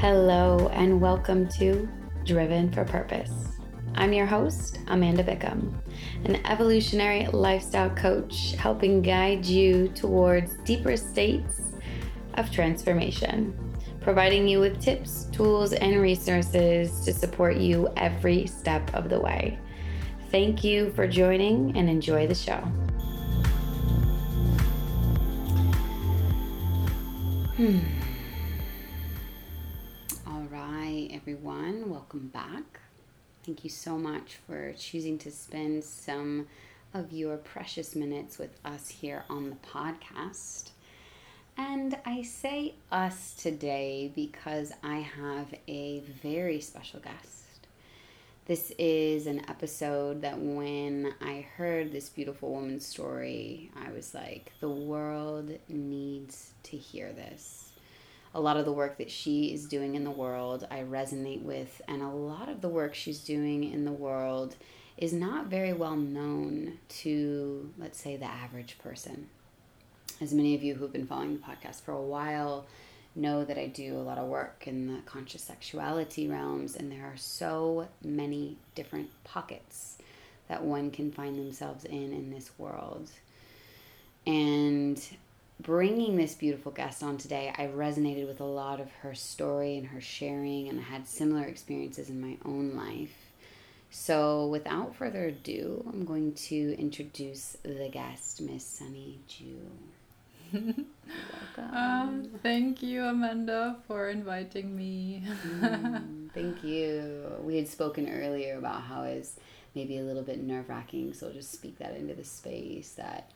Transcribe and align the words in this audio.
Hello, 0.00 0.68
and 0.74 1.00
welcome 1.00 1.48
to 1.48 1.88
Driven 2.24 2.70
for 2.70 2.84
Purpose. 2.84 3.32
I'm 3.96 4.12
your 4.12 4.26
host, 4.26 4.78
Amanda 4.86 5.24
Bickham, 5.24 5.74
an 6.22 6.36
evolutionary 6.46 7.26
lifestyle 7.26 7.90
coach 7.90 8.52
helping 8.52 9.02
guide 9.02 9.44
you 9.44 9.88
towards 9.88 10.56
deeper 10.58 10.96
states 10.96 11.72
of 12.34 12.48
transformation, 12.52 13.58
providing 14.00 14.46
you 14.46 14.60
with 14.60 14.80
tips, 14.80 15.24
tools, 15.32 15.72
and 15.72 16.00
resources 16.00 17.00
to 17.04 17.12
support 17.12 17.56
you 17.56 17.88
every 17.96 18.46
step 18.46 18.94
of 18.94 19.08
the 19.08 19.18
way. 19.18 19.58
Thank 20.30 20.62
you 20.62 20.92
for 20.92 21.08
joining 21.08 21.76
and 21.76 21.90
enjoy 21.90 22.28
the 22.28 22.36
show. 22.36 22.60
Hmm. 27.56 27.97
Everyone, 31.28 31.90
welcome 31.90 32.28
back. 32.28 32.80
Thank 33.44 33.62
you 33.62 33.68
so 33.68 33.98
much 33.98 34.38
for 34.46 34.72
choosing 34.78 35.18
to 35.18 35.30
spend 35.30 35.84
some 35.84 36.46
of 36.94 37.12
your 37.12 37.36
precious 37.36 37.94
minutes 37.94 38.38
with 38.38 38.58
us 38.64 38.88
here 38.88 39.24
on 39.28 39.50
the 39.50 39.56
podcast. 39.56 40.70
And 41.58 41.98
I 42.06 42.22
say 42.22 42.76
us 42.90 43.34
today 43.34 44.10
because 44.14 44.72
I 44.82 45.00
have 45.00 45.54
a 45.68 46.00
very 46.22 46.62
special 46.62 47.00
guest. 47.00 47.66
This 48.46 48.72
is 48.78 49.26
an 49.26 49.42
episode 49.50 50.22
that 50.22 50.40
when 50.40 51.12
I 51.20 51.46
heard 51.58 51.92
this 51.92 52.08
beautiful 52.08 52.52
woman's 52.52 52.86
story, 52.86 53.70
I 53.76 53.92
was 53.92 54.14
like, 54.14 54.52
the 54.60 54.70
world 54.70 55.52
needs 55.68 56.52
to 56.62 56.78
hear 56.78 57.12
this. 57.12 57.67
A 58.34 58.40
lot 58.40 58.56
of 58.56 58.64
the 58.64 58.72
work 58.72 58.98
that 58.98 59.10
she 59.10 59.52
is 59.52 59.66
doing 59.66 59.94
in 59.94 60.04
the 60.04 60.10
world, 60.10 60.66
I 60.70 60.80
resonate 60.80 61.42
with, 61.42 61.80
and 61.88 62.02
a 62.02 62.08
lot 62.08 62.48
of 62.48 62.60
the 62.60 62.68
work 62.68 62.94
she's 62.94 63.20
doing 63.20 63.64
in 63.64 63.84
the 63.84 63.92
world 63.92 64.56
is 64.96 65.12
not 65.12 65.46
very 65.46 65.72
well 65.72 65.96
known 65.96 66.78
to, 66.88 67.72
let's 67.78 68.00
say, 68.00 68.16
the 68.16 68.26
average 68.26 68.78
person 68.78 69.28
as 70.20 70.32
many 70.32 70.54
of 70.54 70.62
you 70.62 70.74
who've 70.74 70.92
been 70.92 71.06
following 71.06 71.34
the 71.34 71.42
podcast 71.42 71.82
for 71.82 71.92
a 71.92 72.00
while 72.00 72.66
know 73.14 73.44
that 73.44 73.58
I 73.58 73.66
do 73.66 73.96
a 73.96 74.02
lot 74.02 74.18
of 74.18 74.28
work 74.28 74.64
in 74.66 74.86
the 74.86 75.00
conscious 75.02 75.42
sexuality 75.42 76.28
realms, 76.28 76.76
and 76.76 76.90
there 76.90 77.04
are 77.04 77.16
so 77.16 77.88
many 78.02 78.56
different 78.74 79.10
pockets 79.24 79.98
that 80.48 80.62
one 80.62 80.90
can 80.90 81.10
find 81.10 81.36
themselves 81.36 81.84
in 81.84 82.12
in 82.12 82.30
this 82.30 82.50
world. 82.58 83.10
And 84.26 85.00
bringing 85.60 86.16
this 86.16 86.34
beautiful 86.34 86.72
guest 86.72 87.02
on 87.02 87.18
today, 87.18 87.52
I 87.56 87.66
resonated 87.66 88.26
with 88.26 88.40
a 88.40 88.44
lot 88.44 88.80
of 88.80 88.90
her 89.02 89.14
story 89.14 89.76
and 89.76 89.86
her 89.88 90.00
sharing, 90.00 90.68
and 90.68 90.78
I 90.78 90.82
had 90.82 91.06
similar 91.06 91.44
experiences 91.44 92.10
in 92.10 92.20
my 92.20 92.36
own 92.44 92.74
life. 92.74 93.14
So, 93.90 94.46
without 94.48 94.94
further 94.94 95.26
ado, 95.26 95.84
I'm 95.88 96.04
going 96.04 96.34
to 96.34 96.78
introduce 96.78 97.56
the 97.62 97.88
guest, 97.90 98.40
Miss 98.40 98.64
Sunny 98.64 99.18
Ju. 99.26 99.56
um, 101.72 102.28
thank 102.42 102.82
you, 102.82 103.04
Amanda, 103.04 103.76
for 103.86 104.08
inviting 104.08 104.76
me. 104.76 105.22
mm, 105.26 106.30
thank 106.34 106.62
you. 106.62 107.32
We 107.42 107.56
had 107.56 107.68
spoken 107.68 108.08
earlier 108.08 108.58
about 108.58 108.82
how 108.82 109.02
it's 109.02 109.36
maybe 109.74 109.98
a 109.98 110.02
little 110.02 110.22
bit 110.22 110.42
nerve 110.42 110.68
wracking, 110.68 111.14
so 111.14 111.26
I'll 111.26 111.32
just 111.32 111.52
speak 111.52 111.78
that 111.78 111.96
into 111.96 112.14
the 112.14 112.24
space 112.24 112.92
that 112.92 113.30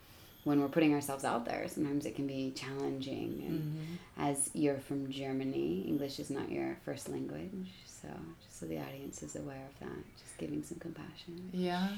when 0.45 0.61
we're 0.61 0.69
putting 0.69 0.93
ourselves 0.93 1.25
out 1.25 1.45
there, 1.45 1.67
sometimes 1.69 2.05
it 2.05 2.17
can 2.17 2.27
be 2.27 2.53
challenging. 2.57 3.45
And 3.47 3.61
mm-hmm. 3.61 4.31
as 4.31 4.51
you're 4.55 4.79
from 4.79 5.11
Germany, 5.11 5.85
English 5.87 6.19
is 6.19 6.31
not 6.31 6.51
your 6.51 6.77
first 6.85 7.09
language, 7.09 7.71
so 7.87 8.09
just 8.45 8.59
so 8.59 8.67
the 8.67 8.79
audience 8.79 9.23
is 9.23 9.37
aware 9.37 9.65
of 9.69 9.79
that, 9.81 10.19
just 10.19 10.37
giving 10.39 10.63
some 10.63 10.79
compassion. 10.79 11.51
Yeah. 11.53 11.89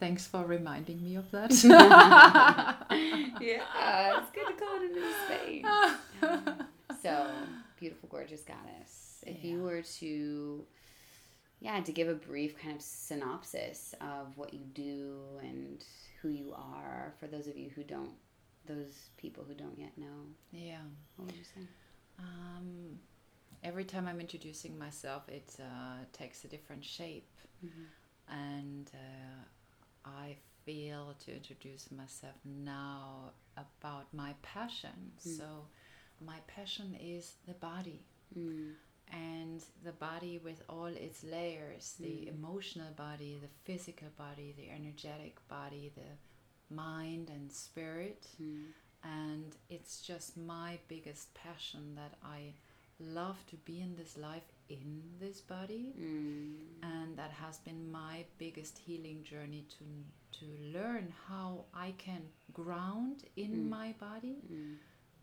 Thanks 0.00 0.26
for 0.26 0.44
reminding 0.44 1.00
me 1.04 1.14
of 1.14 1.30
that. 1.30 1.52
yeah, 3.40 4.18
it's 4.18 4.30
good 4.32 4.48
to 4.48 4.54
call 4.54 4.76
it 4.76 4.90
a 4.90 4.94
new 4.94 5.12
space. 5.26 6.56
so, 7.02 7.30
beautiful, 7.78 8.08
gorgeous 8.08 8.42
goddess. 8.42 9.22
If 9.24 9.44
yeah. 9.44 9.50
you 9.52 9.62
were 9.62 9.82
to, 10.00 10.64
yeah, 11.60 11.80
to 11.80 11.92
give 11.92 12.08
a 12.08 12.14
brief 12.14 12.58
kind 12.58 12.74
of 12.74 12.82
synopsis 12.82 13.94
of 14.00 14.36
what 14.36 14.52
you 14.52 14.64
do 14.74 15.20
and 15.40 15.84
who 16.22 16.28
you 16.28 16.54
are 16.56 17.12
for 17.18 17.26
those 17.26 17.46
of 17.46 17.56
you 17.56 17.70
who 17.74 17.82
don't, 17.82 18.12
those 18.66 19.10
people 19.16 19.44
who 19.46 19.54
don't 19.54 19.78
yet 19.78 19.96
know. 19.98 20.26
Yeah. 20.52 20.78
What 21.16 21.26
would 21.26 21.36
you 21.36 21.44
say? 21.44 21.60
Um, 22.18 22.98
every 23.62 23.84
time 23.84 24.06
I'm 24.06 24.20
introducing 24.20 24.78
myself, 24.78 25.28
it 25.28 25.56
uh, 25.60 26.04
takes 26.12 26.44
a 26.44 26.48
different 26.48 26.84
shape. 26.84 27.28
Mm-hmm. 27.64 28.34
And 28.34 28.90
uh, 28.94 30.08
I 30.08 30.36
feel 30.64 31.14
to 31.24 31.34
introduce 31.34 31.90
myself 31.90 32.34
now 32.44 33.32
about 33.56 34.06
my 34.12 34.34
passion. 34.42 35.12
Mm. 35.26 35.36
So, 35.38 35.44
my 36.24 36.38
passion 36.46 36.96
is 37.00 37.34
the 37.46 37.54
body. 37.54 38.00
Mm. 38.38 38.72
And 39.12 39.62
the 39.84 39.92
body 39.92 40.40
with 40.42 40.62
all 40.68 40.86
its 40.86 41.22
layers 41.22 41.94
the 42.00 42.06
mm. 42.06 42.28
emotional 42.28 42.92
body, 42.96 43.38
the 43.40 43.48
physical 43.64 44.08
body, 44.16 44.54
the 44.56 44.70
energetic 44.70 45.36
body, 45.48 45.92
the 45.94 46.74
mind 46.74 47.30
and 47.30 47.52
spirit. 47.52 48.26
Mm. 48.42 48.64
And 49.04 49.56
it's 49.68 50.00
just 50.00 50.36
my 50.36 50.78
biggest 50.88 51.34
passion 51.34 51.94
that 51.96 52.14
I 52.24 52.54
love 53.00 53.44
to 53.48 53.56
be 53.56 53.80
in 53.80 53.96
this 53.96 54.16
life 54.16 54.44
in 54.68 55.02
this 55.20 55.40
body 55.40 55.92
mm. 56.00 56.54
and 56.82 57.16
that 57.16 57.30
has 57.30 57.58
been 57.58 57.90
my 57.90 58.24
biggest 58.38 58.78
healing 58.78 59.22
journey 59.22 59.66
to 59.68 59.84
to 60.38 60.46
learn 60.72 61.12
how 61.28 61.64
I 61.74 61.94
can 61.98 62.22
ground 62.52 63.24
in 63.36 63.50
mm. 63.50 63.68
my 63.68 63.94
body 64.00 64.36
mm. 64.50 64.76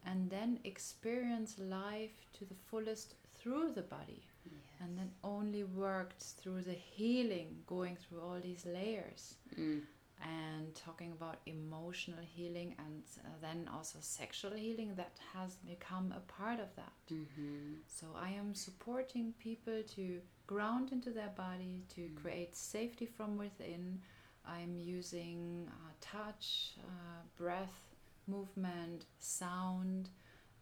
and 0.06 0.30
then 0.30 0.60
experience 0.64 1.56
life 1.58 2.28
to 2.34 2.46
the 2.46 2.56
fullest 2.70 3.16
through 3.40 3.72
the 3.74 3.82
body 3.82 4.24
yes. 4.46 4.54
and 4.82 4.98
then 4.98 5.12
only 5.24 5.64
worked 5.64 6.22
through 6.22 6.62
the 6.62 6.74
healing 6.74 7.56
going 7.68 7.96
through 7.96 8.22
all 8.22 8.40
these 8.42 8.66
layers 8.66 9.36
mm 9.58 9.82
and 10.22 10.76
talking 10.76 11.12
about 11.12 11.38
emotional 11.46 12.20
healing 12.22 12.76
and 12.80 13.04
uh, 13.24 13.30
then 13.42 13.70
also 13.74 13.98
sexual 14.02 14.52
healing 14.52 14.94
that 14.96 15.14
has 15.34 15.56
become 15.68 16.14
a 16.16 16.20
part 16.32 16.60
of 16.60 16.76
that. 16.76 16.92
Mm-hmm. 17.12 17.76
So 17.88 18.08
I 18.20 18.30
am 18.32 18.54
supporting 18.54 19.34
people 19.40 19.82
to 19.96 20.20
ground 20.48 20.92
into 20.92 21.12
their 21.12 21.32
body, 21.38 21.84
to 21.96 22.02
mm-hmm. 22.02 22.18
create 22.18 22.56
safety 22.56 23.06
from 23.06 23.38
within. 23.38 24.02
I'm 24.46 24.78
using 24.78 25.70
uh, 25.70 25.92
touch, 26.02 26.74
uh, 26.80 27.22
breath, 27.38 27.80
movement, 28.28 29.06
sound 29.20 30.10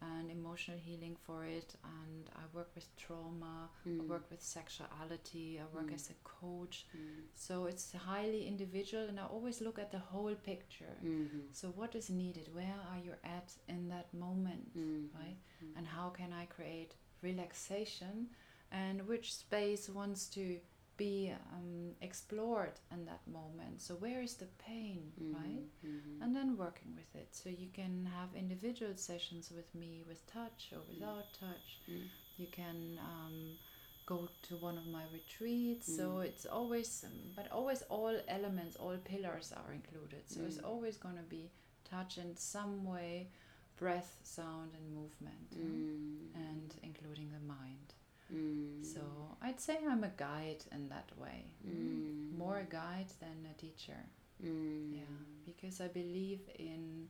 and 0.01 0.29
emotional 0.29 0.77
healing 0.77 1.15
for 1.25 1.45
it 1.45 1.75
and 1.83 2.29
i 2.35 2.41
work 2.53 2.69
with 2.75 2.87
trauma 2.97 3.69
mm. 3.87 3.99
i 3.99 4.03
work 4.05 4.25
with 4.29 4.41
sexuality 4.41 5.59
i 5.59 5.75
work 5.75 5.89
mm. 5.89 5.95
as 5.95 6.09
a 6.09 6.13
coach 6.23 6.85
mm. 6.95 6.99
so 7.33 7.65
it's 7.65 7.93
highly 7.93 8.47
individual 8.47 9.05
and 9.07 9.19
i 9.19 9.23
always 9.23 9.61
look 9.61 9.79
at 9.79 9.91
the 9.91 9.99
whole 9.99 10.35
picture 10.35 10.97
mm-hmm. 11.03 11.39
so 11.51 11.69
what 11.69 11.95
is 11.95 12.09
needed 12.09 12.49
where 12.53 12.79
are 12.91 12.99
you 13.03 13.13
at 13.23 13.51
in 13.67 13.89
that 13.89 14.13
moment 14.13 14.69
mm-hmm. 14.77 15.05
right 15.17 15.37
mm-hmm. 15.63 15.77
and 15.77 15.87
how 15.87 16.09
can 16.09 16.31
i 16.31 16.45
create 16.45 16.93
relaxation 17.21 18.27
and 18.71 19.07
which 19.07 19.33
space 19.33 19.89
wants 19.89 20.27
to 20.27 20.57
be 20.97 21.31
um, 21.53 21.91
explored 22.01 22.73
in 22.91 23.05
that 23.05 23.21
moment. 23.31 23.81
So 23.81 23.93
where 23.95 24.21
is 24.21 24.33
the 24.35 24.47
pain, 24.57 25.11
mm-hmm, 25.21 25.33
right? 25.33 25.67
Mm-hmm. 25.85 26.23
And 26.23 26.35
then 26.35 26.57
working 26.57 26.93
with 26.95 27.15
it. 27.15 27.29
So 27.31 27.49
you 27.49 27.67
can 27.73 28.09
have 28.17 28.29
individual 28.35 28.93
sessions 28.95 29.51
with 29.55 29.73
me 29.75 30.03
with 30.07 30.25
touch 30.31 30.71
or 30.73 30.79
without 30.91 31.25
touch. 31.39 31.79
Mm. 31.89 32.07
You 32.37 32.47
can 32.51 32.99
um, 32.99 33.57
go 34.05 34.27
to 34.47 34.55
one 34.55 34.77
of 34.77 34.87
my 34.87 35.03
retreats. 35.13 35.89
Mm. 35.89 35.97
So 35.97 36.19
it's 36.19 36.45
always, 36.45 37.03
um, 37.05 37.11
but 37.35 37.51
always 37.51 37.83
all 37.89 38.17
elements, 38.27 38.75
all 38.75 38.97
pillars 39.03 39.53
are 39.55 39.73
included. 39.73 40.23
So 40.27 40.39
mm. 40.39 40.47
it's 40.47 40.59
always 40.59 40.97
going 40.97 41.17
to 41.17 41.23
be 41.23 41.51
touch 41.89 42.17
in 42.17 42.35
some 42.35 42.83
way, 42.83 43.29
breath, 43.77 44.17
sound, 44.23 44.71
and 44.73 44.95
movement, 44.95 45.51
mm. 45.55 46.35
and 46.35 46.73
including 46.83 47.29
the 47.31 47.45
mind. 47.47 47.93
Mm. 48.33 48.85
So 48.85 49.01
I'd 49.41 49.59
say 49.59 49.77
I'm 49.89 50.03
a 50.03 50.11
guide 50.17 50.63
in 50.71 50.89
that 50.89 51.09
way. 51.17 51.45
Mm. 51.67 52.37
More 52.37 52.57
a 52.59 52.63
guide 52.63 53.11
than 53.19 53.47
a 53.49 53.59
teacher. 53.59 53.99
Mm. 54.43 54.95
Yeah, 54.95 55.17
because 55.45 55.81
I 55.81 55.87
believe 55.87 56.41
in 56.57 57.09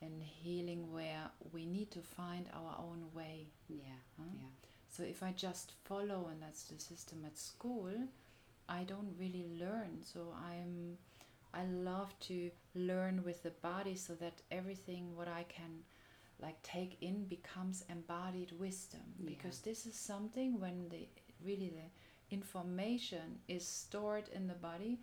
in 0.00 0.20
healing 0.20 0.92
where 0.92 1.30
we 1.52 1.64
need 1.64 1.90
to 1.92 2.00
find 2.00 2.46
our 2.52 2.76
own 2.78 3.04
way. 3.14 3.46
Yeah. 3.68 4.00
Huh? 4.18 4.24
Yeah. 4.38 4.48
So 4.88 5.02
if 5.02 5.22
I 5.22 5.32
just 5.32 5.72
follow 5.84 6.28
and 6.30 6.42
that's 6.42 6.64
the 6.64 6.78
system 6.78 7.24
at 7.24 7.38
school, 7.38 7.92
I 8.68 8.84
don't 8.84 9.14
really 9.18 9.46
learn. 9.58 10.02
So 10.02 10.34
I'm 10.36 10.98
I 11.52 11.64
love 11.64 12.18
to 12.20 12.50
learn 12.74 13.22
with 13.24 13.42
the 13.42 13.50
body 13.50 13.94
so 13.94 14.14
that 14.14 14.42
everything 14.50 15.16
what 15.16 15.28
I 15.28 15.44
can 15.48 15.84
like 16.40 16.60
take 16.62 16.96
in 17.00 17.24
becomes 17.24 17.84
embodied 17.88 18.52
wisdom 18.58 19.00
Yeah. 19.18 19.30
because 19.30 19.60
this 19.60 19.86
is 19.86 19.94
something 19.94 20.60
when 20.60 20.88
the 20.88 21.06
really 21.44 21.70
the 21.70 21.88
information 22.34 23.38
is 23.48 23.66
stored 23.66 24.28
in 24.28 24.46
the 24.48 24.54
body 24.54 24.98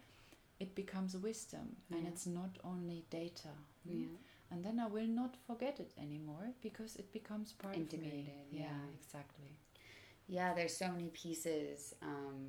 it 0.60 0.75
becomes 0.75 1.16
wisdom 1.18 1.75
and 1.92 2.07
it's 2.07 2.25
not 2.28 2.57
only 2.63 3.06
data 3.10 3.50
mm? 3.88 4.01
Yeah. 4.01 4.18
and 4.51 4.63
then 4.66 4.80
i 4.80 4.86
will 4.88 5.07
not 5.07 5.36
forget 5.48 5.80
it 5.80 5.92
anymore 5.98 6.48
because 6.62 6.95
it 6.98 7.12
becomes 7.13 7.54
part 7.54 7.75
Integrated, 7.75 8.27
of 8.48 8.54
me 8.54 8.60
yeah. 8.60 8.80
exactly 9.00 9.51
Yeah, 10.27 10.54
there's 10.54 10.75
so 10.77 10.88
many 10.92 11.10
pieces 11.10 11.94
um, 12.01 12.48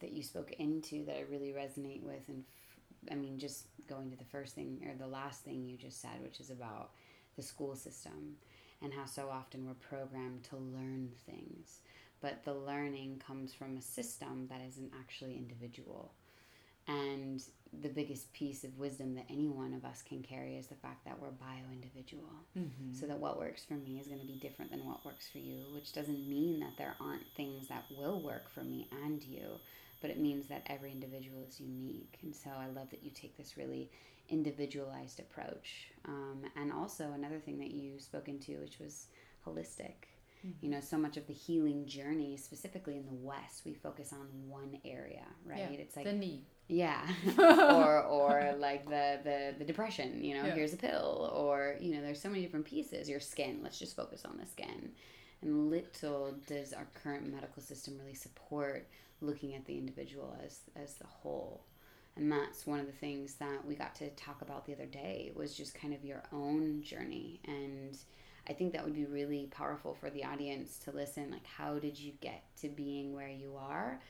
that 0.00 0.12
you 0.12 0.22
spoke 0.22 0.52
into 0.58 1.04
that 1.06 1.16
I 1.18 1.24
really 1.30 1.52
resonate 1.52 2.02
with, 2.02 2.28
and 2.28 2.44
f- 2.44 3.12
I 3.12 3.14
mean, 3.14 3.38
just 3.38 3.66
going 3.86 4.10
to 4.10 4.16
the 4.16 4.24
first 4.24 4.54
thing 4.54 4.80
or 4.88 4.94
the 4.96 5.06
last 5.06 5.44
thing 5.44 5.64
you 5.64 5.76
just 5.76 6.00
said, 6.00 6.16
which 6.22 6.40
is 6.40 6.50
about 6.50 6.90
the 7.36 7.42
school 7.42 7.74
system 7.74 8.36
and 8.82 8.92
how 8.92 9.04
so 9.04 9.28
often 9.30 9.66
we're 9.66 9.74
programmed 9.74 10.42
to 10.44 10.56
learn 10.56 11.10
things, 11.26 11.80
but 12.20 12.44
the 12.44 12.54
learning 12.54 13.22
comes 13.24 13.54
from 13.54 13.76
a 13.76 13.82
system 13.82 14.46
that 14.50 14.60
isn't 14.68 14.92
actually 14.98 15.36
individual. 15.36 16.12
And 16.88 17.42
the 17.80 17.88
biggest 17.88 18.32
piece 18.34 18.64
of 18.64 18.78
wisdom 18.78 19.14
that 19.14 19.24
any 19.30 19.48
one 19.48 19.72
of 19.72 19.84
us 19.84 20.02
can 20.02 20.22
carry 20.22 20.56
is 20.56 20.66
the 20.66 20.74
fact 20.74 21.04
that 21.06 21.18
we're 21.18 21.30
bio 21.30 21.72
individual 21.72 22.28
mm-hmm. 22.58 22.92
so 22.92 23.06
that 23.06 23.18
what 23.18 23.38
works 23.38 23.64
for 23.64 23.74
me 23.74 23.98
is 23.98 24.06
going 24.08 24.20
to 24.20 24.26
be 24.26 24.38
different 24.38 24.70
than 24.70 24.84
what 24.84 25.04
works 25.06 25.28
for 25.32 25.38
you 25.38 25.62
which 25.74 25.92
doesn't 25.92 26.28
mean 26.28 26.60
that 26.60 26.76
there 26.76 26.94
aren't 27.00 27.26
things 27.34 27.68
that 27.68 27.84
will 27.96 28.20
work 28.22 28.50
for 28.50 28.62
me 28.62 28.88
and 29.04 29.22
you 29.22 29.58
but 30.02 30.10
it 30.10 30.18
means 30.18 30.48
that 30.48 30.66
every 30.66 30.90
individual 30.90 31.42
is 31.48 31.60
unique. 31.60 32.18
And 32.22 32.34
so 32.34 32.50
i 32.60 32.66
love 32.66 32.90
that 32.90 33.02
you 33.02 33.10
take 33.10 33.38
this 33.38 33.56
really 33.56 33.90
individualized 34.28 35.20
approach. 35.20 35.88
Um, 36.04 36.42
and 36.56 36.72
also 36.72 37.12
another 37.12 37.38
thing 37.38 37.58
that 37.60 37.70
you 37.70 37.98
spoke 37.98 38.28
into 38.28 38.58
which 38.58 38.78
was 38.78 39.06
holistic. 39.46 39.94
You 40.60 40.70
know 40.70 40.80
so 40.80 40.98
much 40.98 41.16
of 41.16 41.28
the 41.28 41.32
healing 41.32 41.86
journey 41.86 42.36
specifically 42.36 42.96
in 42.96 43.06
the 43.06 43.12
west 43.12 43.62
we 43.64 43.74
focus 43.74 44.12
on 44.12 44.26
one 44.48 44.76
area 44.84 45.22
right? 45.46 45.70
Yeah, 45.70 45.78
it's 45.78 45.94
like 45.94 46.04
the 46.04 46.12
knee 46.12 46.42
yeah. 46.68 47.06
Or 47.38 48.02
or 48.02 48.54
like 48.58 48.88
the, 48.88 49.20
the 49.24 49.54
the 49.58 49.64
depression 49.64 50.22
you 50.24 50.34
know 50.34 50.44
Yeah. 50.44 50.54
here's 50.54 50.72
a 50.72 50.76
pill 50.76 51.30
or 51.34 51.76
you 51.80 51.94
know 51.94 52.00
there's 52.02 52.20
so 52.20 52.28
many 52.28 52.42
different 52.42 52.64
pieces. 52.66 53.08
Your 53.08 53.20
skin 53.20 53.60
let's 53.62 53.78
just 53.78 53.96
focus 53.96 54.24
on 54.24 54.38
the 54.38 54.46
skin. 54.46 54.92
And 55.42 55.70
little 55.70 56.34
does 56.46 56.72
our 56.72 56.86
current 57.02 57.26
medical 57.32 57.62
system 57.62 57.98
really 57.98 58.14
support 58.14 58.88
looking 59.20 59.54
at 59.54 59.64
the 59.66 59.76
individual 59.76 60.36
as 60.44 60.60
as 60.76 60.94
the 60.94 61.06
whole. 61.06 61.64
And 62.16 62.30
that's 62.30 62.66
one 62.66 62.78
of 62.80 62.86
the 62.86 62.92
things 62.92 63.34
that 63.36 63.64
we 63.66 63.74
got 63.74 63.94
to 63.96 64.10
talk 64.10 64.42
about 64.42 64.66
the 64.66 64.74
other 64.74 64.86
day 64.86 65.32
was 65.34 65.56
just 65.56 65.74
kind 65.74 65.94
of 65.94 66.04
your 66.04 66.22
own 66.32 66.82
journey. 66.82 67.40
And 67.46 67.96
i 68.48 68.52
think 68.52 68.72
that 68.72 68.84
would 68.84 68.94
be 68.94 69.04
really 69.04 69.46
powerful 69.52 69.94
for 69.94 70.10
the 70.10 70.24
audience 70.24 70.76
to 70.78 70.90
listen 70.90 71.30
like 71.30 71.46
how 71.46 71.78
did 71.78 71.96
you 71.96 72.12
get 72.20 72.42
to 72.60 72.68
being 72.68 73.14
where 73.14 73.28
you 73.28 73.54
are 73.56 74.00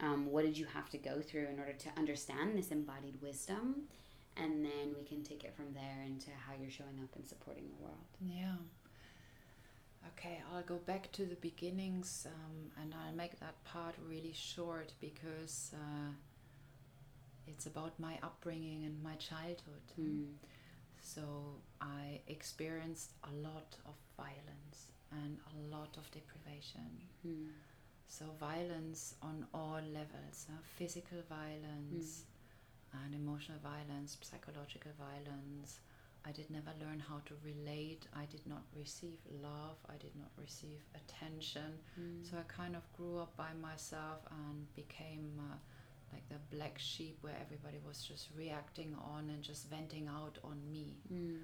um, 0.00 0.26
what 0.30 0.44
did 0.44 0.58
you 0.58 0.66
have 0.66 0.90
to 0.90 0.98
go 0.98 1.20
through 1.20 1.46
in 1.46 1.58
order 1.58 1.72
to 1.72 1.88
understand 1.96 2.56
this 2.56 2.70
embodied 2.70 3.20
wisdom 3.22 3.82
and 4.36 4.64
then 4.64 4.94
we 4.98 5.04
can 5.04 5.22
take 5.22 5.44
it 5.44 5.54
from 5.56 5.72
there 5.72 6.04
into 6.04 6.30
how 6.46 6.52
you're 6.60 6.70
showing 6.70 7.00
up 7.02 7.14
and 7.16 7.26
supporting 7.26 7.64
the 7.68 7.82
world 7.82 8.06
Yeah. 8.20 8.56
Okay, 10.18 10.40
I'll 10.52 10.62
go 10.62 10.76
back 10.76 11.10
to 11.12 11.26
the 11.26 11.34
beginnings 11.36 12.26
um, 12.26 12.70
and 12.80 12.94
I'll 12.94 13.14
make 13.14 13.38
that 13.40 13.62
part 13.64 13.94
really 14.08 14.32
short 14.32 14.92
because 15.00 15.72
uh, 15.74 16.10
it's 17.46 17.66
about 17.66 17.98
my 17.98 18.18
upbringing 18.22 18.84
and 18.84 19.02
my 19.02 19.14
childhood. 19.16 19.86
Mm. 20.00 20.26
So 21.00 21.22
I 21.80 22.20
experienced 22.28 23.12
a 23.24 23.34
lot 23.36 23.76
of 23.84 23.94
violence 24.16 24.86
and 25.12 25.38
a 25.52 25.76
lot 25.76 25.96
of 25.96 26.10
deprivation. 26.10 26.90
Mm. 27.26 27.46
So 28.08 28.24
violence 28.40 29.14
on 29.22 29.46
all 29.52 29.80
levels, 29.92 30.46
uh, 30.48 30.58
physical 30.76 31.18
violence 31.28 32.24
and 32.92 33.14
emotional 33.14 33.58
violence, 33.62 34.16
psychological 34.22 34.92
violence. 34.98 35.80
I 36.24 36.32
did 36.32 36.50
never 36.50 36.72
learn 36.80 36.98
how 36.98 37.20
to 37.26 37.34
relate. 37.44 38.06
I 38.14 38.24
did 38.24 38.44
not 38.46 38.62
receive 38.76 39.18
love. 39.42 39.76
I 39.88 39.96
did 39.98 40.16
not 40.16 40.30
receive 40.40 40.80
attention. 40.94 41.78
Mm. 42.00 42.28
So 42.28 42.36
I 42.36 42.42
kind 42.48 42.74
of 42.74 42.82
grew 42.96 43.18
up 43.18 43.36
by 43.36 43.52
myself 43.60 44.20
and 44.30 44.74
became 44.74 45.38
uh, 45.38 45.54
like 46.12 46.28
the 46.28 46.56
black 46.56 46.78
sheep 46.78 47.18
where 47.20 47.36
everybody 47.40 47.78
was 47.86 48.02
just 48.02 48.28
reacting 48.36 48.96
on 49.14 49.30
and 49.30 49.42
just 49.42 49.68
venting 49.70 50.08
out 50.08 50.38
on 50.42 50.58
me. 50.70 50.96
Mm. 51.12 51.38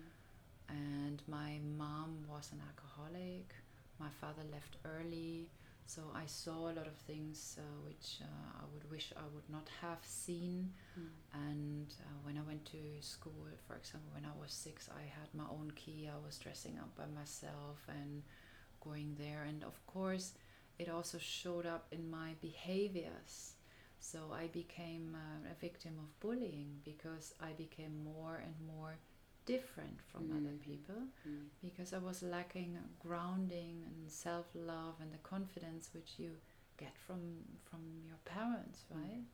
And 0.69 1.23
my 1.29 1.58
mom 1.79 2.25
was 2.29 2.50
an 2.53 2.61
alcoholic. 2.67 3.55
My 4.00 4.08
father 4.20 4.43
left 4.50 4.79
early. 4.85 5.49
So 5.87 6.02
I 6.14 6.25
saw 6.26 6.70
a 6.70 6.73
lot 6.73 6.87
of 6.87 6.96
things 7.06 7.58
uh, 7.58 7.62
which 7.87 8.20
uh, 8.23 8.61
I 8.61 8.64
would 8.73 8.90
wish 8.90 9.12
I 9.17 9.26
would 9.34 9.49
not 9.50 9.69
have 9.81 9.99
seen. 10.02 10.73
Mm. 10.99 11.08
And 11.34 11.94
uh, 12.00 12.19
when 12.23 12.38
I 12.38 12.43
went 12.43 12.64
to 12.67 12.79
school, 13.00 13.46
for 13.67 13.76
example, 13.76 14.11
when 14.14 14.25
I 14.25 14.40
was 14.40 14.52
six, 14.52 14.88
I 14.88 15.02
had 15.02 15.29
my 15.34 15.44
own 15.50 15.73
key. 15.75 16.08
I 16.11 16.25
was 16.25 16.38
dressing 16.38 16.79
up 16.79 16.94
by 16.96 17.06
myself 17.14 17.84
and 17.88 18.23
going 18.81 19.17
there. 19.19 19.44
And 19.46 19.62
of 19.64 19.84
course, 19.87 20.32
it 20.79 20.88
also 20.88 21.19
showed 21.19 21.67
up 21.67 21.87
in 21.93 22.11
my 22.11 22.31
behaviors. 22.40 23.55
So 24.00 24.19
I 24.32 24.46
became 24.49 25.14
uh, 25.14 25.50
a 25.52 25.61
victim 25.61 25.93
of 25.99 26.19
bullying 26.20 26.81
because 26.84 27.34
I 27.40 27.52
became 27.52 28.02
more 28.02 28.40
and 28.43 28.55
more 28.67 28.96
different 29.47 30.00
from 30.03 30.31
other 30.33 30.53
Mhm. 30.53 30.61
people 30.61 31.03
Mm. 31.27 31.50
because 31.62 31.93
I 31.93 31.99
was 31.99 32.23
lacking 32.23 32.79
grounding 32.99 33.83
and 33.87 34.11
self 34.11 34.47
love 34.55 34.94
and 35.00 35.12
the 35.12 35.19
confidence 35.19 35.91
which 35.94 36.19
you 36.19 36.33
get 36.79 36.97
from 36.99 37.21
from 37.65 37.81
your 38.06 38.19
parents, 38.25 38.85
Mm. 38.94 38.97
right? 38.97 39.25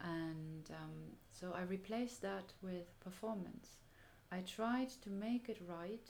And 0.00 0.70
um, 0.70 1.16
so 1.32 1.52
I 1.52 1.62
replaced 1.62 2.22
that 2.22 2.52
with 2.62 2.98
performance. 3.00 3.78
I 4.32 4.40
tried 4.40 4.90
to 5.02 5.10
make 5.10 5.48
it 5.48 5.60
right, 5.68 6.08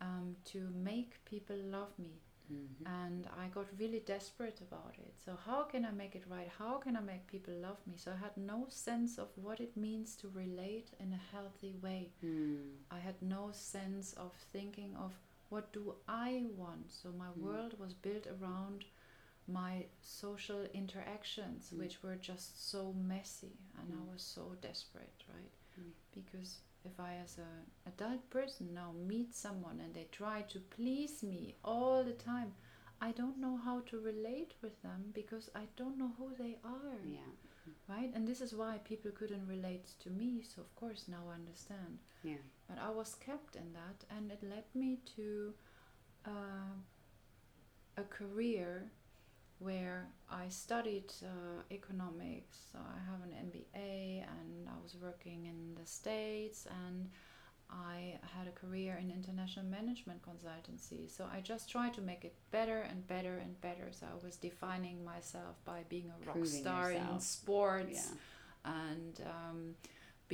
um, 0.00 0.36
to 0.46 0.70
make 0.74 1.24
people 1.24 1.56
love 1.56 1.98
me, 1.98 2.20
Mhm. 2.52 2.86
and 2.86 3.26
I 3.38 3.48
got 3.48 3.66
really 3.78 4.00
desperate 4.00 4.60
about 4.60 4.94
it. 4.98 5.14
So 5.24 5.36
how 5.46 5.62
can 5.64 5.84
I 5.84 5.90
make 5.90 6.14
it 6.14 6.24
right? 6.28 6.48
How 6.58 6.78
can 6.78 6.96
I 6.96 7.00
make 7.00 7.26
people 7.26 7.54
love 7.54 7.78
me? 7.86 7.94
So 7.96 8.12
I 8.12 8.16
had 8.16 8.36
no 8.36 8.66
sense 8.68 9.18
of 9.18 9.28
what 9.36 9.60
it 9.60 9.76
means 9.76 10.16
to 10.16 10.28
relate 10.28 10.90
in 11.00 11.12
a 11.12 11.20
healthy 11.32 11.74
way. 11.82 12.12
Mm. 12.22 12.76
I 12.90 12.98
had 12.98 13.20
no 13.22 13.50
sense 13.52 14.12
of 14.14 14.32
thinking 14.52 14.96
of 14.96 15.12
what 15.48 15.72
do 15.72 15.94
I 16.08 16.44
want. 16.56 16.92
So 16.92 17.12
my 17.12 17.28
Mm. 17.30 17.42
world 17.42 17.78
was 17.78 17.94
built 17.94 18.26
around 18.26 18.84
my 19.46 19.86
social 20.00 20.64
interactions, 20.72 21.70
Mm. 21.70 21.78
which 21.78 22.02
were 22.02 22.16
just 22.16 22.60
so 22.70 22.92
messy, 22.92 23.56
and 23.78 23.92
I 23.94 23.96
Mm. 24.04 24.12
was 24.12 24.22
so 24.22 24.54
desperate, 24.60 25.24
right? 25.28 25.52
Mm. 25.78 25.92
Because 26.12 26.60
if 26.84 26.98
I, 27.00 27.14
as 27.22 27.38
a 27.38 27.88
adult 27.88 28.28
person, 28.30 28.74
now 28.74 28.92
meet 29.06 29.34
someone 29.34 29.80
and 29.80 29.94
they 29.94 30.06
try 30.12 30.42
to 30.42 30.58
please 30.60 31.22
me 31.22 31.54
all 31.64 32.04
the 32.04 32.12
time, 32.12 32.52
I 33.00 33.12
don't 33.12 33.38
know 33.38 33.58
how 33.64 33.80
to 33.90 33.98
relate 33.98 34.54
with 34.62 34.80
them 34.82 35.10
because 35.12 35.50
I 35.54 35.64
don't 35.76 35.98
know 35.98 36.12
who 36.18 36.30
they 36.38 36.56
are 36.64 36.96
Yeah. 37.04 37.32
right? 37.88 38.10
And 38.14 38.26
this 38.26 38.40
is 38.40 38.54
why 38.54 38.78
people 38.84 39.10
couldn't 39.10 39.46
relate 39.46 39.86
to 40.00 40.10
me. 40.10 40.42
So 40.42 40.62
of 40.62 40.74
course 40.76 41.06
now 41.08 41.24
I 41.30 41.34
understand. 41.34 41.98
Yeah. 42.22 42.42
But 42.68 42.78
I 42.78 42.90
was 42.90 43.14
kept 43.16 43.56
in 43.56 43.72
that, 43.74 44.04
and 44.16 44.30
it 44.30 44.42
led 44.42 44.64
me 44.74 44.98
to 45.16 45.52
uh, 46.26 46.74
a 47.96 48.02
career 48.04 48.90
where 49.58 50.08
I 50.30 50.48
studied 50.48 51.12
uh, 51.22 51.62
economics. 51.70 52.58
So 52.72 52.78
I 52.78 52.98
have 53.10 53.20
an 53.22 53.32
MBA, 53.46 54.22
and 54.22 54.68
I 54.68 54.82
was 54.82 54.96
working 55.00 55.46
in 55.46 55.74
the 55.80 55.86
States, 55.86 56.66
and 56.86 57.08
I 57.70 58.18
had 58.36 58.46
a 58.46 58.52
career 58.52 58.98
in 59.00 59.10
international 59.10 59.66
management 59.66 60.20
consultancy. 60.22 61.10
So 61.10 61.26
I 61.32 61.40
just 61.40 61.70
tried 61.70 61.94
to 61.94 62.00
make 62.02 62.24
it 62.24 62.34
better 62.50 62.80
and 62.82 63.06
better 63.06 63.38
and 63.38 63.58
better. 63.60 63.88
So 63.90 64.06
I 64.06 64.24
was 64.24 64.36
defining 64.36 65.04
myself 65.04 65.56
by 65.64 65.84
being 65.88 66.10
a 66.10 66.26
rock 66.26 66.36
Proving 66.36 66.60
star 66.60 66.92
in 66.92 67.20
sports 67.20 68.10
Yeah. 68.64 68.72
and 68.72 69.20
um, 69.26 69.74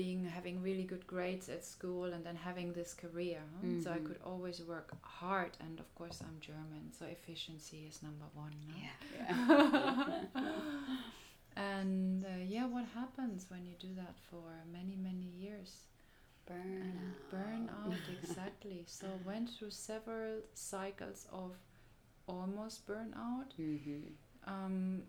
being 0.00 0.20
having 0.38 0.56
really 0.68 0.86
good 0.92 1.04
grades 1.14 1.48
at 1.56 1.62
school 1.74 2.06
and 2.14 2.22
then 2.26 2.36
having 2.48 2.68
this 2.78 2.92
career 3.02 3.40
huh? 3.54 3.68
so 3.82 3.88
i 3.96 3.98
Mhm. 3.98 4.06
could 4.06 4.20
always 4.32 4.58
work 4.74 4.88
hard 5.20 5.52
and 5.64 5.74
of 5.84 5.88
course 5.98 6.18
i'm 6.26 6.38
german 6.48 6.84
so 6.98 7.04
efficiency 7.18 7.80
is 7.90 7.96
number 8.08 8.28
one 8.44 8.54
no? 8.68 8.74
Yeah. 8.84 8.96
yeah. 9.16 10.50
and 11.56 12.24
uh, 12.24 12.28
yeah 12.54 12.66
what 12.74 12.86
happens 13.00 13.40
when 13.52 13.62
you 13.68 13.74
do 13.88 13.90
that 14.02 14.14
for 14.30 14.44
many 14.78 14.96
many 15.08 15.28
years 15.44 15.70
Burn 16.46 17.68
and 17.68 17.70
out. 17.70 17.94
exactly 18.22 18.78
so 18.86 19.06
went 19.30 19.48
through 19.54 19.70
several 19.70 20.34
cycles 20.54 21.20
of 21.42 21.50
almost 22.26 22.76
burnout 22.88 23.50
Mm-hmm. 23.58 24.50
um, 24.52 25.02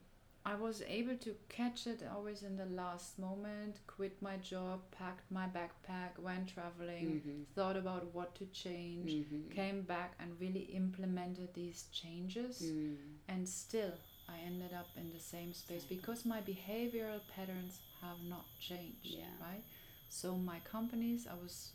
I 0.43 0.55
was 0.55 0.81
able 0.88 1.17
to 1.17 1.36
catch 1.50 1.86
it 1.86 2.01
always 2.12 2.41
in 2.41 2.57
the 2.57 2.65
last 2.65 3.19
moment, 3.19 3.75
quit 3.86 4.19
my 4.21 4.38
job, 4.38 4.79
packed 4.91 5.29
my 5.29 5.45
backpack, 5.48 6.17
went 6.17 6.50
traveling, 6.50 7.21
Mhm. 7.21 7.45
thought 7.53 7.77
about 7.77 8.05
what 8.15 8.33
to 8.36 8.45
change, 8.48 9.12
Mhm. 9.12 9.51
came 9.51 9.81
back 9.83 10.15
and 10.19 10.39
really 10.39 10.63
implemented 10.74 11.53
these 11.53 11.86
changes. 11.91 12.62
Mm. 12.62 12.98
And 13.27 13.48
still, 13.48 13.93
I 14.27 14.39
ended 14.39 14.74
up 14.74 14.88
in 14.98 15.12
the 15.12 15.19
same 15.19 15.53
space 15.53 15.86
because 15.86 16.25
my 16.25 16.41
behavioral 16.41 17.21
patterns 17.27 17.79
have 18.01 18.24
not 18.24 18.45
changed, 18.60 19.05
Yeah. 19.05 19.38
right? 19.39 19.63
So 20.10 20.36
my 20.38 20.60
companies, 20.62 21.27
I 21.27 21.36
was, 21.36 21.74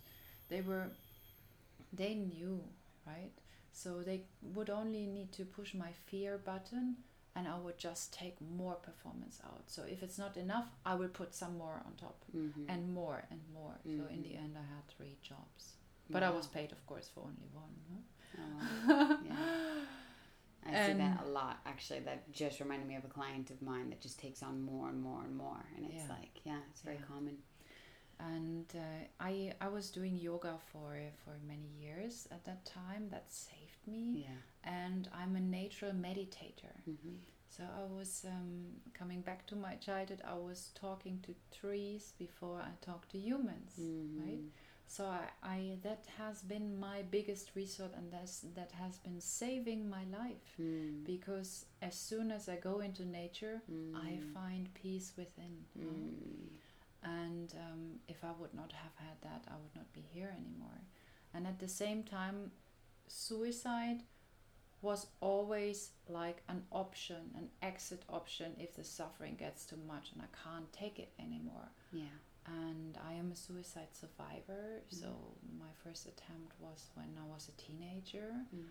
they 0.48 0.60
were, 0.60 0.90
they 1.92 2.14
knew, 2.14 2.64
right? 3.06 3.32
So 3.72 4.02
they 4.02 4.22
would 4.42 4.70
only 4.70 5.06
need 5.06 5.32
to 5.32 5.44
push 5.44 5.72
my 5.74 5.92
fear 5.92 6.36
button 6.38 7.04
and 7.36 7.46
I 7.46 7.56
would 7.58 7.78
just 7.78 8.12
take 8.12 8.36
more 8.40 8.74
performance 8.74 9.40
out. 9.44 9.64
So 9.66 9.82
if 9.82 10.02
it's 10.02 10.18
not 10.18 10.36
enough, 10.36 10.68
I 10.84 10.94
will 10.94 11.08
put 11.20 11.34
some 11.34 11.58
more 11.58 11.82
on 11.86 11.92
top 11.96 12.24
Mhm. 12.34 12.64
and 12.68 12.92
more 12.94 13.24
and 13.30 13.40
more. 13.52 13.74
So 13.84 14.06
in 14.14 14.22
the 14.22 14.30
Mhm. 14.30 14.42
end, 14.44 14.58
I 14.58 14.62
had 14.74 14.88
three 14.88 15.16
jobs. 15.22 15.74
But 16.08 16.22
I 16.22 16.30
was 16.30 16.46
paid, 16.46 16.72
of 16.72 16.84
course, 16.86 17.08
for 17.08 17.20
only 17.20 17.48
one. 17.52 17.74
huh? 17.90 18.02
Oh, 18.42 19.20
yeah. 19.24 19.36
I 20.68 20.86
see 20.86 20.94
that 20.94 21.20
a 21.24 21.28
lot 21.28 21.60
actually. 21.64 22.00
That 22.00 22.32
just 22.32 22.58
reminded 22.60 22.88
me 22.88 22.96
of 22.96 23.04
a 23.04 23.08
client 23.08 23.50
of 23.50 23.62
mine 23.62 23.90
that 23.90 24.00
just 24.00 24.18
takes 24.18 24.42
on 24.42 24.60
more 24.62 24.88
and 24.88 25.00
more 25.00 25.22
and 25.22 25.36
more, 25.36 25.64
and 25.76 25.84
it's 25.86 26.08
Yeah. 26.08 26.16
like, 26.16 26.40
yeah, 26.44 26.60
it's 26.70 26.80
very 26.82 26.96
Yeah. 26.96 27.02
common. 27.06 27.36
And 28.20 28.66
uh, 28.74 29.04
I 29.20 29.52
I 29.60 29.68
was 29.68 29.90
doing 29.90 30.16
yoga 30.16 30.54
for 30.72 30.96
for 31.24 31.34
many 31.46 31.68
years 31.80 32.28
at 32.30 32.44
that 32.44 32.64
time. 32.64 33.08
That 33.10 33.32
saved 33.32 33.86
me, 33.86 34.24
Yeah. 34.26 34.40
and 34.64 35.08
I'm 35.12 35.36
a 35.36 35.40
natural 35.40 35.92
meditator. 35.92 36.76
hmm 36.84 37.16
So 37.48 37.64
I 37.64 37.84
was 37.98 38.24
um, 38.28 38.66
coming 38.92 39.22
back 39.22 39.46
to 39.46 39.56
my 39.56 39.74
childhood. 39.76 40.20
I 40.24 40.34
was 40.34 40.70
talking 40.74 41.20
to 41.26 41.34
trees 41.60 42.12
before 42.18 42.58
I 42.60 42.72
talked 42.84 43.10
to 43.12 43.18
humans, 43.18 43.72
right? 44.22 44.40
So 44.88 45.04
I, 45.06 45.24
I 45.42 45.78
that 45.82 46.04
has 46.18 46.42
been 46.42 46.78
my 46.78 47.02
biggest 47.10 47.50
resource, 47.56 47.92
and 47.96 48.12
that's 48.12 48.40
that 48.54 48.72
has 48.72 48.98
been 48.98 49.20
saving 49.20 49.88
my 49.88 50.04
life 50.20 50.54
Mm. 50.60 51.04
because 51.04 51.66
as 51.82 51.94
soon 52.08 52.30
as 52.30 52.48
I 52.48 52.56
go 52.56 52.80
into 52.80 53.04
nature, 53.04 53.62
I 53.94 54.10
Mm. 54.20 54.32
find 54.34 54.68
peace 54.74 55.12
within. 55.16 55.54
Mm. 55.78 56.58
And 57.06 57.54
um, 57.54 58.00
if 58.08 58.24
I 58.24 58.32
would 58.40 58.52
not 58.52 58.72
have 58.72 58.92
had 58.96 59.20
that, 59.22 59.44
I 59.48 59.54
would 59.54 59.74
not 59.76 59.92
be 59.92 60.04
here 60.12 60.34
anymore. 60.36 60.80
And 61.32 61.46
at 61.46 61.60
the 61.60 61.68
same 61.68 62.02
time, 62.02 62.50
suicide 63.06 64.02
was 64.82 65.06
always 65.20 65.90
like 66.08 66.42
an 66.48 66.62
option, 66.72 67.30
an 67.36 67.48
exit 67.62 68.02
option 68.08 68.52
if 68.58 68.74
the 68.74 68.84
suffering 68.84 69.36
gets 69.38 69.64
too 69.64 69.78
much 69.86 70.10
and 70.12 70.22
I 70.22 70.30
can't 70.44 70.72
take 70.72 70.98
it 70.98 71.12
anymore. 71.18 71.68
Yeah. 71.92 72.16
And 72.46 72.98
I 73.08 73.14
am 73.14 73.32
a 73.32 73.36
suicide 73.36 73.88
survivor, 73.92 74.82
so 74.88 75.08
my 75.58 75.70
first 75.82 76.06
attempt 76.06 76.52
was 76.60 76.90
when 76.94 77.08
I 77.20 77.26
was 77.32 77.48
a 77.48 77.60
teenager. 77.60 78.32
Mm. 78.54 78.64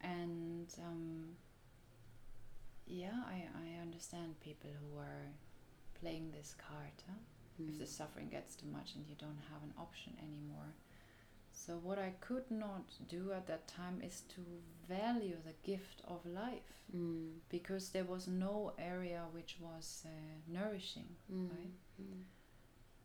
And 0.00 0.68
um, 0.78 1.24
yeah, 2.86 3.22
I, 3.26 3.48
I 3.58 3.82
understand 3.82 4.38
people 4.40 4.70
who 4.70 4.98
are 4.98 5.26
playing 6.00 6.30
this 6.30 6.54
card. 6.56 6.92
Huh? 7.08 7.14
If 7.58 7.78
the 7.78 7.84
Mm. 7.84 7.88
suffering 7.98 8.28
gets 8.28 8.56
too 8.56 8.66
much 8.66 8.94
and 8.94 9.06
you 9.08 9.14
don't 9.16 9.42
have 9.52 9.62
an 9.62 9.74
option 9.78 10.16
anymore. 10.20 10.72
So, 11.52 11.78
what 11.78 11.98
I 11.98 12.10
could 12.20 12.50
not 12.50 12.86
do 13.08 13.32
at 13.32 13.46
that 13.46 13.68
time 13.68 14.02
is 14.02 14.22
to 14.34 14.40
value 14.88 15.36
the 15.44 15.54
gift 15.62 16.02
of 16.04 16.26
life 16.26 16.72
Mm. 16.94 17.40
because 17.48 17.90
there 17.90 18.04
was 18.04 18.26
no 18.28 18.72
area 18.78 19.26
which 19.32 19.58
was 19.60 20.04
uh, 20.06 20.10
nourishing, 20.46 21.16
Mm. 21.30 21.50
right? 21.50 21.74
Mm. 22.00 22.24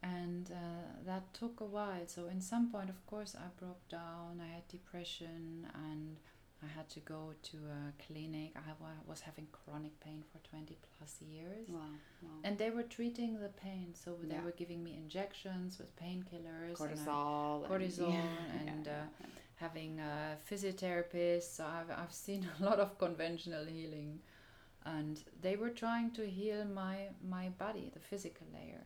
and 0.02 0.52
uh, 0.52 1.04
that 1.06 1.34
took 1.34 1.60
a 1.62 1.66
while. 1.66 2.08
So, 2.08 2.28
in 2.28 2.42
some 2.42 2.72
point, 2.72 2.90
of 2.90 3.06
course, 3.06 3.36
I 3.36 3.48
broke 3.60 3.88
down, 3.90 4.40
I 4.42 4.48
had 4.56 4.68
depression, 4.68 5.68
and 5.74 6.18
I 6.62 6.68
had 6.78 6.90
to 6.90 7.00
go 7.00 7.34
to 7.50 7.58
a 7.58 8.04
clinic. 8.06 8.52
I 8.56 8.72
was 9.08 9.22
having 9.22 9.48
chronic 9.52 9.98
pain 10.02 10.24
for 10.32 10.40
20 10.50 10.78
plus 10.98 11.22
years. 11.22 11.70
Wow. 11.70 11.80
Wow. 12.22 12.30
And 12.44 12.58
they 12.58 12.70
were 12.70 12.84
treating 12.84 13.40
the 13.40 13.48
pain, 13.50 13.94
so 13.96 14.18
they 14.22 14.36
Yeah. 14.36 14.44
were 14.44 14.52
giving 14.52 14.84
me 14.84 14.96
injections 14.98 15.78
with 15.80 15.96
painkillers, 15.96 16.80
and 16.82 16.92
I- 16.92 16.96
cortisol. 16.96 17.64
and- 17.64 17.72
cortisol 17.72 18.12
yeah, 18.14 18.60
and, 18.74 18.86
yeah, 18.86 19.04
uh, 19.22 19.28
having 19.56 20.00
a 20.00 20.38
physiotherapist. 20.50 21.56
So 21.56 21.66
I've 21.66 21.92
I've 21.92 22.14
seen 22.14 22.42
a 22.60 22.64
lot 22.64 22.80
of 22.80 22.98
conventional 22.98 23.66
healing, 23.66 24.20
and 24.86 25.24
they 25.42 25.56
were 25.56 25.70
trying 25.84 26.12
to 26.12 26.24
heal 26.28 26.66
my 26.66 27.10
my 27.38 27.50
body, 27.50 27.90
the 27.94 28.00
physical 28.12 28.48
layer. 28.54 28.86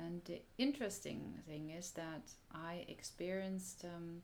And 0.00 0.24
the 0.26 0.40
interesting 0.58 1.42
thing 1.46 1.70
is 1.70 1.90
that 1.92 2.30
I 2.52 2.84
experienced 2.86 3.84
um, 3.84 4.22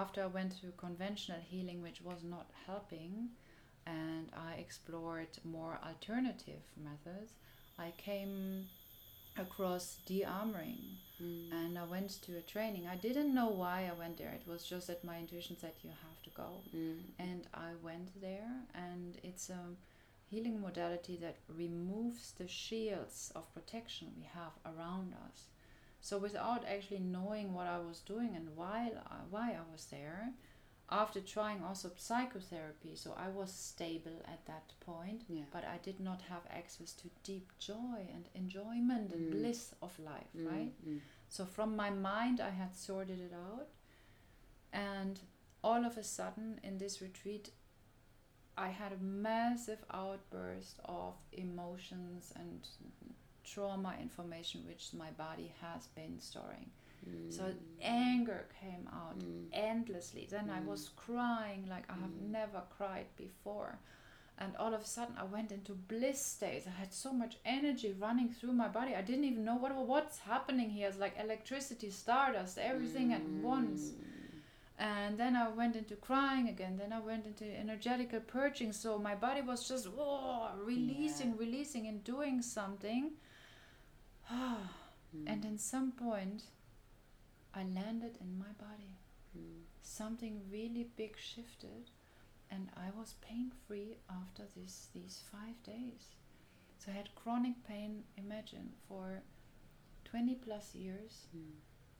after 0.00 0.22
I 0.22 0.26
went 0.38 0.52
to 0.60 0.72
conventional 0.86 1.40
healing, 1.52 1.82
which 1.82 2.00
was 2.00 2.22
not 2.24 2.48
helping, 2.66 3.28
and 3.86 4.26
I 4.50 4.54
explored 4.54 5.32
more 5.44 5.78
alternative 5.84 6.62
methods. 6.76 7.32
I 7.78 7.92
came 7.96 8.68
across 9.36 9.98
de-armoring 10.06 10.82
Mm. 11.20 11.52
and 11.52 11.78
I 11.78 11.84
went 11.84 12.10
to 12.22 12.36
a 12.36 12.42
training. 12.42 12.84
I 12.88 12.96
didn't 12.96 13.32
know 13.34 13.48
why 13.48 13.88
I 13.90 13.92
went 13.92 14.16
there. 14.18 14.32
It 14.40 14.46
was 14.46 14.64
just 14.64 14.86
that 14.88 15.04
my 15.04 15.18
intuition 15.18 15.56
said 15.56 15.74
you 15.82 15.90
have 15.90 16.20
to 16.22 16.30
go. 16.30 16.48
Mm. 16.74 16.98
And 17.18 17.46
I 17.54 17.70
went 17.82 18.20
there 18.20 18.50
and 18.74 19.18
it's 19.22 19.48
a 19.50 19.62
healing 20.30 20.60
modality 20.60 21.16
that 21.18 21.36
removes 21.48 22.32
the 22.32 22.48
shields 22.48 23.30
of 23.36 23.52
protection 23.54 24.08
we 24.16 24.24
have 24.24 24.54
around 24.66 25.14
us. 25.26 25.38
So 26.02 26.18
without 26.18 26.64
actually 26.66 26.98
knowing 27.00 27.54
what 27.54 27.68
I 27.68 27.78
was 27.78 28.00
doing 28.00 28.34
and 28.34 28.56
why 28.56 28.90
I, 29.06 29.14
why 29.30 29.52
I 29.52 29.72
was 29.72 29.86
there, 29.86 30.32
after 30.90 31.20
trying 31.20 31.62
also 31.62 31.90
psychotherapy, 31.96 32.96
so 32.96 33.14
I 33.16 33.28
was 33.28 33.50
stable 33.52 34.20
at 34.26 34.44
that 34.46 34.72
point, 34.80 35.22
Yeah. 35.28 35.44
but 35.52 35.64
I 35.64 35.78
did 35.78 36.00
not 36.00 36.20
have 36.22 36.42
access 36.50 36.92
to 36.94 37.08
deep 37.22 37.48
joy 37.58 38.00
and 38.14 38.28
enjoyment 38.34 39.12
and 39.12 39.28
Mm. 39.28 39.30
bliss 39.30 39.74
of 39.80 39.96
life, 39.98 40.32
Mm. 40.34 40.46
right? 40.52 40.74
Mm. 40.84 41.00
So 41.28 41.46
from 41.46 41.76
my 41.76 41.88
mind, 41.90 42.40
I 42.40 42.50
had 42.50 42.74
sorted 42.76 43.20
it 43.20 43.32
out, 43.32 43.68
and 44.72 45.20
all 45.62 45.84
of 45.86 45.96
a 45.96 46.02
sudden 46.04 46.58
in 46.64 46.78
this 46.78 47.00
retreat, 47.00 47.52
I 48.56 48.68
had 48.68 48.92
a 48.92 48.98
massive 48.98 49.82
outburst 49.90 50.80
of 50.84 51.14
emotions 51.32 52.32
and 52.36 52.68
trauma 53.44 53.94
information 54.00 54.64
which 54.66 54.92
my 54.94 55.10
body 55.10 55.52
has 55.60 55.86
been 55.88 56.18
storing. 56.20 56.70
So 57.28 57.42
Mm. 57.44 57.56
anger 57.82 58.46
came 58.60 58.88
out 58.92 59.18
Mm. 59.18 59.48
endlessly. 59.52 60.26
Then 60.30 60.50
I 60.50 60.60
Mm. 60.60 60.66
was 60.66 60.90
crying 60.90 61.66
like 61.66 61.88
I 61.90 61.94
have 61.94 62.10
Mm. 62.18 62.30
never 62.30 62.62
cried 62.76 63.06
before. 63.16 63.78
And 64.38 64.56
all 64.56 64.74
of 64.74 64.80
a 64.82 64.86
sudden, 64.86 65.16
I 65.18 65.24
went 65.24 65.52
into 65.52 65.74
bliss 65.74 66.20
states. 66.24 66.66
I 66.66 66.70
had 66.70 66.92
so 66.92 67.12
much 67.12 67.36
energy 67.44 67.92
running 67.92 68.30
through 68.30 68.52
my 68.54 68.68
body. 68.68 68.94
I 68.94 69.02
didn't 69.02 69.24
even 69.24 69.44
know 69.44 69.56
what 69.56 69.74
what's 69.76 70.18
happening 70.20 70.70
here. 70.70 70.88
It's 70.88 70.98
like 70.98 71.16
electricity, 71.18 71.90
stardust, 71.90 72.58
everything 72.58 73.12
at 73.12 73.22
once. 73.42 73.92
Mm. 73.92 74.40
And 74.78 75.18
then 75.18 75.36
I 75.36 75.48
went 75.48 75.76
into 75.76 75.96
crying 75.96 76.48
again. 76.48 76.76
Then 76.76 76.92
I 76.92 76.98
went 76.98 77.26
into 77.26 77.44
energetical 77.44 78.20
purging. 78.20 78.72
So 78.72 78.98
my 78.98 79.14
body 79.14 79.42
was 79.42 79.68
just 79.68 79.86
whoa, 79.86 80.50
releasing, 80.64 81.30
Yeah. 81.30 81.38
releasing, 81.38 81.86
and 81.86 82.02
doing 82.02 82.42
something. 82.42 83.12
And 85.26 85.44
in 85.44 85.58
some 85.58 85.92
point, 85.92 86.44
I 87.54 87.64
landed 87.64 88.18
in 88.20 88.38
my 88.38 88.52
body. 88.58 88.96
Mm. 89.36 89.62
Something 89.82 90.40
really 90.50 90.84
big 90.96 91.16
shifted, 91.18 91.90
and 92.50 92.70
I 92.76 92.90
was 92.98 93.14
pain 93.20 93.52
free 93.66 93.96
after 94.10 94.44
this 94.56 94.88
these 94.94 95.22
five 95.30 95.62
days. 95.62 96.14
So 96.78 96.90
I 96.92 96.96
had 96.96 97.14
chronic 97.14 97.62
pain, 97.64 98.04
imagine, 98.16 98.72
for 98.88 99.22
20 100.04 100.34
plus 100.36 100.74
years, 100.74 101.26
Mm. 101.36 101.52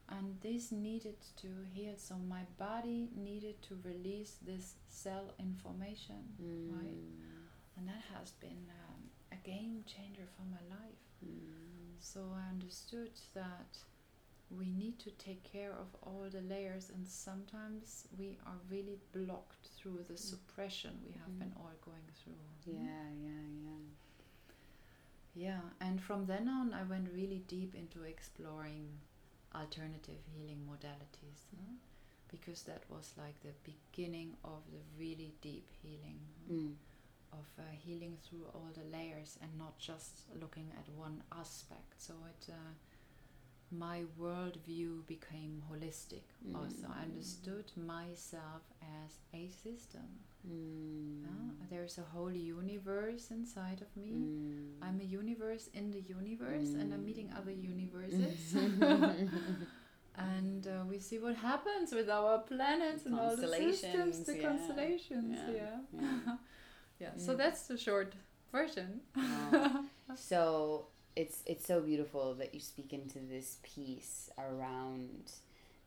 and 0.08 0.40
this 0.40 0.72
needed 0.72 1.16
to 1.36 1.48
heal. 1.74 1.96
So 1.96 2.16
my 2.16 2.44
body 2.58 3.08
needed 3.14 3.62
to 3.68 3.76
release 3.84 4.36
this 4.42 4.74
cell 4.88 5.32
information, 5.38 6.22
right? 6.76 6.96
Mm. 6.96 7.76
And 7.76 7.88
that 7.88 8.02
has 8.14 8.32
been 8.32 8.68
um, 8.88 9.10
a 9.30 9.36
game 9.36 9.84
changer 9.86 10.26
for 10.36 10.42
my 10.44 10.62
life. 10.76 11.02
Mm. 11.24 11.71
So 12.02 12.20
I 12.36 12.50
understood 12.50 13.12
that 13.34 13.78
we 14.50 14.70
need 14.70 14.98
to 14.98 15.10
take 15.12 15.44
care 15.44 15.70
of 15.72 15.86
all 16.02 16.26
the 16.30 16.40
layers, 16.42 16.90
and 16.90 17.06
sometimes 17.08 18.06
we 18.18 18.36
are 18.44 18.58
really 18.68 18.98
blocked 19.12 19.68
through 19.76 20.04
the 20.08 20.16
suppression 20.18 21.00
we 21.06 21.12
have 21.12 21.30
Mm. 21.30 21.38
been 21.38 21.52
all 21.56 21.72
going 21.84 22.08
through. 22.22 22.34
Yeah, 22.66 23.08
yeah, 23.22 23.46
yeah. 23.64 23.78
Yeah, 25.34 25.60
and 25.80 26.00
from 26.02 26.26
then 26.26 26.48
on, 26.48 26.74
I 26.74 26.82
went 26.82 27.08
really 27.14 27.38
deep 27.48 27.74
into 27.74 28.02
exploring 28.02 29.00
alternative 29.54 30.20
healing 30.34 30.66
modalities 30.70 31.44
no? 31.56 31.76
because 32.28 32.62
that 32.64 32.82
was 32.90 33.14
like 33.16 33.40
the 33.40 33.54
beginning 33.64 34.36
of 34.44 34.60
the 34.70 34.80
really 34.98 35.34
deep 35.40 35.70
healing. 35.82 36.20
Mm. 36.50 36.74
Of 37.32 37.46
uh, 37.58 37.62
healing 37.84 38.16
through 38.24 38.46
all 38.54 38.70
the 38.74 38.96
layers 38.96 39.38
and 39.42 39.50
not 39.58 39.78
just 39.78 40.22
looking 40.40 40.72
at 40.76 40.86
one 40.96 41.22
aspect. 41.32 41.94
So 41.98 42.14
it 42.28 42.50
uh, 42.50 42.72
my 43.70 44.02
worldview 44.20 45.06
became 45.06 45.62
holistic. 45.70 46.24
Mm. 46.46 46.56
Also, 46.56 46.86
I 46.94 47.04
understood 47.04 47.72
myself 47.76 48.62
as 48.82 49.18
a 49.32 49.48
system. 49.48 50.08
Mm. 50.46 51.22
Yeah? 51.22 51.66
There's 51.70 51.98
a 51.98 52.02
whole 52.02 52.32
universe 52.32 53.30
inside 53.30 53.80
of 53.80 53.96
me. 53.96 54.12
Mm. 54.12 54.86
I'm 54.86 55.00
a 55.00 55.04
universe 55.04 55.70
in 55.72 55.90
the 55.90 56.00
universe, 56.00 56.74
and 56.74 56.92
I'm 56.92 57.04
meeting 57.04 57.30
other 57.36 57.52
universes. 57.52 58.54
and 60.16 60.66
uh, 60.66 60.84
we 60.88 60.98
see 60.98 61.18
what 61.18 61.36
happens 61.36 61.92
with 61.92 62.10
our 62.10 62.40
planets 62.40 63.06
and 63.06 63.18
all 63.18 63.36
the 63.36 63.48
systems, 63.48 64.20
the 64.24 64.36
yeah. 64.36 64.48
constellations. 64.48 65.38
Yeah, 65.48 65.78
Yeah. 65.94 66.36
yeah. 67.02 67.10
So 67.16 67.34
that's 67.34 67.66
the 67.66 67.76
short 67.76 68.14
version. 68.52 69.00
Wow. 69.16 69.84
so 70.16 70.86
it's 71.16 71.42
it's 71.46 71.66
so 71.66 71.80
beautiful 71.80 72.34
that 72.34 72.54
you 72.54 72.60
speak 72.60 72.92
into 72.92 73.18
this 73.18 73.58
piece 73.62 74.30
around 74.38 75.32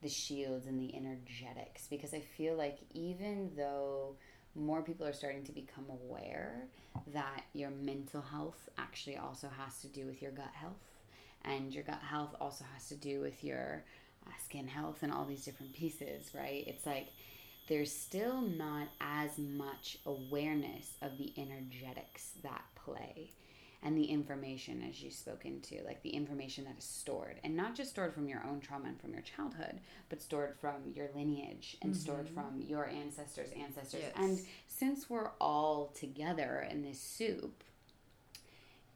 the 0.02 0.10
shields 0.10 0.68
and 0.68 0.80
the 0.80 0.96
energetics 0.96 1.88
because 1.88 2.14
I 2.14 2.20
feel 2.20 2.56
like 2.56 2.80
even 2.94 3.52
though 3.56 4.16
more 4.54 4.82
people 4.82 5.08
are 5.08 5.14
starting 5.14 5.44
to 5.46 5.52
become 5.52 5.86
aware 5.90 6.68
that 7.14 7.44
your 7.54 7.72
mental 7.72 8.22
health 8.22 8.70
actually 8.78 9.18
also 9.18 9.50
has 9.58 9.82
to 9.82 9.88
do 9.88 10.06
with 10.06 10.22
your 10.22 10.32
gut 10.32 10.52
health 10.54 10.74
and 11.44 11.74
your 11.74 11.84
gut 11.84 12.02
health 12.02 12.36
also 12.40 12.66
has 12.74 12.88
to 12.90 12.96
do 12.96 13.20
with 13.22 13.44
your 13.44 13.84
uh, 14.28 14.32
skin 14.44 14.68
health 14.68 15.00
and 15.02 15.12
all 15.12 15.26
these 15.26 15.44
different 15.44 15.74
pieces 15.74 16.32
right 16.36 16.64
it's 16.68 16.86
like 16.86 17.08
there's 17.68 17.92
still 17.92 18.42
not 18.42 18.88
as 19.02 19.38
much 19.38 19.98
awareness 20.06 20.94
of 21.02 21.18
the 21.18 21.34
energetics 21.38 22.32
that 22.44 22.64
play 22.76 23.32
and 23.84 23.98
the 23.98 24.06
information 24.06 24.84
as 24.90 25.02
you 25.02 25.12
spoke 25.12 25.46
into 25.46 25.76
like 25.86 26.02
the 26.02 26.10
information 26.10 26.66
that 26.66 26.78
is 26.78 26.84
stored 26.84 27.40
and 27.44 27.56
not 27.56 27.76
just 27.76 27.92
stored 27.92 28.14
from 28.14 28.28
your 28.28 28.44
own 28.50 28.60
trauma 28.60 28.88
and 28.88 29.00
from 29.00 29.14
your 29.14 29.22
childhood 29.22 29.80
but 30.10 30.22
stored 30.22 30.56
from 30.60 30.76
your 30.94 31.08
lineage 31.16 31.78
and 31.82 31.96
stored 31.96 32.26
mm-hmm. 32.26 32.36
from 32.36 32.62
your 32.62 32.88
ancestors 32.88 33.50
ancestors 33.60 34.02
Yes. 34.04 34.14
and 34.16 34.40
since 34.68 35.10
we're 35.10 35.32
all 35.40 35.92
together 35.96 36.68
in 36.70 36.82
this 36.82 37.00
soup 37.00 37.64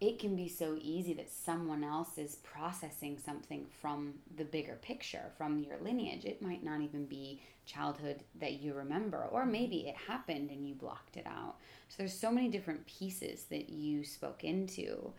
it 0.01 0.17
can 0.17 0.35
be 0.35 0.47
so 0.47 0.77
easy 0.81 1.13
that 1.13 1.29
someone 1.29 1.83
else 1.83 2.17
is 2.17 2.37
processing 2.37 3.17
something 3.17 3.65
from 3.81 4.13
the 4.37 4.45
bigger 4.45 4.77
picture, 4.81 5.31
from 5.37 5.59
your 5.59 5.77
lineage. 5.81 6.23
It 6.23 6.41
might 6.41 6.63
not 6.63 6.81
even 6.81 7.05
be 7.05 7.41
childhood 7.65 8.23
that 8.39 8.61
you 8.61 8.73
remember, 8.73 9.27
or 9.29 9.41
mm-hmm. 9.41 9.51
maybe 9.51 9.87
it 9.87 9.95
happened 10.07 10.51
and 10.51 10.67
you 10.67 10.73
blocked 10.73 11.17
it 11.17 11.27
out. 11.27 11.55
So 11.89 11.95
there's 11.97 12.13
so 12.13 12.31
many 12.31 12.47
different 12.47 12.85
pieces 12.87 13.43
that 13.49 13.69
you 13.69 14.05
spoke 14.05 14.43
into. 14.43 15.11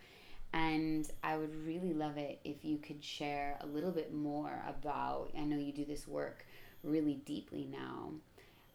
And 0.52 1.08
I 1.22 1.36
would 1.36 1.54
really 1.64 1.92
love 1.92 2.16
it 2.16 2.40
if 2.42 2.64
you 2.64 2.78
could 2.78 3.04
share 3.04 3.58
a 3.60 3.66
little 3.66 3.92
bit 3.92 4.14
more 4.14 4.64
about. 4.66 5.30
I 5.36 5.42
know 5.42 5.58
you 5.58 5.72
do 5.72 5.84
this 5.84 6.08
work 6.08 6.46
really 6.82 7.20
deeply 7.26 7.68
now. 7.70 8.12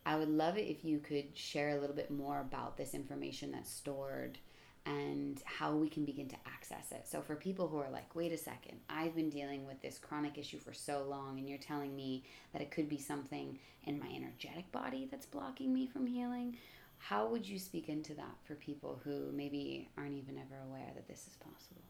I 0.06 0.18
would 0.18 0.30
love 0.30 0.58
it 0.58 0.70
if 0.70 0.86
you 0.86 1.00
could 1.00 1.36
share 1.36 1.70
a 1.70 1.82
little 1.82 1.96
bit 1.96 2.12
more 2.12 2.40
about 2.40 2.78
this 2.78 2.94
information 2.94 3.52
that's 3.52 3.72
stored 3.72 4.38
and 4.86 5.42
how 5.46 5.74
we 5.76 5.90
can 5.90 6.06
begin 6.06 6.28
to 6.30 6.36
access 6.46 6.92
it. 6.92 7.08
So, 7.08 7.22
for 7.22 7.36
people 7.36 7.68
who 7.68 7.78
are 7.78 7.90
like, 7.90 8.16
wait 8.16 8.32
a 8.32 8.38
second, 8.38 8.80
I've 8.90 9.16
been 9.16 9.30
dealing 9.30 9.66
with 9.66 9.82
this 9.82 9.98
chronic 9.98 10.38
issue 10.38 10.60
for 10.60 10.74
so 10.74 11.04
long, 11.10 11.40
and 11.40 11.50
you're 11.50 11.58
telling 11.58 11.96
me 11.96 12.24
that 12.54 12.62
it 12.62 12.72
could 12.72 12.88
be 12.88 12.98
something 13.00 13.58
in 13.84 14.00
my 14.00 14.08
energetic 14.16 14.72
body 14.72 15.08
that's 15.10 15.26
blocking 15.26 15.74
me 15.74 15.88
from 15.88 16.06
healing, 16.08 16.58
how 16.98 17.28
would 17.28 17.48
you 17.48 17.60
speak 17.60 17.90
into 17.90 18.14
that 18.16 18.36
for 18.46 18.56
people 18.56 19.00
who 19.04 19.32
maybe 19.34 19.88
aren't 19.98 20.16
even 20.16 20.38
ever 20.38 20.56
aware 20.68 20.92
that 20.96 21.08
this 21.08 21.28
is 21.28 21.36
possible? 21.36 21.82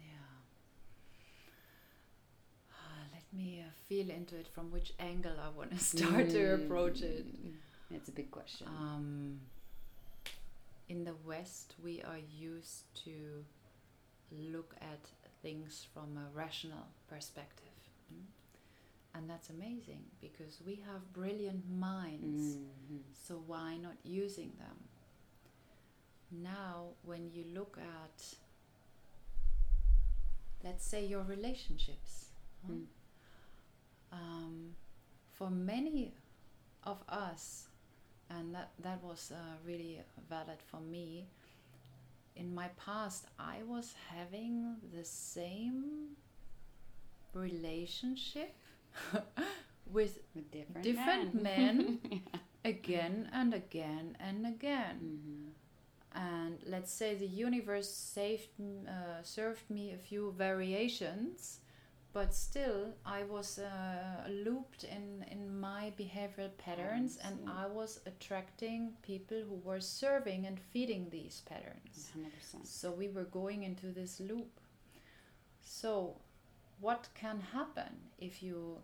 Yeah. 0.00 0.16
Ah, 2.70 3.04
Let 3.14 3.22
me 3.32 3.62
uh, 3.66 3.70
feel 3.88 4.10
into 4.10 4.36
it 4.36 4.48
from 4.54 4.70
which 4.70 4.92
angle 4.98 5.32
I 5.42 5.48
want 5.56 5.70
to 5.72 5.78
start 5.96 6.30
to 6.30 6.54
approach 6.54 7.00
it. 7.02 7.26
Mm, 7.46 7.52
It's 7.92 8.08
a 8.08 8.12
big 8.12 8.30
question. 8.30 8.66
Um, 8.68 9.40
in 10.92 11.04
the 11.04 11.14
West, 11.24 11.74
we 11.82 12.02
are 12.02 12.22
used 12.52 12.84
to 13.04 13.44
look 14.30 14.74
at 14.80 15.02
things 15.42 15.86
from 15.92 16.18
a 16.18 16.26
rational 16.36 16.86
perspective. 17.08 17.78
mm? 18.12 18.26
And 19.14 19.28
that's 19.30 19.48
amazing 19.50 20.04
because 20.20 20.60
we 20.66 20.74
have 20.88 21.12
brilliant 21.12 21.64
minds. 21.68 22.56
Mhm. 22.56 23.02
So 23.26 23.32
why 23.52 23.76
not 23.78 23.96
using 24.04 24.52
them? 24.58 24.78
Now, 26.30 26.74
when 27.02 27.30
you 27.34 27.44
look 27.58 27.78
at, 27.78 28.18
let's 30.62 30.84
say, 30.84 31.06
your 31.06 31.24
relationships. 31.24 32.28
Mm. 32.68 32.86
um, 34.12 34.76
for 35.32 35.50
many 35.50 36.12
of 36.84 36.98
us, 37.08 37.66
and 38.30 38.54
that 38.54 38.70
that 38.82 39.02
was 39.02 39.30
uh, 39.32 39.36
really 39.66 40.00
valid 40.28 40.58
for 40.70 40.80
me. 40.80 41.26
In 42.36 42.54
my 42.54 42.68
past, 42.76 43.26
I 43.38 43.62
was 43.68 43.94
having 44.08 44.76
the 44.96 45.04
same 45.04 46.16
relationship 47.34 48.54
with 49.92 50.18
different, 50.50 50.82
Different 50.82 51.42
men. 51.42 51.98
again 52.64 53.28
and 53.32 53.54
again 53.54 54.16
and 54.20 54.46
again. 54.46 54.98
Mhm. 55.02 55.52
And 56.14 56.58
let's 56.66 56.92
say 56.92 57.14
the 57.14 57.26
universe 57.26 57.88
saved, 57.90 58.50
uh, 58.86 59.22
served 59.22 59.68
me 59.70 59.92
a 59.92 59.96
few 59.98 60.32
variations, 60.36 61.60
but 62.12 62.34
still 62.34 62.92
I 63.06 63.24
was 63.24 63.58
uh, 63.58 64.28
looped 64.28 64.84
in, 64.84 65.24
in 65.30 65.58
my 65.60 65.92
behavioral 65.98 66.56
patterns 66.58 67.18
and. 67.24 67.38
I 67.48 67.66
was 67.66 68.00
attracting 68.06 68.92
people 69.02 69.40
who 69.48 69.56
were 69.64 69.80
serving 69.80 70.46
and 70.46 70.58
feeding 70.58 71.08
these 71.10 71.42
patterns. 71.46 72.10
100%. 72.18 72.66
So 72.66 72.90
we 72.90 73.08
were 73.08 73.24
going 73.24 73.62
into 73.62 73.86
this 73.86 74.20
loop. 74.20 74.60
So, 75.62 76.16
what 76.80 77.08
can 77.14 77.40
happen 77.40 77.92
if 78.18 78.42
you 78.42 78.78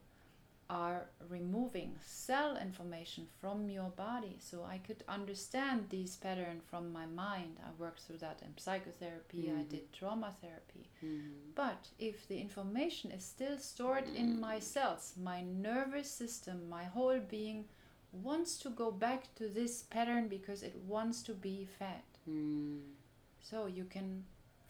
are 0.71 1.09
removing 1.29 1.99
cell 2.05 2.57
information 2.57 3.27
from 3.41 3.71
your 3.71 3.91
body? 3.91 4.37
So, 4.41 4.65
I 4.65 4.79
could 4.79 5.03
understand 5.09 5.89
these 5.89 6.17
patterns 6.17 6.63
from 6.71 6.93
my 6.93 7.07
mind. 7.07 7.59
I 7.65 7.71
worked 7.79 8.01
through 8.01 8.19
that 8.19 8.43
in 8.43 8.57
psychotherapy, 8.59 9.51
I 9.51 9.63
Mhm. 9.65 9.69
did 9.69 9.93
trauma 9.93 10.35
therapy. 10.41 10.89
Mhm. 11.03 11.55
But 11.55 11.91
if 11.99 12.27
the 12.29 12.39
information 12.41 13.11
is 13.11 13.25
still 13.25 13.59
stored 13.59 14.09
in 14.09 14.39
my 14.41 14.59
cells, 14.61 15.17
my 15.17 15.41
nervous 15.43 16.11
system, 16.11 16.69
my 16.69 16.85
whole 16.85 17.21
being 17.21 17.69
wants 18.13 18.59
to 18.59 18.71
go 18.71 18.91
back 18.91 19.35
to 19.35 19.49
this 19.49 19.83
pattern 19.83 20.29
because 20.29 20.63
it 20.63 20.77
wants 20.77 21.23
to 21.23 21.35
be 21.35 21.65
fed. 21.65 22.03
Mm. 22.29 22.95
So 23.41 23.67
you 23.67 23.85
can, 23.85 24.25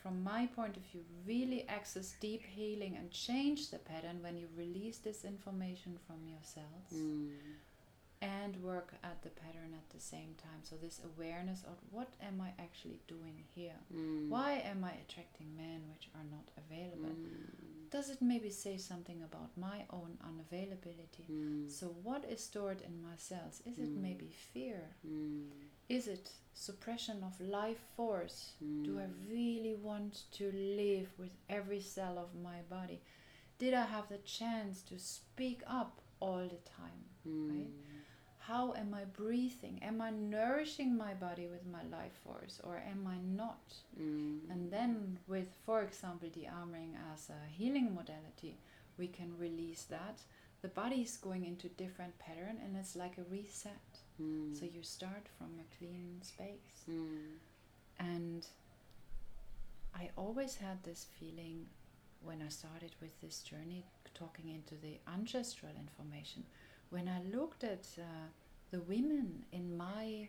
from 0.09 0.25
my 0.25 0.47
point 0.47 0.77
of 0.77 0.83
view, 0.85 1.03
really 1.27 1.67
access 1.69 2.15
deep 2.21 2.43
healing 2.57 2.97
and 2.97 3.11
change 3.11 3.71
the 3.71 3.79
pattern 3.79 4.19
when 4.23 4.37
you 4.39 4.47
release 4.57 4.99
this 4.99 5.23
information 5.25 5.99
from 6.07 6.17
your 6.27 6.43
cells 6.43 6.91
Mm. 6.95 7.31
and 8.23 8.57
work 8.63 8.95
at 9.05 9.23
the 9.23 9.29
pattern 9.43 9.75
at 9.75 9.89
the 9.91 10.01
same 10.01 10.35
time. 10.47 10.61
So 10.63 10.77
this 10.77 11.01
awareness 11.11 11.63
of 11.65 11.77
what 11.91 12.09
am 12.29 12.41
I 12.41 12.51
actually 12.59 13.01
doing 13.07 13.45
here? 13.55 13.79
Mm. 13.95 14.29
Why 14.31 14.53
am 14.73 14.83
I 14.83 14.93
attracting 15.05 15.55
men 15.57 15.81
which 15.93 16.09
are 16.17 16.25
not 16.37 16.47
available? 16.63 17.15
Mm. 17.15 17.91
Does 17.91 18.09
it 18.11 18.21
maybe 18.23 18.51
say 18.51 18.77
something 18.79 19.23
about 19.23 19.51
my 19.57 19.79
own 19.91 20.19
unavailability? 20.31 21.27
Mm. 21.31 21.71
So 21.71 21.87
what 22.03 22.25
is 22.25 22.41
stored 22.43 22.81
in 22.81 23.03
my 23.03 23.17
cells? 23.17 23.63
Is 23.67 23.79
it 23.79 23.91
Mm. 23.95 24.03
maybe 24.09 24.29
fear? 24.53 24.81
Mm. 25.91 25.97
Is 25.97 26.09
it 26.09 26.31
suppression 26.55 27.23
of 27.23 27.41
life 27.41 27.81
force? 27.97 28.53
Do 28.83 28.99
I 28.99 29.07
Mm. 29.07 29.31
really 29.31 29.75
want 29.75 30.25
to 30.33 30.51
live 30.53 31.09
with 31.19 31.35
every 31.49 31.81
cell 31.81 32.19
of 32.19 32.35
my 32.35 32.63
body? 32.69 33.01
Did 33.59 33.75
I 33.75 33.87
have 33.87 34.09
the 34.09 34.19
chance 34.19 34.83
to 34.83 34.99
speak 34.99 35.63
up 35.67 36.01
all 36.21 36.47
the 36.49 36.63
time? 36.79 37.05
right? 37.25 37.71
How 38.39 38.73
am 38.75 38.95
I 38.95 39.05
breathing? 39.05 39.79
Am 39.83 40.01
I 40.01 40.11
nourishing 40.11 40.97
my 40.97 41.13
body 41.13 41.47
with 41.49 41.67
my 41.67 41.83
life 41.99 42.15
force 42.25 42.61
or 42.65 42.77
am 42.79 43.07
I 43.07 43.19
not? 43.19 43.75
Mm. 44.01 44.51
And 44.51 44.71
then, 44.73 45.19
with, 45.27 45.49
for 45.67 45.83
example, 45.83 46.29
the 46.33 46.47
armoring 46.59 46.95
as 47.13 47.29
a 47.29 47.47
healing 47.59 47.95
modality, 47.95 48.57
we 48.97 49.09
can 49.09 49.37
release 49.39 49.85
that. 49.91 50.23
The 50.63 50.69
body 50.69 51.03
is 51.03 51.19
going 51.19 51.45
into 51.45 51.69
different 51.69 52.19
pattern 52.19 52.57
and 52.65 52.77
it's 52.77 52.97
like 52.97 53.19
a 53.19 53.25
reset. 53.31 53.88
Mm. 54.21 54.59
So 54.59 54.65
you 54.65 54.83
start 54.83 55.27
from 55.37 55.51
a 55.61 55.77
clean 55.77 56.21
space. 56.23 56.85
Mm. 56.91 57.39
And 57.99 58.47
I 59.95 60.11
always 60.17 60.57
had 60.57 60.83
this 60.85 61.07
feeling 61.19 61.67
when 62.23 62.43
I 62.43 62.49
started 62.49 62.95
with 63.01 63.21
this 63.21 63.41
journey, 63.41 63.85
talking 64.15 64.49
into 64.49 64.75
the 64.75 64.99
ancestral 65.13 65.73
information. 65.79 66.45
When 66.91 67.09
I 67.09 67.21
looked 67.37 67.65
at 67.65 67.87
uh, 67.99 68.03
the 68.71 68.81
women 68.81 69.45
in 69.53 69.77
my 69.77 70.29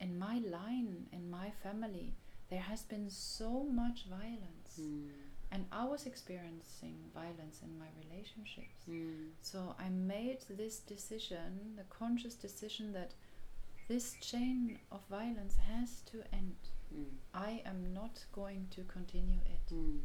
in 0.00 0.18
my 0.18 0.40
line, 0.50 1.06
in 1.12 1.30
my 1.30 1.50
family, 1.62 2.14
there 2.50 2.60
has 2.60 2.82
been 2.82 3.08
so 3.08 3.64
much 3.64 4.06
violence. 4.10 4.80
Mm. 4.80 5.08
And 5.54 5.66
I 5.70 5.84
was 5.84 6.04
experiencing 6.06 6.96
violence 7.14 7.60
in 7.62 7.78
my 7.78 7.86
relationships. 8.02 8.80
Mm. 8.90 9.28
So 9.40 9.76
I 9.78 9.88
made 9.88 10.40
this 10.50 10.80
decision, 10.80 11.76
the 11.76 11.84
conscious 11.90 12.34
decision 12.34 12.92
that 12.92 13.12
this 13.88 14.14
chain 14.20 14.78
of 14.90 15.00
violence 15.08 15.56
has 15.70 16.00
to 16.10 16.16
end. 16.32 16.56
Mm. 16.92 17.04
I 17.32 17.62
am 17.64 17.94
not 17.94 18.24
going 18.32 18.66
to 18.72 18.82
continue 18.96 19.38
it. 19.46 19.72
Mm. 19.72 20.00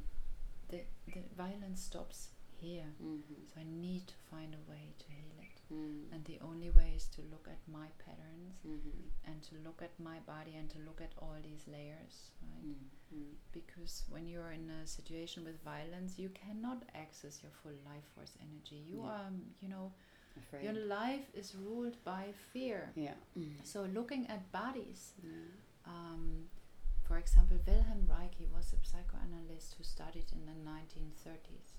The, 0.69 0.81
the 1.15 1.23
violence 1.35 1.81
stops 1.81 2.27
here. 2.62 2.93
Mhm. 3.01 3.23
So 3.51 3.62
I 3.62 3.63
need 3.63 4.07
to 4.07 4.13
find 4.29 4.53
a 4.53 4.71
way 4.71 4.93
to 4.99 5.05
heal. 5.07 5.38
Mm. 5.71 6.12
And 6.13 6.25
the 6.25 6.39
only 6.41 6.69
way 6.71 6.93
is 6.95 7.05
to 7.15 7.21
look 7.32 7.47
at 7.47 7.60
my 7.67 7.88
patterns 8.05 8.58
Mhm. 8.65 9.12
and 9.25 9.43
to 9.43 9.55
look 9.63 9.82
at 9.82 9.99
my 9.99 10.19
body 10.21 10.55
and 10.55 10.67
to 10.71 10.79
look 10.79 10.99
at 11.01 11.13
all 11.19 11.38
these 11.43 11.67
layers, 11.67 12.32
right? 12.41 12.65
Mm. 12.65 12.89
Mm. 13.13 13.36
Because 13.51 14.03
when 14.10 14.27
you're 14.27 14.51
in 14.51 14.69
a 14.69 14.88
situation 14.88 15.43
with 15.43 15.62
violence, 15.63 16.17
you 16.17 16.29
cannot 16.29 16.84
access 16.95 17.43
your 17.43 17.51
full 17.51 17.77
life 17.86 18.05
force 18.15 18.36
energy. 18.41 18.77
You 18.91 18.97
Yeah. 19.03 19.12
are, 19.12 19.32
you 19.62 19.67
know, 19.69 19.93
Afraid. 20.38 20.63
your 20.63 20.73
life 20.88 21.27
is 21.36 21.53
ruled 21.55 21.97
by 22.03 22.34
fear. 22.51 22.91
yeah. 22.95 23.15
Mm. 23.38 23.63
So 23.63 23.86
looking 23.86 24.27
at 24.27 24.51
bodies, 24.51 25.13
Yeah. 25.23 25.32
um, 25.86 26.49
for 27.03 27.17
example, 27.17 27.58
Wilhelm 27.65 28.08
Reich, 28.08 28.34
he 28.36 28.45
was 28.45 28.73
a 28.73 28.77
psychoanalyst 28.84 29.73
who 29.75 29.84
studied 29.84 30.32
in 30.32 30.45
the 30.45 30.53
1930s. 30.55 31.73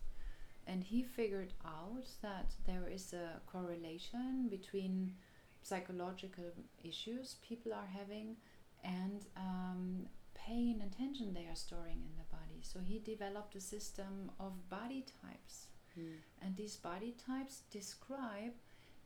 And 0.67 0.85
he 0.85 1.03
figured 1.03 1.53
out 1.65 2.07
that 2.23 2.53
there 2.67 2.89
is 2.89 3.13
a 3.13 3.41
correlation 3.47 4.49
between 4.49 5.15
psychological 5.63 6.45
issues 6.83 7.37
people 7.47 7.73
are 7.73 7.89
having 7.93 8.37
and 8.83 9.27
um, 9.37 10.07
pain 10.35 10.79
and 10.81 10.91
tension 10.93 11.35
they 11.35 11.47
are 11.47 11.55
storing 11.57 12.03
in 12.03 12.17
the 12.17 12.25
body. 12.31 12.61
So 12.63 12.81
he 12.81 12.99
developed 12.99 13.55
a 13.55 13.61
system 13.61 14.31
of 14.39 14.69
body 14.71 15.05
types. 15.23 15.67
Mm. 15.99 16.17
And 16.43 16.57
these 16.57 16.77
body 16.77 17.15
types 17.27 17.63
describe 17.71 18.53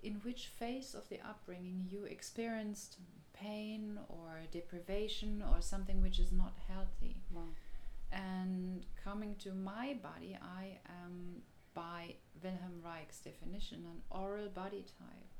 in 0.02 0.14
which 0.22 0.48
phase 0.58 0.94
of 0.94 1.08
the 1.08 1.18
upbringing 1.20 1.86
you 1.88 2.04
experienced 2.04 2.98
pain 3.32 3.98
or 4.08 4.42
deprivation 4.52 5.42
or 5.50 5.60
something 5.60 6.00
which 6.02 6.18
is 6.18 6.30
not 6.30 6.54
healthy. 6.68 7.16
Wow. 7.32 7.48
And 8.14 8.84
coming 9.02 9.34
to 9.40 9.52
my 9.52 9.96
body, 10.02 10.36
I 10.40 10.78
am, 11.02 11.42
by 11.74 12.14
Wilhelm 12.42 12.80
Reich's 12.84 13.18
definition, 13.18 13.84
an 13.86 14.02
oral 14.10 14.48
body 14.48 14.84
type. 14.98 15.30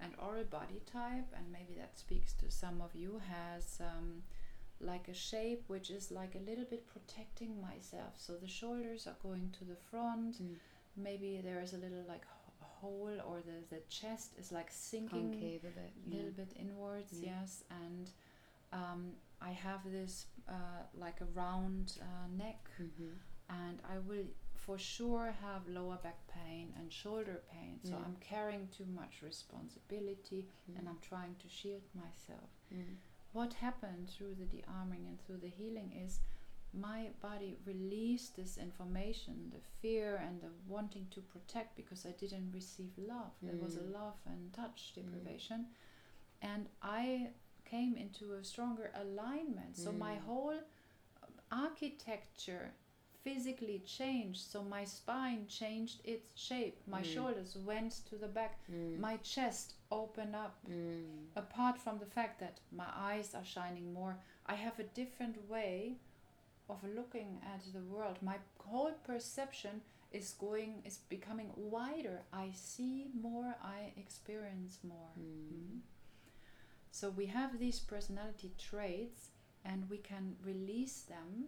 An 0.00 0.12
oral 0.24 0.44
body 0.44 0.80
type, 0.90 1.28
and 1.36 1.46
maybe 1.52 1.74
that 1.78 1.98
speaks 1.98 2.32
to 2.34 2.50
some 2.50 2.80
of 2.80 2.94
you, 2.94 3.20
has 3.28 3.78
um, 3.80 4.22
like 4.80 5.08
a 5.08 5.14
shape 5.14 5.64
which 5.68 5.90
is 5.90 6.10
like 6.10 6.34
a 6.34 6.50
little 6.50 6.64
bit 6.64 6.86
protecting 6.86 7.60
myself. 7.60 8.14
So 8.16 8.34
the 8.34 8.48
shoulders 8.48 9.06
are 9.06 9.16
going 9.22 9.50
to 9.58 9.64
the 9.64 9.76
front, 9.90 10.42
Mm. 10.42 10.56
maybe 10.96 11.40
there 11.42 11.60
is 11.60 11.72
a 11.74 11.78
little 11.78 12.04
like 12.08 12.24
hole, 12.60 13.16
or 13.28 13.40
the, 13.40 13.74
the 13.74 13.82
chest 13.88 14.32
is 14.38 14.52
like 14.52 14.70
sinking 14.70 15.30
Concave 15.30 15.64
a 15.64 15.68
bit. 15.80 15.92
little 16.06 16.32
bit 16.32 16.52
inwards, 16.58 17.12
Yeah. 17.20 17.40
yes, 17.40 17.62
and 17.70 18.10
um, 18.72 19.12
I 19.40 19.50
have 19.52 19.80
this 19.90 20.26
uh, 20.48 20.52
like 20.94 21.20
a 21.20 21.26
round 21.34 21.98
uh, 22.00 22.26
neck, 22.36 22.68
Mm-hmm. 22.80 23.12
and 23.48 23.78
I 23.94 23.98
will 23.98 24.26
for 24.56 24.78
sure 24.78 25.34
have 25.42 25.68
lower 25.68 25.96
back 26.02 26.18
pain 26.28 26.72
and 26.78 26.90
shoulder 26.92 27.42
pain. 27.52 27.78
So 27.82 27.90
Yeah. 27.90 28.04
I'm 28.04 28.16
carrying 28.16 28.68
too 28.68 28.86
much 28.86 29.22
responsibility, 29.22 30.48
Mm. 30.70 30.78
and 30.78 30.88
I'm 30.88 31.00
trying 31.00 31.34
to 31.42 31.48
shield 31.48 31.82
myself. 31.94 32.50
Mm. 32.72 32.96
What 33.32 33.52
happened 33.54 34.08
through 34.08 34.34
the 34.36 34.46
de-arming 34.46 35.06
and 35.06 35.20
through 35.20 35.38
the 35.38 35.48
healing 35.60 35.92
is 35.92 36.20
my 36.72 37.10
body 37.20 37.56
released 37.66 38.36
this 38.36 38.56
information, 38.58 39.50
the 39.50 39.60
fear 39.80 40.16
and 40.16 40.40
the 40.40 40.50
wanting 40.68 41.06
to 41.10 41.20
protect 41.20 41.76
because 41.76 42.06
I 42.06 42.12
didn't 42.12 42.50
receive 42.52 42.92
love. 42.96 43.32
There 43.42 43.56
was 43.56 43.76
a 43.76 43.80
Mm. 43.80 43.92
love 43.92 44.18
and 44.26 44.52
touch 44.52 44.92
deprivation. 44.94 45.66
And 46.42 46.68
I 46.82 47.30
came 47.74 47.96
into 47.96 48.24
a 48.34 48.44
stronger 48.44 48.88
alignment. 49.04 49.72
So 49.84 49.90
my 49.92 50.14
Mm. 50.16 50.24
whole 50.28 50.60
architecture 51.50 52.66
physically 53.24 53.78
changed. 53.98 54.42
So 54.52 54.58
my 54.76 54.84
spine 54.84 55.42
changed 55.60 55.98
its 56.14 56.28
shape. 56.48 56.76
My 56.86 57.02
Mm. 57.02 57.12
shoulders 57.14 57.52
went 57.70 57.92
to 58.08 58.14
the 58.24 58.28
back. 58.38 58.54
Mm. 58.68 58.98
My 59.08 59.16
chest 59.32 59.68
opened 59.90 60.34
up 60.44 60.54
Mm. 60.68 61.28
apart 61.42 61.76
from 61.84 61.98
the 61.98 62.10
fact 62.16 62.34
that 62.44 62.56
my 62.70 62.90
eyes 63.10 63.34
are 63.38 63.44
shining 63.56 63.92
more, 64.00 64.14
I 64.46 64.54
have 64.66 64.78
a 64.78 64.88
different 65.00 65.36
way 65.54 65.98
of 66.68 66.78
looking 66.98 67.30
at 67.54 67.62
the 67.72 67.84
world. 67.94 68.16
My 68.22 68.38
whole 68.70 68.94
perception 69.10 69.74
is 70.18 70.26
going 70.46 70.72
is 70.84 70.98
becoming 71.16 71.50
wider. 71.56 72.16
I 72.44 72.46
see 72.52 72.98
more, 73.28 73.50
I 73.62 73.78
experience 74.04 74.74
more. 74.92 75.12
Mm. 75.18 75.80
So 76.94 77.10
we 77.10 77.26
have 77.26 77.58
these 77.58 77.80
personality 77.80 78.52
traits 78.56 79.30
and 79.64 79.90
we 79.90 79.98
can 79.98 80.36
release 80.44 81.00
them 81.00 81.46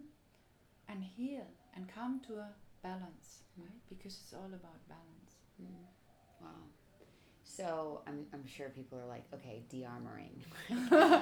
and 0.89 1.01
heal 1.01 1.47
and 1.73 1.87
come 1.87 2.19
to 2.27 2.33
a 2.33 2.49
balance, 2.83 3.43
Mm. 3.57 3.63
right? 3.63 3.81
Because 3.87 4.19
it's 4.21 4.33
all 4.33 4.51
about 4.53 4.85
balance. 4.89 5.31
Mm. 5.61 5.85
Wow. 6.41 6.63
So 7.45 8.01
I'm, 8.05 8.25
I'm 8.33 8.45
sure 8.45 8.67
people 8.67 8.99
are 8.99 9.07
like, 9.07 9.23
okay, 9.33 9.63
de-armoring. 9.69 10.35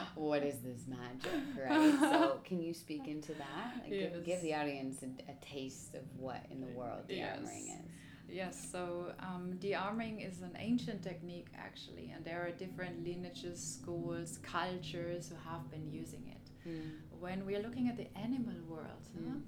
what 0.15 0.41
is 0.41 0.57
this 0.61 0.87
magic, 0.87 1.39
right? 1.55 1.95
So 1.99 2.39
can 2.43 2.59
you 2.63 2.73
speak 2.73 3.07
into 3.07 3.33
that? 3.35 3.73
Like, 3.83 3.91
give, 3.91 4.25
give 4.25 4.41
the 4.41 4.55
audience 4.55 5.03
a, 5.03 5.31
a 5.31 5.35
taste 5.53 5.93
of 5.93 6.01
what 6.17 6.43
in 6.49 6.61
the 6.61 6.67
world 6.79 7.07
de-armoring 7.07 7.67
Yes. 7.67 7.79
is. 7.79 7.91
Yes, 8.29 8.67
so 8.71 9.13
um, 9.19 9.57
de-arming 9.59 10.19
is 10.21 10.41
an 10.41 10.55
ancient 10.59 11.03
technique 11.03 11.47
actually, 11.57 12.11
and 12.15 12.25
there 12.25 12.41
are 12.45 12.51
different 12.51 13.03
lineages, 13.03 13.59
schools, 13.79 14.39
cultures 14.43 15.29
who 15.29 15.49
have 15.49 15.69
been 15.69 15.89
using 15.91 16.23
it. 16.35 16.69
Mm. 16.69 16.91
When 17.19 17.45
we 17.45 17.55
are 17.55 17.61
looking 17.61 17.87
at 17.87 17.97
the 17.97 18.07
animal 18.17 18.55
world, 18.67 19.05
huh? 19.13 19.35
Mm. 19.35 19.41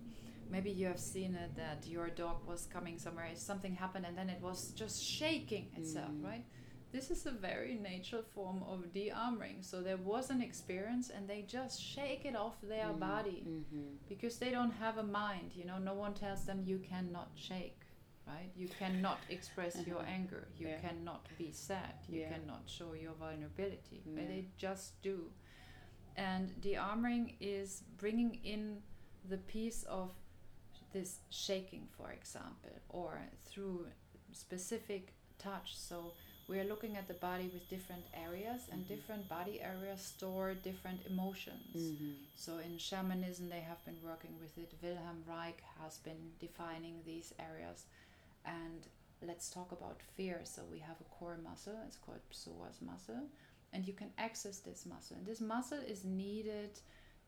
maybe 0.50 0.72
you 0.72 0.86
have 0.88 1.00
seen 1.00 1.36
it 1.36 1.56
that 1.58 1.86
your 1.88 2.10
dog 2.10 2.38
was 2.48 2.66
coming 2.68 2.98
somewhere, 3.00 3.30
something 3.36 3.74
happened, 3.76 4.06
and 4.06 4.18
then 4.18 4.30
it 4.30 4.42
was 4.42 4.72
just 4.72 5.04
shaking 5.04 5.68
itself, 5.76 6.12
Mm. 6.12 6.24
right? 6.24 6.46
This 6.92 7.12
is 7.12 7.26
a 7.26 7.32
very 7.32 7.76
natural 7.76 8.24
form 8.24 8.64
of 8.64 8.94
de-arming. 8.94 9.62
So 9.62 9.82
there 9.82 9.98
was 9.98 10.30
an 10.30 10.42
experience, 10.42 11.10
and 11.10 11.28
they 11.28 11.42
just 11.42 11.82
shake 11.82 12.24
it 12.26 12.36
off 12.36 12.56
their 12.62 12.92
Mm. 12.94 13.00
body 13.00 13.44
Mm-hmm. 13.46 13.88
because 14.08 14.38
they 14.40 14.52
don't 14.52 14.72
have 14.86 14.98
a 14.98 15.04
mind 15.04 15.54
you 15.56 15.66
know 15.66 15.80
no 15.80 15.96
one 16.06 16.14
tells 16.14 16.46
them 16.46 16.62
you 16.64 16.78
cannot 16.80 17.30
shake 17.36 17.82
right 18.28 18.52
you 18.56 18.68
cannot 18.80 19.20
express 19.30 19.76
your 19.88 20.02
anger 20.18 20.48
you 20.58 20.68
Yeah. 20.68 20.80
cannot 20.80 21.24
be 21.38 21.52
sad 21.52 21.94
you 22.10 22.22
Yeah. 22.22 22.30
cannot 22.34 22.64
show 22.70 22.94
your 22.94 23.14
vulnerability 23.14 24.02
but 24.06 24.28
they 24.28 24.46
just 24.58 25.02
do 25.02 25.32
and 26.16 26.60
de-armoring 26.62 27.36
is 27.40 27.84
bringing 27.98 28.36
in 28.44 28.82
the 29.30 29.38
piece 29.38 29.84
of 29.84 30.12
this 30.94 31.20
shaking 31.30 31.88
for 31.98 32.12
example 32.12 32.72
or 32.90 33.20
through 33.46 33.88
specific 34.32 35.14
touch 35.38 35.78
so 35.78 36.14
we're 36.50 36.64
looking 36.64 36.96
at 36.96 37.08
the 37.10 37.14
body 37.16 37.50
with 37.54 37.68
different 37.70 38.06
areas 38.14 38.62
and 38.72 38.80
Mhm. 38.86 38.88
different 38.88 39.28
body 39.28 39.62
areas 39.62 40.02
store 40.02 40.54
different 40.70 41.06
emotions 41.06 41.76
Mm-hmm. 41.76 42.14
so 42.36 42.58
in 42.60 42.78
shamanism, 42.78 43.50
they 43.50 43.62
have 43.72 43.84
been 43.86 44.02
working 44.02 44.40
with 44.40 44.58
it. 44.58 44.72
Wilhelm 44.82 45.24
Reich 45.28 45.62
has 45.82 45.98
been 46.08 46.32
defining 46.40 47.04
these 47.04 47.34
areas. 47.40 47.86
And 48.48 48.88
let's 49.22 49.50
talk 49.50 49.72
about 49.72 50.02
fear. 50.16 50.42
So 50.44 50.62
we 50.72 50.80
have 50.80 50.98
a 51.02 51.16
core 51.16 51.38
muscle. 51.44 51.78
It's 51.86 51.98
called 51.98 52.22
psoas 52.32 52.82
muscle, 52.82 53.24
and 53.74 53.88
you 53.88 53.94
can 53.94 54.10
access 54.18 54.60
this 54.60 54.86
muscle. 54.86 55.18
And 55.18 55.26
this 55.26 55.42
muscle 55.42 55.80
is 55.86 56.04
needed 56.04 56.80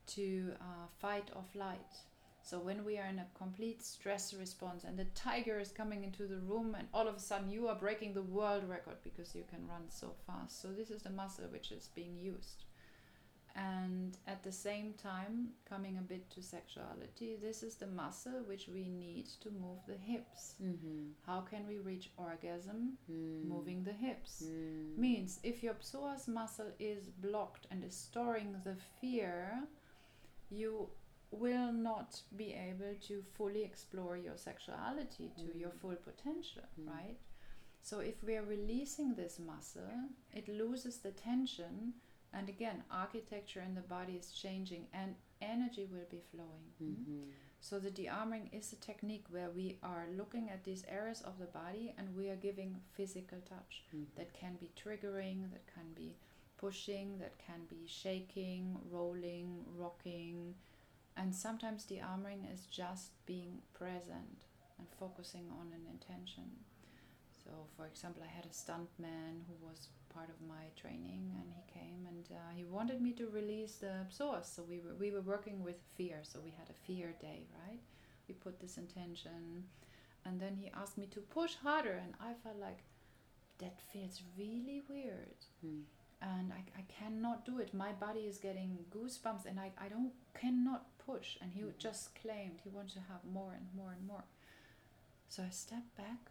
to 0.08 0.52
uh, 0.60 0.86
fight 0.98 1.30
or 1.36 1.42
flight. 1.52 1.96
So 2.42 2.58
when 2.58 2.84
we 2.84 2.98
are 2.98 3.06
in 3.06 3.18
a 3.18 3.26
complete 3.36 3.84
stress 3.84 4.32
response 4.32 4.84
and 4.84 4.98
the 4.98 5.04
tiger 5.14 5.60
is 5.60 5.70
coming 5.70 6.04
into 6.04 6.26
the 6.26 6.38
room 6.38 6.74
and 6.76 6.88
all 6.94 7.06
of 7.06 7.16
a 7.16 7.20
sudden 7.20 7.50
you 7.50 7.68
are 7.68 7.74
breaking 7.74 8.14
the 8.14 8.22
world 8.22 8.64
record 8.66 8.96
because 9.04 9.34
you 9.34 9.44
can 9.48 9.68
run 9.68 9.82
so 9.88 10.14
fast. 10.26 10.62
So 10.62 10.68
this 10.68 10.90
is 10.90 11.02
the 11.02 11.10
muscle 11.10 11.44
which 11.52 11.70
is 11.70 11.90
being 11.94 12.16
used 12.16 12.64
and 13.68 14.16
at 14.26 14.42
the 14.42 14.52
same 14.52 14.88
time 14.94 15.34
coming 15.68 15.98
a 15.98 16.02
bit 16.12 16.24
to 16.34 16.40
sexuality 16.42 17.36
this 17.46 17.62
is 17.62 17.74
the 17.76 17.86
muscle 18.02 18.40
which 18.50 18.68
we 18.76 18.84
need 18.88 19.26
to 19.44 19.48
move 19.50 19.80
the 19.86 19.98
hips 20.12 20.42
Mm-hmm. 20.62 21.02
how 21.26 21.40
can 21.50 21.62
we 21.70 21.76
reach 21.90 22.06
orgasm 22.16 22.80
Mm. 23.10 23.44
moving 23.54 23.80
the 23.84 23.96
hips 24.06 24.34
Mm. 24.44 24.96
means 25.06 25.30
if 25.42 25.56
your 25.66 25.74
psoas 25.88 26.26
muscle 26.28 26.72
is 26.78 27.02
blocked 27.26 27.64
and 27.70 27.84
is 27.84 27.96
storing 28.08 28.50
the 28.68 28.76
fear 29.00 29.36
you 30.60 30.88
will 31.30 31.72
not 31.72 32.22
be 32.36 32.48
able 32.70 32.94
to 33.08 33.22
fully 33.36 33.62
explore 33.70 34.16
your 34.16 34.36
sexuality 34.36 35.26
to 35.42 35.48
your 35.62 35.70
Mm. 35.74 35.80
full 35.80 35.96
potential 36.10 36.64
Mm. 36.78 36.88
right 36.96 37.18
so 37.88 37.94
if 38.00 38.16
we 38.26 38.32
are 38.38 38.46
releasing 38.56 39.14
this 39.14 39.38
muscle 39.38 39.98
it 40.40 40.46
loses 40.48 40.96
the 41.06 41.12
tension 41.12 41.94
And 42.32 42.48
again, 42.48 42.84
architecture 42.90 43.60
in 43.60 43.74
the 43.74 43.80
body 43.80 44.14
is 44.14 44.30
changing 44.30 44.86
and 44.92 45.14
energy 45.42 45.86
will 45.90 46.06
be 46.10 46.20
flowing. 46.30 46.72
mm? 46.80 46.96
Mhm. 47.06 47.32
So 47.60 47.78
the 47.78 47.90
de-armoring 47.90 48.52
is 48.52 48.72
a 48.72 48.76
technique 48.76 49.26
where 49.30 49.50
we 49.50 49.78
are 49.82 50.06
looking 50.16 50.48
at 50.48 50.64
these 50.64 50.84
areas 50.84 51.20
of 51.22 51.38
the 51.38 51.46
body 51.46 51.92
and 51.98 52.14
we 52.16 52.30
are 52.30 52.36
giving 52.36 52.80
physical 52.92 53.40
touch 53.40 53.84
Mhm. 53.92 54.06
that 54.14 54.32
can 54.32 54.56
be 54.56 54.68
triggering, 54.76 55.50
that 55.50 55.66
can 55.66 55.92
be 55.94 56.16
pushing, 56.56 57.18
that 57.18 57.36
can 57.38 57.66
be 57.66 57.86
shaking, 57.86 58.78
rolling, 58.90 59.64
rocking. 59.76 60.54
And 61.16 61.34
sometimes 61.34 61.84
de-armoring 61.84 62.50
is 62.52 62.66
just 62.66 63.12
being 63.26 63.62
present 63.74 64.46
and 64.78 64.88
focusing 64.98 65.50
on 65.50 65.72
an 65.72 65.86
intention. 65.86 66.64
So, 67.44 67.66
for 67.76 67.86
example, 67.86 68.22
I 68.22 68.28
had 68.28 68.46
a 68.46 68.50
stuntman 68.50 69.44
who 69.46 69.54
was 69.66 69.88
part 70.14 70.28
of 70.28 70.40
my 70.48 70.64
training, 70.82 71.22
and 71.40 71.48
he 71.58 71.62
came 71.78 72.06
and 72.10 72.24
uh, 72.30 72.50
he 72.54 72.64
wanted 72.64 73.00
me 73.00 73.12
to 73.12 73.26
release 73.28 73.74
the 73.76 73.94
psoas. 74.10 74.46
So 74.54 74.62
we 74.68 74.78
were 74.80 74.94
we 75.02 75.10
were 75.10 75.22
working 75.34 75.62
with 75.64 75.76
fear. 75.96 76.18
So 76.22 76.40
we 76.44 76.50
had 76.58 76.68
a 76.70 76.80
fear 76.86 77.08
day, 77.20 77.40
right? 77.66 77.80
We 78.28 78.34
put 78.34 78.60
this 78.60 78.76
intention, 78.78 79.64
and 80.24 80.40
then 80.40 80.54
he 80.56 80.70
asked 80.80 80.98
me 80.98 81.06
to 81.14 81.20
push 81.20 81.54
harder, 81.62 81.96
and 82.04 82.14
I 82.20 82.32
felt 82.44 82.58
like 82.60 82.80
that 83.58 83.80
feels 83.92 84.22
really 84.38 84.82
weird 84.88 85.44
Mm. 85.64 85.82
and 86.22 86.52
I, 86.52 86.62
I 86.80 86.82
cannot 86.98 87.44
do 87.44 87.58
it. 87.60 87.74
My 87.74 87.92
body 87.92 88.20
is 88.20 88.38
getting 88.38 88.78
goosebumps, 88.90 89.44
and 89.46 89.58
I, 89.60 89.70
I 89.78 89.88
don't 89.88 90.12
cannot 90.34 90.82
push. 90.98 91.36
And 91.42 91.52
he 91.52 91.60
Mhm. 91.62 91.78
just 91.78 92.14
claimed 92.22 92.60
he 92.62 92.70
wants 92.70 92.94
to 92.94 93.00
have 93.00 93.22
more 93.24 93.52
and 93.52 93.66
more 93.74 93.92
and 93.92 94.06
more. 94.06 94.24
So 95.28 95.42
I 95.42 95.50
stepped 95.50 95.94
back 95.96 96.30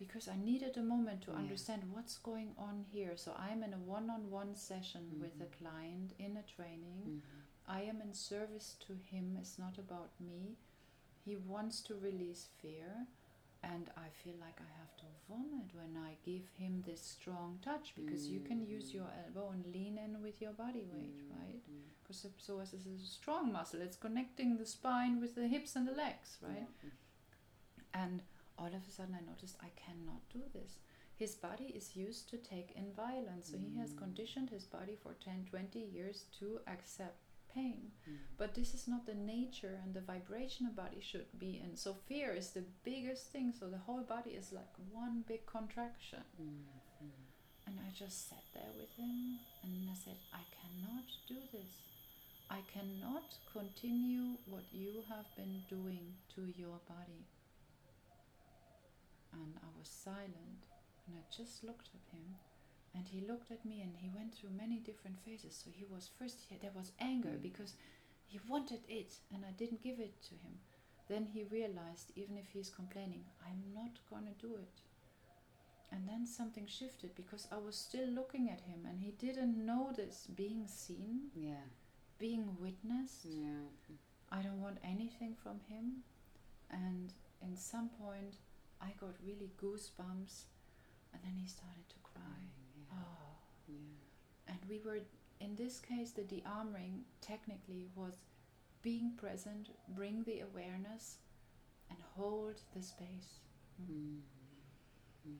because 0.00 0.26
I 0.28 0.36
needed 0.36 0.76
a 0.78 0.82
moment 0.82 1.20
to 1.22 1.32
understand 1.32 1.82
what's 1.92 2.16
going 2.18 2.52
on 2.58 2.84
here. 2.90 3.12
So 3.16 3.30
I'm 3.38 3.62
in 3.62 3.74
a 3.74 3.78
one-on-one 3.96 4.56
session 4.56 5.04
with 5.20 5.34
a 5.40 5.44
Mhm. 5.50 5.58
client 5.58 6.12
in 6.18 6.36
a 6.38 6.42
training. 6.56 7.02
Mhm. 7.06 7.42
I 7.68 7.82
am 7.82 8.00
in 8.00 8.14
service 8.14 8.76
to 8.86 8.94
him. 8.94 9.36
It's 9.40 9.58
not 9.58 9.76
about 9.78 10.18
me. 10.18 10.56
He 11.24 11.36
wants 11.36 11.82
to 11.82 11.94
release 12.08 12.46
fear, 12.62 13.06
and 13.62 13.90
I 14.06 14.08
feel 14.22 14.36
like 14.46 14.58
I 14.68 14.70
have 14.80 14.96
to 15.02 15.06
vomit 15.28 15.74
when 15.74 15.96
I 16.08 16.16
give 16.24 16.48
him 16.62 16.80
this 16.82 17.02
strong 17.02 17.58
touch 17.60 17.94
because 17.94 18.26
you 18.34 18.40
can 18.40 18.60
use 18.76 18.94
your 18.94 19.10
elbow 19.24 19.50
and 19.50 19.66
lean 19.66 19.98
in 19.98 20.22
with 20.22 20.40
your 20.40 20.54
body 20.54 20.84
weight, 20.94 21.18
Mm. 21.18 21.30
right? 21.38 21.62
Mm. 21.70 21.82
Because 22.02 22.22
the 22.22 22.30
psoas 22.30 22.72
is 22.72 22.86
a 22.86 22.98
strong 23.18 23.52
muscle. 23.52 23.82
It's 23.82 23.98
connecting 23.98 24.56
the 24.56 24.66
spine 24.66 25.20
with 25.20 25.34
the 25.34 25.46
hips 25.46 25.76
and 25.76 25.86
the 25.86 25.92
legs, 25.92 26.38
right? 26.40 26.68
And 27.92 28.22
all 28.60 28.66
of 28.78 28.86
a 28.86 28.90
sudden, 28.90 29.16
I 29.20 29.24
noticed 29.28 29.56
I 29.60 29.70
cannot 29.84 30.22
do 30.32 30.42
this. 30.52 30.78
His 31.16 31.34
body 31.34 31.68
is 31.80 31.96
used 31.96 32.28
to 32.30 32.36
take 32.38 32.70
in 32.76 32.92
violence, 32.92 33.50
so 33.50 33.58
he 33.58 33.74
has 33.78 33.92
Mm. 33.92 33.98
conditioned 34.04 34.50
his 34.50 34.66
body 34.66 34.96
for 35.02 35.14
10, 35.14 35.46
20 35.46 35.80
years 35.80 36.24
to 36.38 36.60
accept 36.66 37.18
pain. 37.54 37.90
Mm. 38.08 38.18
But 38.38 38.54
this 38.54 38.74
is 38.74 38.86
not 38.86 39.06
the 39.06 39.14
nature 39.14 39.74
and 39.82 39.92
the 39.92 40.00
vibration 40.12 40.66
a 40.66 40.70
body 40.70 41.00
should 41.00 41.26
be 41.38 41.58
in. 41.64 41.76
So 41.76 41.94
fear 41.94 42.32
is 42.32 42.50
the 42.52 42.64
biggest 42.84 43.24
thing. 43.32 43.52
So 43.52 43.68
the 43.68 43.78
whole 43.86 44.02
body 44.04 44.30
is 44.30 44.52
like 44.52 44.72
one 44.92 45.24
big 45.26 45.44
contraction. 45.46 46.22
Mm. 46.40 46.64
Mm. 47.02 47.10
And 47.66 47.74
I 47.86 47.90
just 47.92 48.28
sat 48.28 48.44
there 48.54 48.72
with 48.78 48.92
him 48.96 49.38
and 49.62 49.90
I 49.90 49.94
said, 50.04 50.16
I 50.32 50.44
cannot 50.60 51.06
do 51.28 51.38
this. 51.52 51.72
I 52.48 52.60
cannot 52.74 53.28
continue 53.52 54.36
what 54.46 54.64
you 54.72 55.02
have 55.08 55.26
been 55.36 55.62
doing 55.68 56.14
to 56.34 56.42
your 56.62 56.78
body. 56.88 57.26
And 59.32 59.54
I 59.62 59.68
was 59.78 59.88
silent 59.88 60.66
and 61.06 61.16
I 61.16 61.22
just 61.36 61.62
looked 61.64 61.90
at 61.94 62.12
him. 62.14 62.36
And 62.94 63.06
he 63.06 63.20
looked 63.26 63.50
at 63.52 63.64
me 63.64 63.80
and 63.82 63.94
he 63.96 64.10
went 64.14 64.34
through 64.34 64.50
many 64.50 64.78
different 64.78 65.18
phases. 65.24 65.54
So 65.62 65.70
he 65.72 65.84
was 65.84 66.10
first, 66.18 66.40
he, 66.48 66.56
there 66.56 66.72
was 66.74 66.92
anger 66.98 67.36
Mm. 67.38 67.42
because 67.42 67.74
he 68.26 68.40
wanted 68.48 68.80
it 68.88 69.12
and 69.32 69.44
I 69.44 69.52
didn't 69.52 69.82
give 69.82 70.00
it 70.00 70.20
to 70.24 70.34
him. 70.34 70.58
Then 71.08 71.26
he 71.26 71.44
realized, 71.44 72.12
even 72.16 72.36
if 72.38 72.48
he's 72.52 72.70
complaining, 72.70 73.24
I'm 73.46 73.62
not 73.74 73.98
going 74.10 74.26
to 74.26 74.46
do 74.46 74.56
it. 74.56 74.80
And 75.92 76.08
then 76.08 76.24
something 76.26 76.66
shifted 76.66 77.14
because 77.16 77.48
I 77.50 77.56
was 77.58 77.76
still 77.76 78.08
looking 78.08 78.48
at 78.48 78.60
him 78.60 78.86
and 78.88 79.00
he 79.00 79.10
didn't 79.12 79.56
notice 79.64 80.26
being 80.34 80.66
seen, 80.66 81.30
Yeah. 81.34 81.64
being 82.18 82.56
witnessed. 82.60 83.24
Yeah. 83.24 83.66
I 84.30 84.42
don't 84.42 84.60
want 84.60 84.78
anything 84.84 85.34
from 85.34 85.60
him. 85.68 86.04
And 86.70 87.12
in 87.42 87.56
some 87.56 87.88
point, 87.88 88.36
I 88.80 88.92
got 89.00 89.14
really 89.24 89.50
goosebumps 89.62 90.44
and 91.12 91.22
then 91.24 91.34
he 91.36 91.46
started 91.46 91.88
to 91.88 91.96
cry. 92.02 92.40
Yeah. 92.76 92.94
Oh. 92.98 93.36
Yeah. 93.68 93.74
And 94.48 94.58
we 94.68 94.80
were, 94.84 95.00
in 95.40 95.56
this 95.56 95.80
case, 95.80 96.10
the 96.12 96.22
de-armoring 96.22 97.02
technically 97.20 97.88
was 97.94 98.14
being 98.82 99.12
present, 99.16 99.70
bring 99.88 100.22
the 100.24 100.40
awareness, 100.40 101.18
and 101.90 101.98
hold 102.16 102.62
the 102.74 102.82
space. 102.82 103.40
Mm. 103.82 104.20
Mm. 105.26 105.30
Mm. 105.30 105.36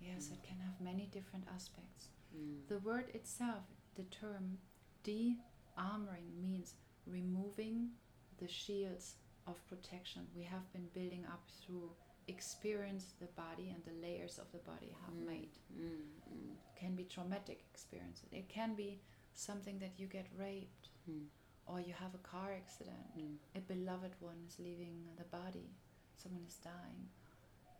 Yes, 0.00 0.28
Mm. 0.28 0.32
it 0.34 0.42
can 0.42 0.58
have 0.58 0.80
many 0.80 1.06
different 1.06 1.46
aspects. 1.54 2.08
Mm. 2.36 2.66
The 2.68 2.78
word 2.80 3.08
itself, 3.14 3.64
the 3.94 4.04
term 4.04 4.58
de-armoring, 5.04 6.34
means 6.40 6.74
removing 7.06 7.90
the 8.38 8.48
shields 8.48 9.16
of 9.46 9.64
protection 9.68 10.26
we 10.36 10.42
have 10.44 10.70
been 10.72 10.88
building 10.92 11.24
up 11.26 11.48
through 11.60 11.90
experience 12.28 13.14
the 13.20 13.26
body 13.36 13.70
and 13.74 13.82
the 13.84 13.92
layers 14.06 14.38
of 14.38 14.50
the 14.52 14.58
body 14.58 14.94
have 15.04 15.14
Mm. 15.14 15.26
made. 15.26 15.58
Mm. 15.72 16.02
Mm. 16.32 16.56
can 16.76 16.94
be 16.96 17.04
traumatic 17.04 17.64
experiences. 17.72 18.28
It 18.32 18.48
can 18.48 18.74
be 18.74 19.00
something 19.34 19.78
that 19.78 19.98
you 20.00 20.06
get 20.08 20.26
raped 20.36 20.88
Mm. 21.08 21.28
or 21.66 21.80
you 21.80 21.92
have 21.94 22.14
a 22.14 22.18
car 22.18 22.52
accident. 22.52 23.06
Mm. 23.16 23.38
A 23.54 23.60
beloved 23.60 24.14
one 24.20 24.38
is 24.48 24.58
leaving 24.58 24.96
the 25.16 25.24
body. 25.24 25.70
Someone 26.16 26.44
is 26.44 26.56
dying. 26.58 27.08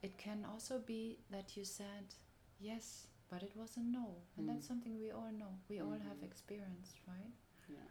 It 0.02 0.18
can 0.18 0.44
also 0.44 0.78
be 0.78 1.18
that 1.30 1.56
you 1.56 1.64
said 1.64 2.14
yes, 2.60 3.08
but 3.28 3.42
it 3.42 3.56
was 3.56 3.76
a 3.76 3.80
no. 3.80 4.22
And 4.36 4.46
Mm. 4.46 4.52
that's 4.52 4.66
something 4.66 4.98
we 5.00 5.10
all 5.10 5.32
know. 5.32 5.58
We 5.68 5.80
all 5.80 5.98
have 6.08 6.18
Mhm. 6.20 6.24
experienced, 6.30 6.96
right? 7.06 7.32
Yeah. 7.68 7.88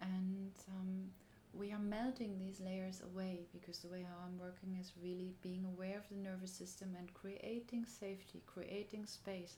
And 0.00 0.52
um, 0.68 1.12
we 1.58 1.72
are 1.72 1.78
melting 1.78 2.38
these 2.38 2.60
layers 2.60 3.02
away 3.02 3.46
because 3.52 3.78
the 3.78 3.88
way 3.88 4.02
how 4.08 4.16
I'm 4.24 4.38
working 4.38 4.76
is 4.80 4.92
really 5.02 5.34
being 5.42 5.64
aware 5.64 5.98
of 5.98 6.08
the 6.08 6.16
nervous 6.16 6.52
system 6.52 6.94
and 6.98 7.12
creating 7.14 7.84
safety, 7.84 8.42
creating 8.46 9.06
space, 9.06 9.56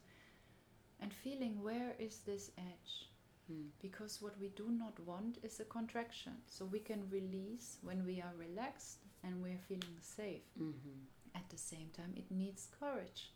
and 1.01 1.13
feeling 1.13 1.63
where 1.63 1.95
is 1.99 2.19
this 2.19 2.51
edge. 2.59 3.11
Mm. 3.51 3.69
Because 3.81 4.21
what 4.21 4.39
we 4.41 4.49
do 4.49 4.69
not 4.71 4.99
want 5.01 5.39
is 5.43 5.61
a 5.61 5.65
contraction. 5.65 6.35
So 6.47 6.65
we 6.65 6.81
can 6.81 7.09
release 7.11 7.79
when 7.83 8.05
we 8.05 8.21
are 8.21 8.35
relaxed 8.37 8.99
and 9.25 9.43
we're 9.43 9.65
feeling 9.69 9.99
safe. 10.01 10.43
Mm-hmm. 10.61 11.35
At 11.35 11.49
the 11.51 11.59
same 11.59 11.89
time, 11.97 12.15
it 12.17 12.31
needs 12.31 12.69
courage 12.79 13.33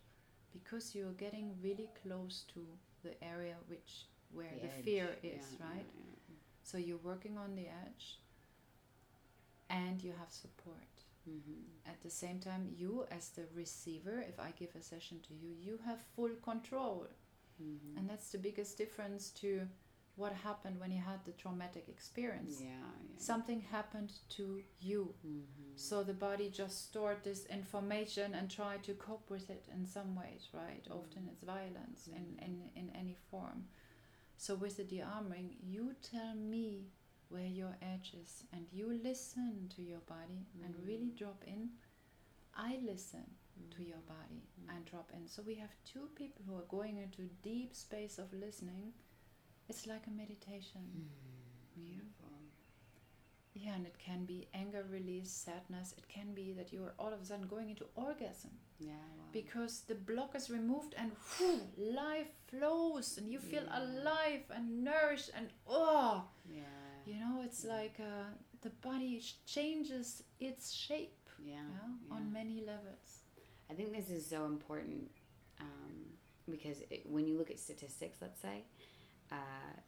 because 0.51 0.93
you're 0.93 1.13
getting 1.13 1.55
really 1.61 1.89
close 2.03 2.43
to 2.53 2.59
the 3.03 3.23
area 3.23 3.55
which 3.67 4.05
where 4.31 4.53
the, 4.61 4.83
fear 4.83 5.09
is, 5.21 5.45
right? 5.59 5.85
So 6.63 6.77
you're 6.77 6.97
working 6.97 7.37
on 7.37 7.55
the 7.55 7.67
edge 7.67 8.19
and 9.79 9.95
you 10.05 10.13
have 10.21 10.31
support. 10.45 10.93
Mm-hmm. 11.29 11.89
At 11.91 11.99
the 12.05 12.09
same 12.09 12.39
time, 12.39 12.63
you, 12.81 12.91
as 13.17 13.25
the 13.37 13.45
receiver, 13.55 14.17
if 14.31 14.37
I 14.47 14.49
give 14.61 14.73
a 14.75 14.83
session 14.93 15.17
to 15.27 15.33
you, 15.33 15.51
you 15.67 15.75
have 15.87 15.99
full 16.15 16.33
control. 16.49 17.07
Mm-hmm. 17.61 17.97
And 17.97 18.09
that's 18.09 18.29
the 18.31 18.37
biggest 18.47 18.77
difference 18.77 19.23
to 19.41 19.49
what 20.15 20.33
happened 20.49 20.79
when 20.79 20.91
you 20.91 21.01
had 21.11 21.19
the 21.25 21.31
traumatic 21.43 21.85
experience. 21.95 22.55
yeah, 22.61 22.67
yeah. 22.69 23.19
Something 23.31 23.61
happened 23.77 24.11
to 24.37 24.45
you. 24.79 25.01
Mm-hmm. 25.25 25.71
So 25.75 26.03
the 26.03 26.13
body 26.27 26.47
just 26.63 26.75
stored 26.89 27.21
this 27.23 27.45
information 27.47 28.27
and 28.37 28.45
tried 28.49 28.83
to 28.83 28.93
cope 28.93 29.27
with 29.35 29.47
it 29.49 29.65
in 29.75 29.85
some 29.87 30.11
ways, 30.15 30.43
right? 30.53 30.85
Mm. 30.87 30.95
Often 30.99 31.23
it's 31.31 31.43
violence 31.43 32.01
in, 32.19 32.25
Mm. 32.37 32.45
in, 32.47 32.53
in 32.75 32.87
any 33.03 33.15
form. 33.31 33.59
So 34.37 34.51
with 34.55 34.75
the 34.77 34.83
de-armoring, 34.83 35.49
you 35.73 35.83
tell 36.11 36.35
me 36.35 36.67
where 37.33 37.47
your 37.61 37.75
edge 37.81 38.13
is 38.23 38.43
and 38.53 38.65
you 38.71 38.87
listen 39.03 39.67
to 39.75 39.81
your 39.81 40.01
body 40.15 40.41
and 40.63 40.75
really 40.87 41.11
Mm. 41.11 41.17
drop 41.17 41.43
in. 41.47 41.69
I 42.55 42.77
listen 42.91 43.25
to 43.71 43.81
Mm. 43.81 43.87
your 43.91 44.01
body 44.15 44.41
Mm. 44.59 44.69
and 44.75 44.85
drop 44.85 45.11
in. 45.13 45.27
So 45.27 45.41
we 45.41 45.55
have 45.55 45.73
two 45.93 46.07
people 46.15 46.41
who 46.45 46.55
are 46.55 46.67
going 46.77 46.97
into 46.97 47.23
deep 47.41 47.73
space 47.75 48.19
of 48.23 48.31
listening. 48.33 48.93
It's 49.69 49.85
like 49.87 50.05
a 50.07 50.11
meditation. 50.11 50.83
Mm. 50.95 51.09
Beautiful. 51.75 52.29
Yeah, 53.55 53.75
and 53.75 53.85
it 53.85 53.97
can 53.99 54.25
be 54.25 54.47
anger 54.53 54.83
release, 54.89 55.31
sadness. 55.31 55.93
It 55.97 56.07
can 56.07 56.33
be 56.33 56.53
that 56.53 56.73
you 56.73 56.83
are 56.85 56.93
all 56.97 57.13
of 57.13 57.21
a 57.21 57.25
sudden 57.25 57.47
going 57.47 57.69
into 57.69 57.87
orgasm 57.95 58.51
Yeah. 58.79 58.93
Wow. 59.17 59.29
because 59.31 59.81
the 59.81 59.95
block 59.95 60.35
is 60.35 60.49
removed 60.49 60.95
and 60.97 61.11
whew, 61.37 61.61
life 61.77 62.31
flows 62.47 63.17
and 63.17 63.29
you 63.31 63.39
feel 63.39 63.63
Yeah. 63.65 63.79
alive 63.81 64.45
and 64.49 64.83
nourished 64.83 65.29
and 65.35 65.51
oh, 65.67 66.27
yeah. 66.49 66.63
You 67.05 67.15
know, 67.19 67.41
it's 67.43 67.63
Yeah. 67.63 67.75
like 67.75 67.99
uh, 67.99 68.29
the 68.61 68.69
body 68.69 69.21
changes 69.45 70.23
its 70.39 70.71
shape 70.71 71.29
Yeah. 71.39 71.55
yeah, 71.55 71.61
yeah. 72.07 72.15
on 72.15 72.31
many 72.31 72.61
levels. 72.61 73.21
I 73.69 73.73
think 73.73 73.91
this 73.95 74.09
is 74.09 74.25
so 74.25 74.45
important 74.45 75.09
um, 75.59 75.95
because 76.49 76.81
it, 76.89 77.05
when 77.09 77.27
you 77.27 77.37
look 77.37 77.49
at 77.51 77.59
statistics, 77.59 78.19
let's 78.21 78.39
say, 78.41 78.63
uh, 79.31 79.35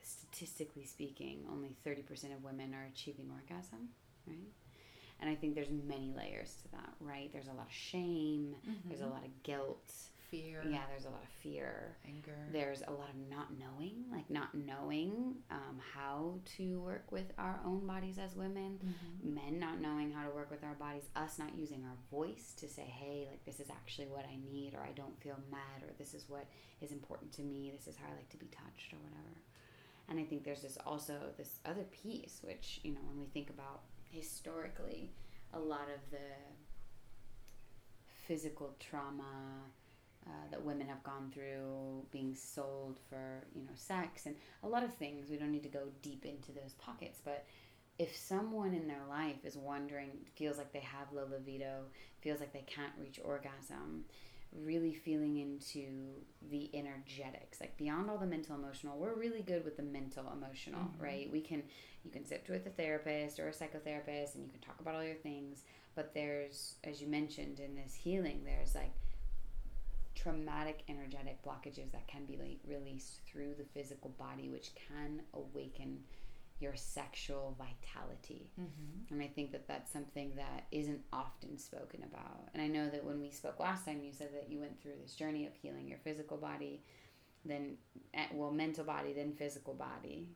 statistically 0.02 0.86
speaking, 0.86 1.46
only 1.52 1.76
30% 1.86 2.34
of 2.36 2.44
women 2.44 2.74
are 2.74 2.86
achieving 2.86 3.30
orgasm, 3.32 3.90
right? 4.28 4.52
And 5.20 5.30
I 5.30 5.36
think 5.36 5.56
there's 5.56 5.70
many 5.70 6.14
layers 6.16 6.56
to 6.64 6.72
that, 6.72 6.94
right? 7.00 7.30
There's 7.32 7.48
a 7.48 7.54
lot 7.54 7.68
of 7.68 7.74
shame, 7.74 8.56
mm-hmm. 8.68 8.90
there's 8.90 9.02
a 9.02 9.08
lot 9.08 9.24
of 9.24 9.44
guilt, 9.44 9.92
fear. 10.42 10.64
Yeah, 10.70 10.82
there's 10.90 11.06
a 11.06 11.10
lot 11.10 11.24
of 11.24 11.30
fear, 11.42 11.98
anger. 12.08 12.38
There's 12.52 12.82
a 12.88 12.92
lot 12.92 13.10
of 13.10 13.16
not 13.30 13.48
knowing, 13.58 14.06
like 14.12 14.30
not 14.30 14.54
knowing 14.54 15.36
um, 15.52 15.80
how 15.94 16.40
to 16.58 16.80
work 16.82 17.12
with 17.12 17.32
our 17.38 17.60
own 17.66 17.86
bodies 17.88 18.18
as 18.18 18.36
women, 18.36 18.80
mm-hmm. 18.84 19.36
men 19.36 19.60
not 19.60 19.80
knowing 19.80 20.12
how 20.12 20.24
to 20.28 20.34
work 20.34 20.52
with 20.52 20.64
our 20.64 20.76
bodies, 20.76 21.04
us 21.16 21.40
not 21.40 21.56
using 21.56 21.84
our 21.86 21.98
voice 22.12 22.54
to 22.58 22.68
say, 22.68 22.84
hey, 22.84 23.28
like 23.30 23.44
this 23.46 23.60
is 23.60 23.70
actually 23.70 24.08
what 24.08 24.26
I 24.26 24.38
need, 24.52 24.74
or 24.74 24.82
I 24.82 24.92
don't 24.92 25.20
feel 25.22 25.38
mad, 25.52 25.84
or 25.84 25.94
this 25.98 26.14
is 26.14 26.26
what 26.28 26.46
is 26.82 26.92
important 26.92 27.32
to 27.34 27.42
me, 27.42 27.72
this 27.76 27.88
is 27.88 27.96
how 27.96 28.08
I 28.12 28.16
like 28.16 28.30
to 28.30 28.38
be 28.38 28.48
touched, 28.48 28.94
or 28.94 28.98
whatever. 28.98 29.42
And 30.08 30.20
I 30.20 30.24
think 30.24 30.44
there's 30.44 30.62
this 30.62 30.78
also 30.86 31.16
this 31.38 31.60
other 31.66 31.86
piece, 32.04 32.42
which, 32.44 32.80
you 32.84 32.94
know, 32.94 33.02
when 33.08 33.20
we 33.20 33.26
think 33.28 33.50
about 33.50 33.82
historically, 34.12 35.12
a 35.54 35.60
lot 35.60 35.88
of 35.94 36.12
the 36.12 36.18
physical 38.28 38.76
trauma, 38.80 39.24
uh, 40.28 40.50
that 40.52 40.64
women 40.64 40.88
have 40.88 41.04
gone 41.04 41.32
through 41.34 42.04
being 42.12 42.34
sold 42.34 43.00
for 43.10 43.44
you 43.54 43.64
know 43.64 43.72
sex 43.76 44.26
and 44.26 44.36
a 44.64 44.68
lot 44.68 44.84
of 44.84 44.94
things 44.94 45.30
we 45.30 45.38
don't 45.38 45.52
need 45.52 45.64
to 45.64 45.70
go 45.70 45.84
deep 46.02 46.26
into 46.26 46.52
those 46.52 46.74
pockets 46.80 47.20
but 47.24 47.46
if 47.98 48.16
someone 48.16 48.74
in 48.74 48.88
their 48.88 49.04
life 49.08 49.46
is 49.46 49.56
wondering 49.56 50.10
feels 50.36 50.58
like 50.58 50.72
they 50.74 50.80
have 50.80 51.12
low 51.14 51.26
libido 51.30 51.84
feels 52.22 52.40
like 52.40 52.54
they 52.54 52.66
can't 52.68 52.94
reach 53.00 53.20
orgasm 53.24 54.04
really 54.64 54.94
feeling 54.94 55.38
into 55.38 55.86
the 56.50 56.70
energetics 56.74 57.60
like 57.60 57.76
beyond 57.78 58.10
all 58.10 58.18
the 58.18 58.26
mental 58.26 58.56
emotional 58.56 58.98
we're 58.98 59.14
really 59.14 59.42
good 59.42 59.64
with 59.64 59.78
the 59.78 59.84
mental 59.84 60.24
emotional 60.34 60.82
mm-hmm. 60.82 61.04
right 61.04 61.30
we 61.32 61.42
can 61.42 61.62
you 62.04 62.12
can 62.12 62.26
sit 62.26 62.46
with 62.50 62.66
a 62.66 62.70
therapist 62.70 63.40
or 63.40 63.50
a 63.50 63.52
psychotherapist 63.52 64.36
and 64.36 64.44
you 64.44 64.50
can 64.52 64.62
talk 64.62 64.80
about 64.80 64.96
all 64.96 65.04
your 65.04 65.16
things 65.16 65.64
but 65.94 66.14
there's 66.14 66.76
as 66.84 67.02
you 67.02 67.08
mentioned 67.08 67.60
in 67.60 67.76
this 67.76 67.94
healing 67.94 68.42
there's 68.46 68.76
like 68.76 68.94
traumatic 70.16 70.84
energetic 70.88 71.44
blockages 71.44 71.92
that 71.92 72.08
can 72.08 72.26
be 72.26 72.38
like 72.38 72.60
released 72.68 73.22
through 73.28 73.54
the 73.58 73.66
physical 73.66 74.12
body, 74.18 74.50
which 74.50 74.72
can 74.76 75.22
awaken 75.34 76.00
your 76.60 76.76
sexual 76.76 77.56
vitality. 77.58 78.50
Mm-hmm. 78.60 79.14
And 79.14 79.22
I 79.22 79.28
think 79.28 79.52
that 79.52 79.68
that's 79.68 79.92
something 79.92 80.32
that 80.38 80.66
isn't 80.72 81.02
often 81.12 81.58
spoken 81.58 82.04
about. 82.04 82.50
And 82.54 82.64
I 82.64 82.68
know 82.68 82.90
that 82.90 83.04
when 83.04 83.20
we 83.20 83.30
spoke 83.30 83.60
last 83.60 83.86
time, 83.86 84.02
you 84.02 84.14
said 84.14 84.30
that 84.34 84.50
you 84.50 84.60
went 84.60 84.82
through 84.82 84.94
this 85.02 85.16
journey 85.16 85.46
of 85.46 85.54
healing 85.54 85.88
your 85.88 85.98
physical 85.98 86.38
body, 86.38 86.82
then, 87.44 87.78
eh, 88.14 88.28
well, 88.34 88.52
mental 88.52 88.86
body, 88.86 89.12
then 89.12 89.34
physical 89.34 89.74
body, 89.74 90.30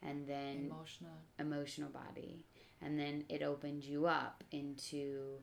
and 0.00 0.28
then 0.28 0.70
emotional, 0.70 1.18
emotional 1.40 1.90
body. 1.90 2.44
And 2.80 2.98
then 2.98 3.24
it 3.28 3.42
opened 3.42 3.82
you 3.82 4.06
up 4.06 4.44
into 4.52 5.38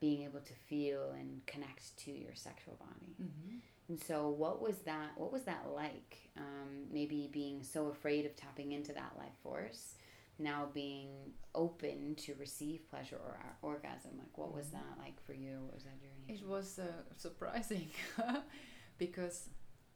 being 0.00 0.22
able 0.22 0.40
to 0.40 0.52
feel 0.52 1.12
and 1.18 1.44
connect 1.46 1.96
to 1.98 2.10
your 2.10 2.34
sexual 2.34 2.76
body. 2.78 3.16
Mm-hmm. 3.20 3.56
And 3.88 4.02
so, 4.02 4.28
what 4.28 4.60
was 4.60 4.78
that? 4.78 5.12
What 5.16 5.32
was 5.32 5.42
that 5.42 5.66
like? 5.74 6.18
Um, 6.36 6.86
maybe 6.92 7.30
being 7.32 7.62
so 7.62 7.86
afraid 7.88 8.26
of 8.26 8.36
tapping 8.36 8.72
into 8.72 8.92
that 8.92 9.12
life 9.16 9.36
force, 9.42 9.94
now 10.38 10.68
being 10.74 11.08
open 11.54 12.14
to 12.16 12.34
receive 12.34 12.88
pleasure 12.90 13.16
or 13.16 13.38
orgasm. 13.62 14.12
Like, 14.18 14.36
what 14.36 14.54
was 14.54 14.66
mm-hmm. 14.66 14.76
that 14.76 14.98
like 14.98 15.24
for 15.24 15.34
you? 15.34 15.60
What 15.64 15.74
was 15.74 15.84
that 15.84 16.00
journey? 16.00 16.38
It 16.40 16.46
was 16.46 16.78
uh, 16.78 17.02
surprising 17.16 17.88
because 18.98 19.48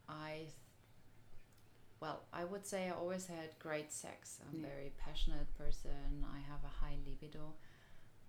I, 0.09 0.47
well, 2.01 2.23
I 2.33 2.45
would 2.45 2.65
say 2.65 2.89
I 2.89 2.93
always 2.93 3.27
had 3.27 3.59
great 3.59 3.93
sex. 3.93 4.39
I'm 4.49 4.65
a 4.65 4.67
very 4.67 4.93
passionate 4.99 5.53
person. 5.59 6.25
I 6.33 6.39
have 6.49 6.61
a 6.65 6.85
high 6.85 6.97
libido 7.05 7.55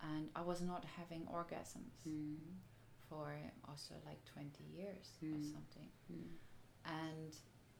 and 0.01 0.29
I 0.35 0.41
was 0.41 0.61
not 0.61 0.85
having 0.97 1.21
orgasms 1.27 2.07
mm. 2.07 2.35
for 3.09 3.33
also 3.67 3.95
like 4.05 4.23
20 4.25 4.49
years 4.75 5.13
mm. 5.23 5.33
or 5.33 5.41
something. 5.43 5.89
Mm. 6.11 6.31
And 6.85 7.35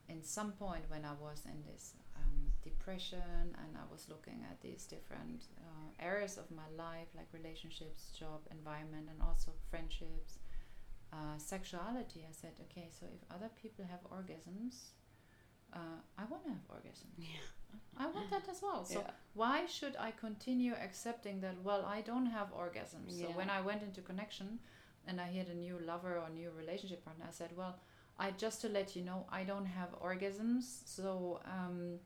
in 0.10 0.24
some 0.24 0.52
point 0.54 0.84
when 0.90 1.06
I 1.06 1.14
was 1.20 1.44
in 1.46 1.64
this 1.72 1.94
um, 2.18 2.52
depression 2.64 3.56
and 3.62 3.78
I 3.78 3.92
was 3.92 4.08
looking 4.10 4.46
at 4.50 4.62
these 4.62 4.86
different 4.86 5.46
uh, 5.58 5.90
areas 6.00 6.38
of 6.38 6.46
my 6.52 6.70
life, 6.78 7.08
like 7.16 7.28
relationships, 7.34 8.12
job, 8.18 8.42
environment, 8.52 9.08
and 9.10 9.22
also 9.22 9.52
friendships, 9.70 10.40
uh, 11.14 11.38
sexuality, 11.38 12.26
I 12.28 12.34
said, 12.34 12.54
okay, 12.66 12.88
so 12.98 13.06
if 13.06 13.22
other 13.36 13.50
people 13.62 13.86
have 13.90 14.00
orgasms, 14.12 14.92
uh, 15.74 16.00
I 16.18 16.24
want 16.26 16.44
to 16.44 16.50
have 16.50 16.68
orgasms. 16.70 17.18
Yeah. 17.18 17.80
That 18.30 18.48
as 18.50 18.62
well. 18.62 18.86
So 18.86 19.00
yeah. 19.00 19.12
why 19.34 19.66
should 19.66 19.96
I 20.00 20.12
continue 20.12 20.74
accepting 20.74 21.42
that? 21.42 21.56
Well, 21.64 21.86
I 21.86 22.02
don't 22.02 22.28
have 22.28 22.50
orgasms. 22.54 23.10
Yeah. 23.10 23.28
So 23.28 23.34
when 23.34 23.50
I 23.50 23.62
went 23.62 23.82
into 23.84 24.02
connection, 24.02 24.60
and 25.08 25.20
I 25.20 25.28
had 25.28 25.48
a 25.48 25.54
new 25.54 25.80
lover 25.86 26.18
or 26.18 26.30
new 26.30 26.52
relationship 26.58 27.04
partner, 27.04 27.26
I 27.28 27.32
said, 27.32 27.52
well, 27.56 27.76
I 28.20 28.32
just 28.32 28.62
to 28.62 28.70
let 28.70 28.96
you 28.96 29.04
know, 29.04 29.26
I 29.32 29.44
don't 29.44 29.66
have 29.66 29.90
orgasms. 30.00 30.82
So, 30.86 31.40
um, 31.46 32.00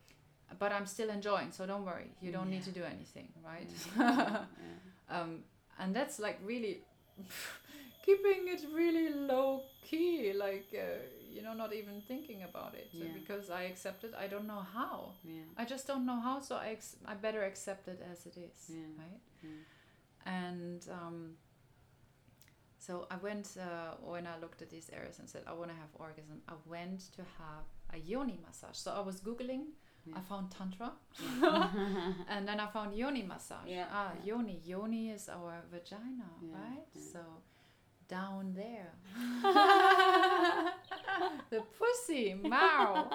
but 0.60 0.71
I'm 0.71 0.86
still 0.86 1.10
enjoying. 1.10 1.51
So 1.51 1.65
don't 1.65 1.86
worry, 1.86 2.12
you 2.21 2.32
don't 2.32 2.49
yeah. 2.49 2.56
need 2.56 2.63
to 2.63 2.71
do 2.71 2.84
anything, 2.84 3.30
right? 3.43 3.69
um, 5.10 5.39
and 5.80 5.95
that's 5.95 6.19
like 6.19 6.39
really 6.43 6.82
keeping 8.06 8.47
it 8.47 8.65
really 8.73 9.10
low 9.13 9.63
key, 9.84 10.34
like. 10.34 10.67
Uh, 10.73 10.99
you 11.35 11.41
know 11.41 11.53
not 11.53 11.73
even 11.73 12.01
thinking 12.01 12.43
about 12.43 12.73
it 12.73 12.87
yeah. 12.91 13.05
because 13.13 13.49
i 13.49 13.63
accept 13.63 14.03
it 14.03 14.13
i 14.17 14.27
don't 14.27 14.47
know 14.47 14.63
how 14.73 15.11
yeah. 15.23 15.41
i 15.57 15.65
just 15.65 15.85
don't 15.85 16.05
know 16.05 16.19
how 16.19 16.39
so 16.39 16.55
i 16.55 16.67
ex- 16.69 16.95
i 17.05 17.13
better 17.13 17.43
accept 17.43 17.87
it 17.87 18.01
as 18.11 18.25
it 18.25 18.37
is 18.37 18.57
yeah. 18.69 18.77
right 18.97 19.51
and 20.25 20.87
um, 20.91 21.31
so 22.79 23.05
i 23.11 23.17
went 23.17 23.57
uh, 23.59 23.95
when 24.01 24.25
i 24.25 24.39
looked 24.39 24.61
at 24.61 24.69
these 24.69 24.89
areas 24.93 25.19
and 25.19 25.29
said 25.29 25.41
i 25.45 25.53
want 25.53 25.69
to 25.69 25.75
have 25.75 25.89
orgasm 25.95 26.41
i 26.47 26.53
went 26.65 27.01
to 27.17 27.21
have 27.37 27.65
a 27.93 27.97
yoni 27.97 28.39
massage 28.47 28.77
so 28.77 28.91
i 28.91 29.01
was 29.01 29.19
googling 29.19 29.65
I 30.15 30.19
found 30.19 30.51
tantra, 30.51 30.91
and 32.29 32.47
then 32.47 32.59
I 32.59 32.67
found 32.67 32.95
yoni 32.95 33.23
massage. 33.23 33.67
Ah, 33.91 34.11
yoni. 34.23 34.61
Yoni 34.63 35.09
is 35.09 35.29
our 35.29 35.63
vagina, 35.71 36.29
right? 36.53 36.85
So 36.93 37.19
down 38.07 38.53
there. 38.55 38.91
the 41.49 41.61
pussy, 41.77 42.33
Mao. 42.33 43.09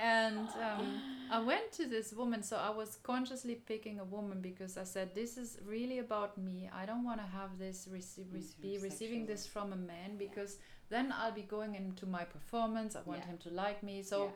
and 0.00 0.48
um, 0.60 1.00
I 1.30 1.40
went 1.40 1.72
to 1.72 1.86
this 1.86 2.12
woman, 2.12 2.42
so 2.42 2.56
I 2.56 2.70
was 2.70 2.98
consciously 3.02 3.54
picking 3.54 4.00
a 4.00 4.04
woman 4.04 4.40
because 4.40 4.76
I 4.76 4.84
said, 4.84 5.14
This 5.14 5.36
is 5.36 5.58
really 5.66 5.98
about 5.98 6.38
me. 6.38 6.70
I 6.74 6.86
don't 6.86 7.04
want 7.04 7.20
to 7.20 7.26
have 7.26 7.58
this, 7.58 7.88
rece- 7.92 8.24
rec- 8.32 8.60
be 8.60 8.78
receiving 8.78 9.26
this 9.26 9.46
from 9.46 9.72
a 9.72 9.76
man 9.76 10.16
because 10.18 10.56
yeah. 10.58 10.98
then 10.98 11.14
I'll 11.16 11.32
be 11.32 11.42
going 11.42 11.74
into 11.74 12.06
my 12.06 12.24
performance. 12.24 12.96
I 12.96 13.00
want 13.04 13.20
yeah. 13.20 13.26
him 13.26 13.38
to 13.38 13.50
like 13.50 13.82
me. 13.82 14.02
So 14.02 14.24
yeah. 14.24 14.30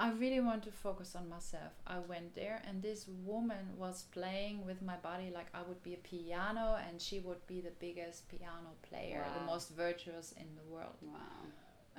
I 0.00 0.12
really 0.12 0.40
want 0.40 0.62
to 0.62 0.72
focus 0.72 1.14
on 1.14 1.28
myself. 1.28 1.72
I 1.86 1.98
went 1.98 2.34
there, 2.34 2.62
and 2.66 2.82
this 2.82 3.06
woman 3.06 3.64
was 3.76 4.04
playing 4.12 4.64
with 4.64 4.80
my 4.80 4.96
body 4.96 5.30
like 5.30 5.48
I 5.52 5.60
would 5.68 5.82
be 5.82 5.92
a 5.92 5.98
piano, 5.98 6.78
and 6.88 6.98
she 6.98 7.20
would 7.20 7.46
be 7.46 7.60
the 7.60 7.74
biggest 7.78 8.26
piano 8.30 8.70
player, 8.80 9.22
wow. 9.26 9.38
the 9.38 9.44
most 9.44 9.68
virtuous 9.76 10.32
in 10.32 10.46
the 10.56 10.66
world. 10.72 10.96
Wow. 11.02 11.42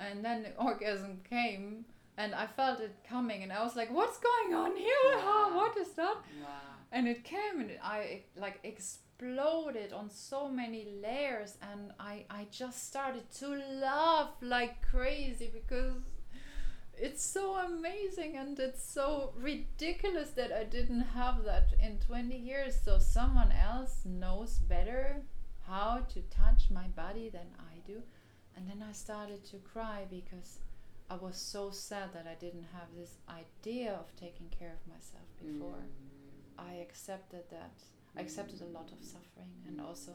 And 0.00 0.24
then 0.24 0.42
the 0.42 0.52
orgasm 0.56 1.20
came, 1.30 1.84
and 2.16 2.34
I 2.34 2.48
felt 2.48 2.80
it 2.80 2.96
coming, 3.08 3.44
and 3.44 3.52
I 3.52 3.62
was 3.62 3.76
like, 3.76 3.92
"What's 3.92 4.18
going 4.18 4.52
on 4.52 4.74
here? 4.76 5.14
Wow. 5.14 5.52
What 5.54 5.76
is 5.76 5.92
that?" 5.92 6.16
Wow. 6.42 6.72
And 6.90 7.06
it 7.06 7.22
came, 7.22 7.60
and 7.60 7.70
I 7.84 8.24
like 8.36 8.58
exploded 8.64 9.92
on 9.92 10.10
so 10.10 10.48
many 10.48 10.88
layers, 11.00 11.56
and 11.70 11.92
I 12.00 12.24
I 12.28 12.48
just 12.50 12.88
started 12.88 13.30
to 13.38 13.48
laugh 13.80 14.30
like 14.40 14.82
crazy 14.90 15.48
because 15.52 15.94
it's 17.02 17.24
so 17.24 17.56
amazing 17.56 18.36
and 18.36 18.56
it's 18.60 18.84
so 18.84 19.32
ridiculous 19.36 20.30
that 20.30 20.52
I 20.52 20.62
didn't 20.62 21.06
have 21.18 21.42
that 21.44 21.70
in 21.82 21.98
20 21.98 22.36
years. 22.36 22.78
So 22.84 23.00
someone 23.00 23.50
else 23.50 24.02
knows 24.04 24.60
better 24.60 25.16
how 25.66 26.06
to 26.12 26.20
touch 26.30 26.70
my 26.70 26.86
body 26.94 27.28
than 27.28 27.48
I 27.58 27.80
do. 27.84 28.02
And 28.56 28.68
then 28.68 28.84
I 28.88 28.92
started 28.92 29.44
to 29.46 29.56
cry 29.56 30.04
because 30.08 30.60
I 31.10 31.16
was 31.16 31.36
so 31.36 31.70
sad 31.72 32.12
that 32.14 32.28
I 32.30 32.36
didn't 32.38 32.68
have 32.72 32.88
this 32.96 33.16
idea 33.28 33.94
of 33.94 34.14
taking 34.14 34.46
care 34.56 34.72
of 34.72 34.86
myself 34.86 35.26
before. 35.44 35.82
Mm. 35.82 36.70
I 36.70 36.74
accepted 36.74 37.50
that. 37.50 37.82
I 38.16 38.20
accepted 38.20 38.60
a 38.60 38.72
lot 38.78 38.92
of 38.92 39.04
suffering 39.04 39.50
and 39.66 39.80
also 39.80 40.12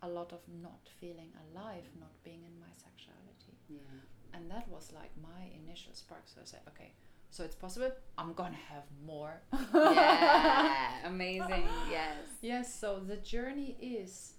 a 0.00 0.08
lot 0.08 0.32
of 0.32 0.40
not 0.62 0.88
feeling 1.00 1.32
alive, 1.44 1.84
not 1.98 2.14
being 2.24 2.44
in 2.46 2.58
my 2.58 2.72
sexuality. 2.78 3.58
Yeah 3.68 4.00
and 4.34 4.50
that 4.50 4.66
was 4.68 4.92
like 4.92 5.10
my 5.22 5.42
initial 5.64 5.92
spark 5.94 6.22
so 6.26 6.40
i 6.40 6.44
said 6.44 6.60
okay 6.68 6.92
so 7.30 7.44
it's 7.44 7.54
possible 7.54 7.90
i'm 8.18 8.32
gonna 8.32 8.62
have 8.72 8.84
more 9.04 9.40
yeah 9.74 10.88
amazing 11.04 11.64
yes 11.90 12.16
yes 12.42 12.74
so 12.80 12.98
the 13.00 13.16
journey 13.16 13.76
is 13.80 14.34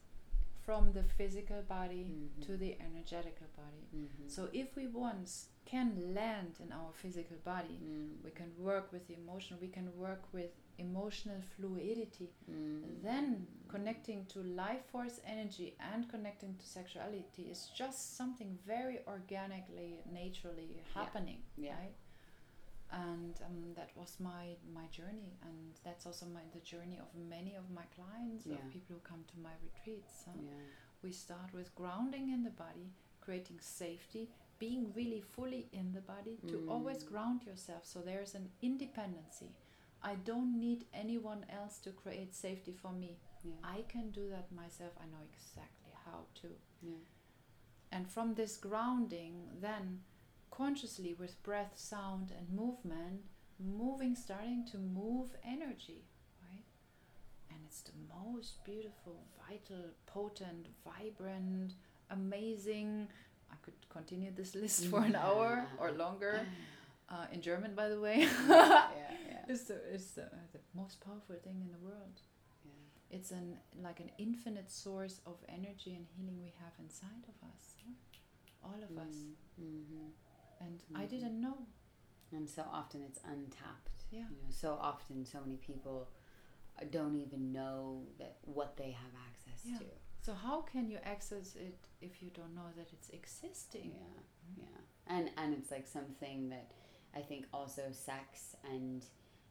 from 0.66 0.92
the 0.94 1.04
physical 1.04 1.62
body 1.68 2.06
Mhm. 2.06 2.46
to 2.46 2.56
the 2.56 2.78
energetical 2.80 3.48
body. 3.58 3.84
Mhm. 3.96 4.30
So 4.30 4.48
if 4.54 4.76
we 4.76 4.86
once 4.88 5.48
can 5.66 6.14
land 6.14 6.54
in 6.64 6.72
our 6.72 6.92
physical 6.94 7.38
body, 7.44 7.80
Mm. 7.84 8.24
we 8.24 8.30
can 8.40 8.52
work 8.58 8.92
with 8.92 9.08
the 9.08 9.16
emotion, 9.16 9.58
we 9.60 9.70
can 9.70 9.88
work 9.98 10.24
with 10.32 10.52
emotional 10.86 11.42
fluidity. 11.56 12.30
Mm. 12.50 12.82
Then 13.08 13.26
connecting 13.74 14.26
to 14.34 14.40
life 14.64 14.84
force 14.92 15.18
energy 15.36 15.68
and 15.94 16.10
connecting 16.14 16.54
to 16.62 16.66
sexuality 16.80 17.44
is 17.54 17.62
just 17.82 18.00
something 18.20 18.52
very 18.74 18.98
organically, 19.16 19.92
naturally 20.22 20.72
happening, 20.98 21.40
Yeah. 21.58 21.76
right? 21.82 21.96
And 22.94 23.36
um, 23.48 23.74
that 23.78 23.90
was 23.96 24.12
my 24.20 24.46
my 24.80 24.86
journey, 24.98 25.32
and 25.48 25.58
that's 25.86 26.06
also 26.06 26.26
my 26.38 26.42
the 26.54 26.60
journey 26.72 27.00
of 27.06 27.08
many 27.36 27.54
of 27.62 27.66
my 27.80 27.86
clients, 27.98 28.46
Yeah. 28.46 28.56
of 28.58 28.70
people 28.76 28.96
who 28.96 29.02
come 29.12 29.24
to 29.34 29.38
my 29.48 29.54
retreats. 29.68 30.14
huh? 30.26 30.34
Yeah. 30.36 30.52
We 31.04 31.12
start 31.14 31.50
with 31.54 31.74
grounding 31.82 32.26
in 32.36 32.44
the 32.44 32.56
body, 32.66 32.88
creating 33.26 33.60
safety, 33.62 34.24
being 34.60 34.84
really 35.00 35.22
fully 35.36 35.64
in 35.72 35.94
the 35.98 36.02
body 36.14 36.36
to 36.52 36.56
always 36.74 37.02
Mm. 37.04 37.10
ground 37.12 37.40
yourself. 37.50 37.84
So 37.94 37.98
there's 38.10 38.36
an 38.36 38.48
independency. 38.62 39.50
I 40.04 40.16
don't 40.16 40.60
need 40.60 40.86
anyone 40.94 41.46
else 41.50 41.78
to 41.80 41.92
create 41.92 42.36
safety 42.36 42.74
for 42.82 42.92
me. 42.92 43.18
Yeah. 43.44 43.54
I 43.64 43.84
can 43.88 44.10
do 44.12 44.30
that 44.30 44.52
myself. 44.52 44.92
I 45.00 45.06
know 45.06 45.24
exactly 45.32 45.92
how 46.06 46.22
to. 46.42 46.48
Yeah. 46.82 46.94
And 47.92 48.10
from 48.10 48.34
this 48.34 48.58
grounding, 48.58 49.50
then 49.60 50.00
consciously 50.50 51.14
with 51.14 51.42
breath, 51.44 51.74
sound, 51.76 52.32
and 52.38 52.50
movement, 52.50 53.22
moving, 53.60 54.16
starting 54.16 54.66
to 54.72 54.78
move 54.78 55.30
energy, 55.46 56.04
right? 56.42 56.64
And 57.50 57.60
it's 57.66 57.82
the 57.82 57.92
most 58.16 58.64
beautiful, 58.64 59.18
vital, 59.48 59.86
potent, 60.08 60.68
vibrant, 60.86 61.74
amazing. 62.10 63.08
I 63.52 63.56
could 63.62 63.74
continue 63.90 64.32
this 64.36 64.56
list 64.56 64.86
for 64.86 65.04
an 65.04 65.16
hour 65.28 65.68
or 65.80 65.92
longer. 65.92 66.42
Uh, 67.12 67.26
in 67.34 67.42
German, 67.42 67.76
by 67.76 67.88
the 67.90 68.00
way. 68.00 68.20
yeah. 68.48 68.88
Yeah. 69.32 69.54
It's 69.54 69.64
the, 69.66 69.78
it's 69.94 70.12
the, 70.12 70.28
the 70.54 70.60
most 70.74 71.02
powerful 71.04 71.36
thing 71.44 71.58
in 71.66 71.72
the 71.72 71.80
world. 71.90 72.18
Yeah. 72.64 73.16
It's 73.18 73.32
an 73.32 73.58
like 73.88 74.00
an 74.00 74.12
infinite 74.18 74.70
source 74.72 75.20
of 75.26 75.38
energy 75.50 75.94
and 75.98 76.06
healing 76.16 76.38
we 76.42 76.54
have 76.64 76.74
inside 76.80 77.24
of 77.28 77.36
us, 77.50 77.64
huh? 77.84 77.94
all 78.68 78.82
of 78.90 78.92
us. 79.06 79.16
Mm-hmm. 79.60 80.08
And 80.66 80.84
I 80.96 81.04
Mhm. 81.06 81.10
didn't 81.10 81.42
know. 81.42 81.58
And 82.32 82.50
so 82.50 82.64
often 82.72 83.02
it's 83.10 83.20
untapped. 83.26 84.00
Yeah. 84.12 84.20
You 84.32 84.38
know, 84.44 84.52
so 84.52 84.78
often 84.92 85.26
so 85.26 85.40
many 85.46 85.58
people 85.58 86.08
don't 86.92 87.16
even 87.16 87.52
know 87.52 88.04
that 88.20 88.38
what 88.44 88.78
they 88.78 88.92
have 88.92 89.14
access 89.30 89.60
Yeah. 89.66 89.80
to. 89.80 89.86
So 90.22 90.34
how 90.34 90.62
can 90.62 90.88
you 90.90 91.00
access 91.04 91.56
it 91.56 91.80
if 92.00 92.22
you 92.22 92.30
don't 92.30 92.54
know 92.56 92.70
that 92.78 92.90
it's 92.94 93.10
existing? 93.10 93.92
Yeah, 93.96 94.22
yeah, 94.64 95.16
and 95.16 95.32
and 95.38 95.54
it's 95.58 95.72
like 95.72 95.88
something 95.88 96.50
that 96.50 96.72
I 97.16 97.20
think 97.22 97.46
also 97.54 97.84
sex 97.92 98.56
and 98.72 99.04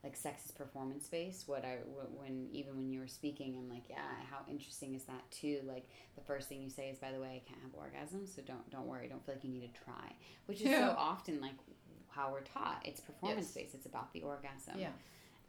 like 0.02 0.16
sex 0.16 0.46
is 0.46 0.50
performance 0.52 1.06
based. 1.08 1.46
What 1.46 1.64
I 1.64 1.76
when 2.16 2.48
even 2.52 2.76
when 2.76 2.90
you 2.90 3.00
were 3.00 3.06
speaking, 3.08 3.56
I'm 3.58 3.68
like, 3.68 3.84
yeah, 3.90 3.98
how 4.30 4.38
interesting 4.50 4.94
is 4.94 5.04
that 5.04 5.30
too? 5.30 5.60
Like 5.66 5.86
the 6.14 6.22
first 6.22 6.48
thing 6.48 6.62
you 6.62 6.70
say 6.70 6.88
is, 6.88 6.98
by 6.98 7.12
the 7.12 7.20
way, 7.20 7.42
I 7.44 7.48
can't 7.48 7.60
have 7.62 7.72
orgasms, 7.72 8.34
so 8.34 8.40
don't 8.42 8.68
don't 8.70 8.86
worry, 8.86 9.08
don't 9.08 9.24
feel 9.26 9.34
like 9.34 9.44
you 9.44 9.50
need 9.50 9.72
to 9.74 9.80
try, 9.84 10.12
which 10.46 10.60
is 10.60 10.68
Yeah. 10.68 10.88
so 10.88 10.94
often 10.96 11.40
like 11.40 11.52
how 12.08 12.32
we're 12.32 12.40
taught. 12.40 12.80
It's 12.84 13.00
performance 13.00 13.50
based. 13.52 13.74
It's 13.74 13.86
about 13.86 14.12
the 14.14 14.22
orgasm 14.22 14.78
Yeah. 14.78 14.88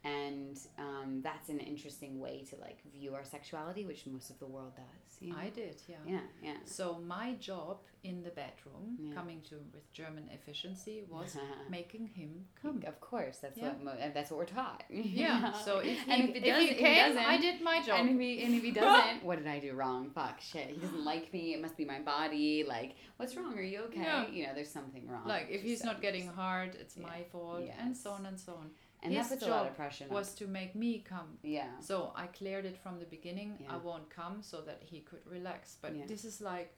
and 0.04 0.58
um, 0.78 1.20
that's 1.22 1.48
an 1.48 1.58
interesting 1.58 2.20
way 2.20 2.44
to 2.50 2.56
like 2.56 2.78
view 2.92 3.14
our 3.14 3.24
sexuality, 3.24 3.84
which 3.86 4.06
most 4.06 4.30
of 4.30 4.38
the 4.38 4.46
world 4.46 4.74
does. 4.76 5.16
You 5.20 5.30
know? 5.32 5.38
I 5.38 5.48
did, 5.50 5.76
yeah. 5.88 5.96
yeah, 6.06 6.20
yeah. 6.42 6.56
So 6.64 6.98
my 7.06 7.34
job 7.34 7.78
in 8.04 8.22
the 8.22 8.30
bedroom, 8.30 8.96
Yeah. 9.12 9.18
coming 9.20 9.40
to 9.50 9.56
with 9.74 9.92
German 9.92 10.28
efficiency, 10.32 11.04
was 11.08 11.36
making 11.70 12.06
him 12.08 12.46
come. 12.60 12.82
Of 12.86 13.00
course, 13.00 13.38
that's 13.38 13.58
Yeah. 13.58 13.72
what 13.82 13.98
uh, 14.00 14.08
that's 14.14 14.30
what 14.30 14.38
we're 14.38 14.46
taught. 14.46 14.82
Yeah. 14.90 15.52
So 15.52 15.78
if 15.78 15.98
he, 16.04 16.12
and 16.12 16.22
if, 16.30 16.36
it 16.36 16.38
if 16.38 16.44
does, 16.44 16.62
he 16.62 16.68
if 16.70 16.78
came, 16.78 17.06
doesn't, 17.08 17.22
I 17.34 17.36
did 17.38 17.62
my 17.62 17.82
job. 17.86 18.00
And 18.00 18.10
if, 18.10 18.18
he, 18.20 18.42
and 18.44 18.54
if 18.54 18.62
he 18.62 18.70
doesn't, 18.72 19.24
what 19.24 19.38
did 19.38 19.46
I 19.46 19.58
do 19.60 19.72
wrong? 19.74 20.10
Fuck, 20.14 20.40
shit. 20.40 20.68
He 20.70 20.80
doesn't 20.80 21.04
like 21.04 21.32
me. 21.32 21.54
It 21.54 21.60
must 21.62 21.76
be 21.76 21.84
my 21.84 22.00
body. 22.00 22.64
Like, 22.66 22.94
what's 23.18 23.36
wrong? 23.36 23.56
Are 23.58 23.62
you 23.62 23.80
okay? 23.88 24.00
Yeah. 24.02 24.26
You 24.28 24.46
know, 24.46 24.54
there's 24.54 24.70
something 24.80 25.06
wrong. 25.08 25.26
like 25.26 25.46
if 25.50 25.62
he's 25.62 25.84
not 25.84 26.00
getting 26.02 26.26
hard, 26.28 26.74
it's 26.82 26.96
my 26.96 27.22
fault, 27.32 27.62
and 27.80 27.96
so 27.96 28.10
on 28.12 28.26
and 28.26 28.38
so 28.38 28.52
on. 28.54 28.70
and 29.04 29.12
his 29.12 29.28
that 29.28 29.34
puts 29.34 29.46
a 29.46 29.50
lot 29.50 29.62
job 29.64 29.70
of 29.70 29.76
pressure. 29.76 30.04
on 30.08 30.14
Was 30.14 30.28
to 30.40 30.46
make 30.46 30.72
me 30.84 30.90
come. 31.12 31.30
yeah, 31.42 31.70
So 31.80 32.12
I 32.14 32.26
cleared 32.38 32.64
it 32.70 32.76
from 32.82 32.94
the 33.02 33.08
beginning. 33.16 33.50
Yeah. 33.58 33.74
I 33.74 33.76
won't 33.88 34.08
come 34.20 34.36
so 34.50 34.56
that 34.68 34.80
he 34.90 34.98
could 35.00 35.24
relax. 35.36 35.76
But 35.82 35.90
Yeah. 35.96 36.06
this 36.12 36.24
is 36.24 36.40
like, 36.40 36.70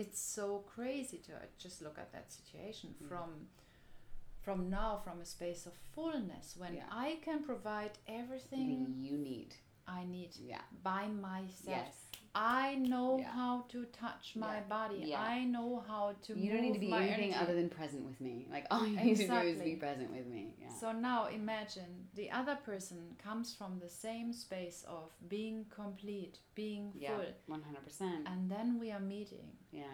it's 0.00 0.20
so 0.20 0.46
crazy 0.74 1.18
to 1.28 1.32
just 1.64 1.80
look 1.82 1.98
at 1.98 2.12
that 2.12 2.26
situation 2.38 2.88
Mm. 3.02 3.08
from, 3.08 3.30
from 4.44 4.58
now 4.70 5.00
from 5.04 5.20
a 5.20 5.24
space 5.36 5.62
of 5.66 5.72
fullness 5.94 6.46
when 6.56 6.74
Yeah. 6.74 6.84
I 7.06 7.18
can 7.26 7.38
provide 7.50 7.92
everything 8.20 8.94
you 9.06 9.16
need. 9.30 9.50
I 9.88 10.04
need 10.04 10.32
Yeah. 10.52 10.62
by 10.82 11.06
myself. 11.08 11.76
Yes. 11.86 12.02
I 12.34 12.74
know 12.92 13.18
Yeah. 13.18 13.30
how 13.30 13.54
to 13.72 13.78
touch 13.86 14.36
my 14.36 14.60
body. 14.76 15.14
I 15.14 15.44
know 15.44 15.70
how 15.90 16.04
to. 16.24 16.30
You 16.38 16.52
don't 16.52 16.60
need 16.66 16.74
to 16.74 16.78
be 16.88 16.92
anything 16.92 17.32
energy. 17.32 17.42
other 17.42 17.54
than 17.54 17.70
present 17.70 18.04
with 18.04 18.20
me. 18.20 18.46
Like 18.50 18.66
all 18.70 18.84
you 18.86 18.96
need 18.96 19.16
to 19.16 19.26
do 19.26 19.34
is 19.52 19.58
be 19.62 19.76
present 19.76 20.10
with 20.16 20.26
me. 20.26 20.42
Yeah. 20.60 20.68
So 20.80 20.92
now 20.92 21.26
imagine 21.42 22.08
the 22.14 22.28
other 22.30 22.56
person 22.56 22.98
comes 23.26 23.54
from 23.54 23.78
the 23.78 23.88
same 23.88 24.28
space 24.34 24.84
of 24.86 25.04
being 25.28 25.64
complete, 25.70 26.34
being 26.54 26.92
full, 26.92 27.32
One 27.46 27.62
hundred 27.62 27.84
percent. 27.84 28.26
and 28.30 28.50
then 28.50 28.78
we 28.78 28.90
are 28.90 29.00
meeting. 29.16 29.48
Yeah. 29.76 29.84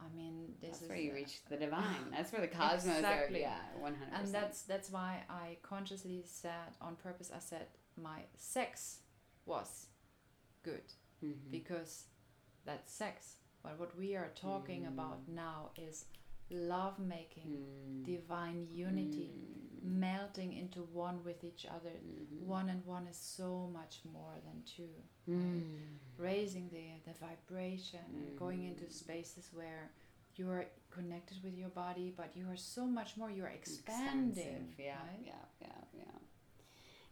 I 0.00 0.16
mean, 0.16 0.54
this 0.60 0.70
That's 0.70 0.82
is 0.82 0.88
where 0.88 0.98
you 0.98 1.12
reach 1.14 1.34
the 1.48 1.56
divine. 1.56 1.84
That's 2.10 2.32
where 2.32 2.40
the 2.40 2.48
cosmos 2.48 2.96
Exactly. 2.96 3.44
are. 3.44 3.48
Yeah. 3.50 3.80
One 3.80 3.94
hundred 3.94 4.18
and 4.24 4.34
that's 4.34 4.62
that's 4.62 4.90
why 4.90 5.22
I 5.30 5.58
consciously 5.62 6.22
said 6.26 6.72
on 6.80 6.96
purpose. 6.96 7.30
I 7.34 7.38
said 7.38 7.66
my 7.96 8.20
sex 8.36 8.98
was 9.46 9.86
good 10.62 10.82
Mm-hmm. 11.24 11.50
because 11.52 12.06
that's 12.66 12.92
sex. 12.92 13.36
But 13.62 13.78
what 13.78 13.96
we 13.96 14.16
are 14.16 14.32
talking 14.34 14.86
about 14.86 15.18
Mm. 15.30 15.34
now 15.36 15.70
is 15.76 16.06
love 16.52 16.98
making, 16.98 17.48
Mm. 17.50 18.04
divine 18.04 18.68
unity, 18.70 19.30
Mm. 19.34 19.82
melting 20.00 20.52
into 20.52 20.82
one 20.84 21.24
with 21.24 21.42
each 21.44 21.66
other. 21.66 21.90
Mhm. 21.90 22.42
One 22.46 22.68
and 22.68 22.84
one 22.86 23.06
is 23.08 23.16
so 23.16 23.66
much 23.68 24.04
more 24.04 24.36
than 24.44 24.62
two. 24.64 24.94
Mm. 25.28 25.98
Raising 26.18 26.68
the 26.70 27.00
the 27.04 27.14
vibration 27.18 28.04
and 28.14 28.38
going 28.38 28.62
into 28.64 28.88
spaces 28.90 29.52
where 29.52 29.90
you 30.36 30.48
are 30.50 30.66
connected 30.90 31.42
with 31.42 31.54
your 31.58 31.70
body, 31.70 32.10
but 32.10 32.36
you 32.36 32.48
are 32.48 32.56
so 32.56 32.86
much 32.86 33.16
more. 33.16 33.30
You 33.30 33.44
are 33.44 33.48
expanding. 33.50 34.30
Expansive. 34.30 34.78
Yeah, 34.78 35.02
right? 35.06 35.20
yeah, 35.26 35.44
yeah, 35.60 35.84
yeah. 35.94 36.18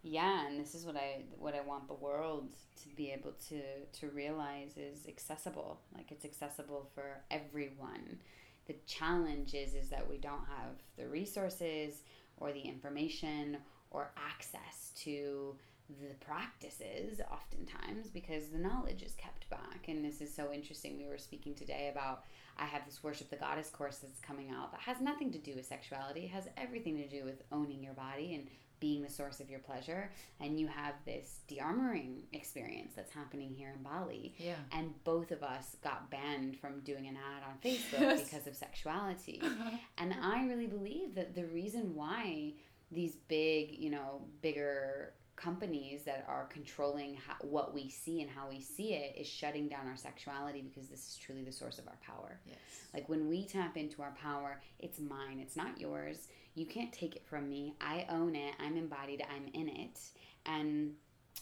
Yeah, 0.03 0.47
and 0.47 0.59
this 0.59 0.75
is 0.75 0.87
what 0.87 0.97
I 0.97 1.25
what 1.39 1.55
I 1.55 1.61
want 1.61 1.87
the 1.89 1.95
world 1.95 2.49
to 2.83 2.89
be 2.97 3.11
able 3.11 3.33
to 3.49 3.61
to 4.01 4.09
realize 4.11 4.77
is 4.79 5.07
accessible. 5.07 5.81
Like 5.95 6.11
it's 6.13 6.25
accessible 6.25 6.89
for 6.95 7.23
everyone. 7.31 8.21
The 8.67 8.77
challenge 8.87 9.55
is 9.55 9.75
is 9.75 9.89
that 9.91 10.09
we 10.09 10.19
don't 10.19 10.47
have 10.47 10.77
the 10.97 11.09
resources 11.09 12.03
or 12.37 12.53
the 12.53 12.61
information 12.61 13.59
or 13.91 14.13
access 14.17 14.93
to 15.03 15.57
the 16.01 16.15
practices 16.21 17.21
oftentimes 17.33 18.09
because 18.09 18.49
the 18.49 18.59
knowledge 18.59 19.03
is 19.03 19.15
kept 19.15 19.49
back. 19.51 19.89
And 19.89 20.05
this 20.05 20.21
is 20.21 20.33
so 20.33 20.53
interesting. 20.53 20.97
We 20.97 21.09
were 21.09 21.19
speaking 21.19 21.55
today 21.55 21.91
about 21.93 22.25
i 22.59 22.65
have 22.65 22.85
this 22.85 23.03
worship 23.03 23.31
the 23.31 23.37
goddess 23.37 23.71
course 23.71 23.99
that's 23.99 24.21
coming 24.21 24.51
out 24.51 24.71
that 24.71 24.81
has 24.81 25.01
nothing 25.01 25.33
to 25.33 25.39
do 25.39 25.55
with 25.57 25.67
sexuality. 25.67 26.25
It 26.25 26.31
has 26.31 26.49
everything 26.57 26.97
to 26.97 27.09
do 27.09 27.25
with 27.25 27.43
owning 27.51 27.83
your 27.83 27.95
body 27.95 28.35
and 28.35 28.49
being 28.81 29.03
the 29.03 29.11
source 29.11 29.41
of 29.41 29.49
your 29.51 29.61
pleasure 29.61 30.11
and 30.41 30.59
you 30.59 30.67
have 30.67 30.95
this 31.05 31.41
de-armoring 31.49 32.23
experience 32.33 32.93
that's 32.97 33.13
happening 33.13 33.53
here 33.55 33.73
in 33.77 33.83
bali 33.83 34.35
Yeah. 34.39 34.55
and 34.73 34.93
both 35.05 35.31
of 35.31 35.43
us 35.43 35.77
got 35.85 36.11
banned 36.11 36.59
from 36.59 36.81
doing 36.81 37.07
an 37.07 37.17
ad 37.17 37.43
on 37.49 37.59
facebook 37.65 38.01
Yes. 38.01 38.25
because 38.25 38.47
of 38.47 38.57
sexuality 38.57 39.43
and 39.99 40.15
I 40.23 40.47
really 40.47 40.67
believe 40.67 41.15
that 41.15 41.35
the 41.35 41.45
reason 41.47 41.95
why 41.95 42.55
these 42.93 43.15
big, 43.29 43.77
you 43.79 43.89
know, 43.91 44.23
bigger 44.43 45.13
companies 45.37 46.03
that 46.05 46.25
are 46.29 46.47
controlling 46.53 47.15
how, 47.15 47.35
what 47.41 47.73
we 47.73 47.89
see 47.89 48.21
and 48.21 48.29
how 48.31 48.49
we 48.49 48.61
see 48.61 48.95
it 48.95 49.15
is 49.19 49.27
shutting 49.27 49.69
down 49.69 49.87
our 49.89 49.97
sexuality 49.97 50.61
because 50.61 50.89
this 50.89 50.99
is 51.09 51.17
truly 51.17 51.43
the 51.45 51.53
source 51.53 51.79
of 51.79 51.87
our 51.87 51.97
power. 52.07 52.39
Yes. 52.47 52.59
Like 52.93 53.09
when 53.09 53.29
we 53.29 53.47
tap 53.47 53.77
into 53.77 54.03
our 54.03 54.15
power, 54.21 54.61
it's 54.81 54.99
mine, 54.99 55.39
it's 55.41 55.57
not 55.57 55.81
yours. 55.81 56.29
You 56.61 56.67
can't 56.67 56.93
take 56.93 57.17
it 57.17 57.25
from 57.25 57.49
me. 57.49 57.73
I 57.81 58.05
own 58.11 58.37
it. 58.37 58.53
I'm 58.61 58.77
embodied. 58.77 59.25
I'm 59.35 59.49
in 59.55 59.67
it. 59.67 59.99
And 60.45 60.93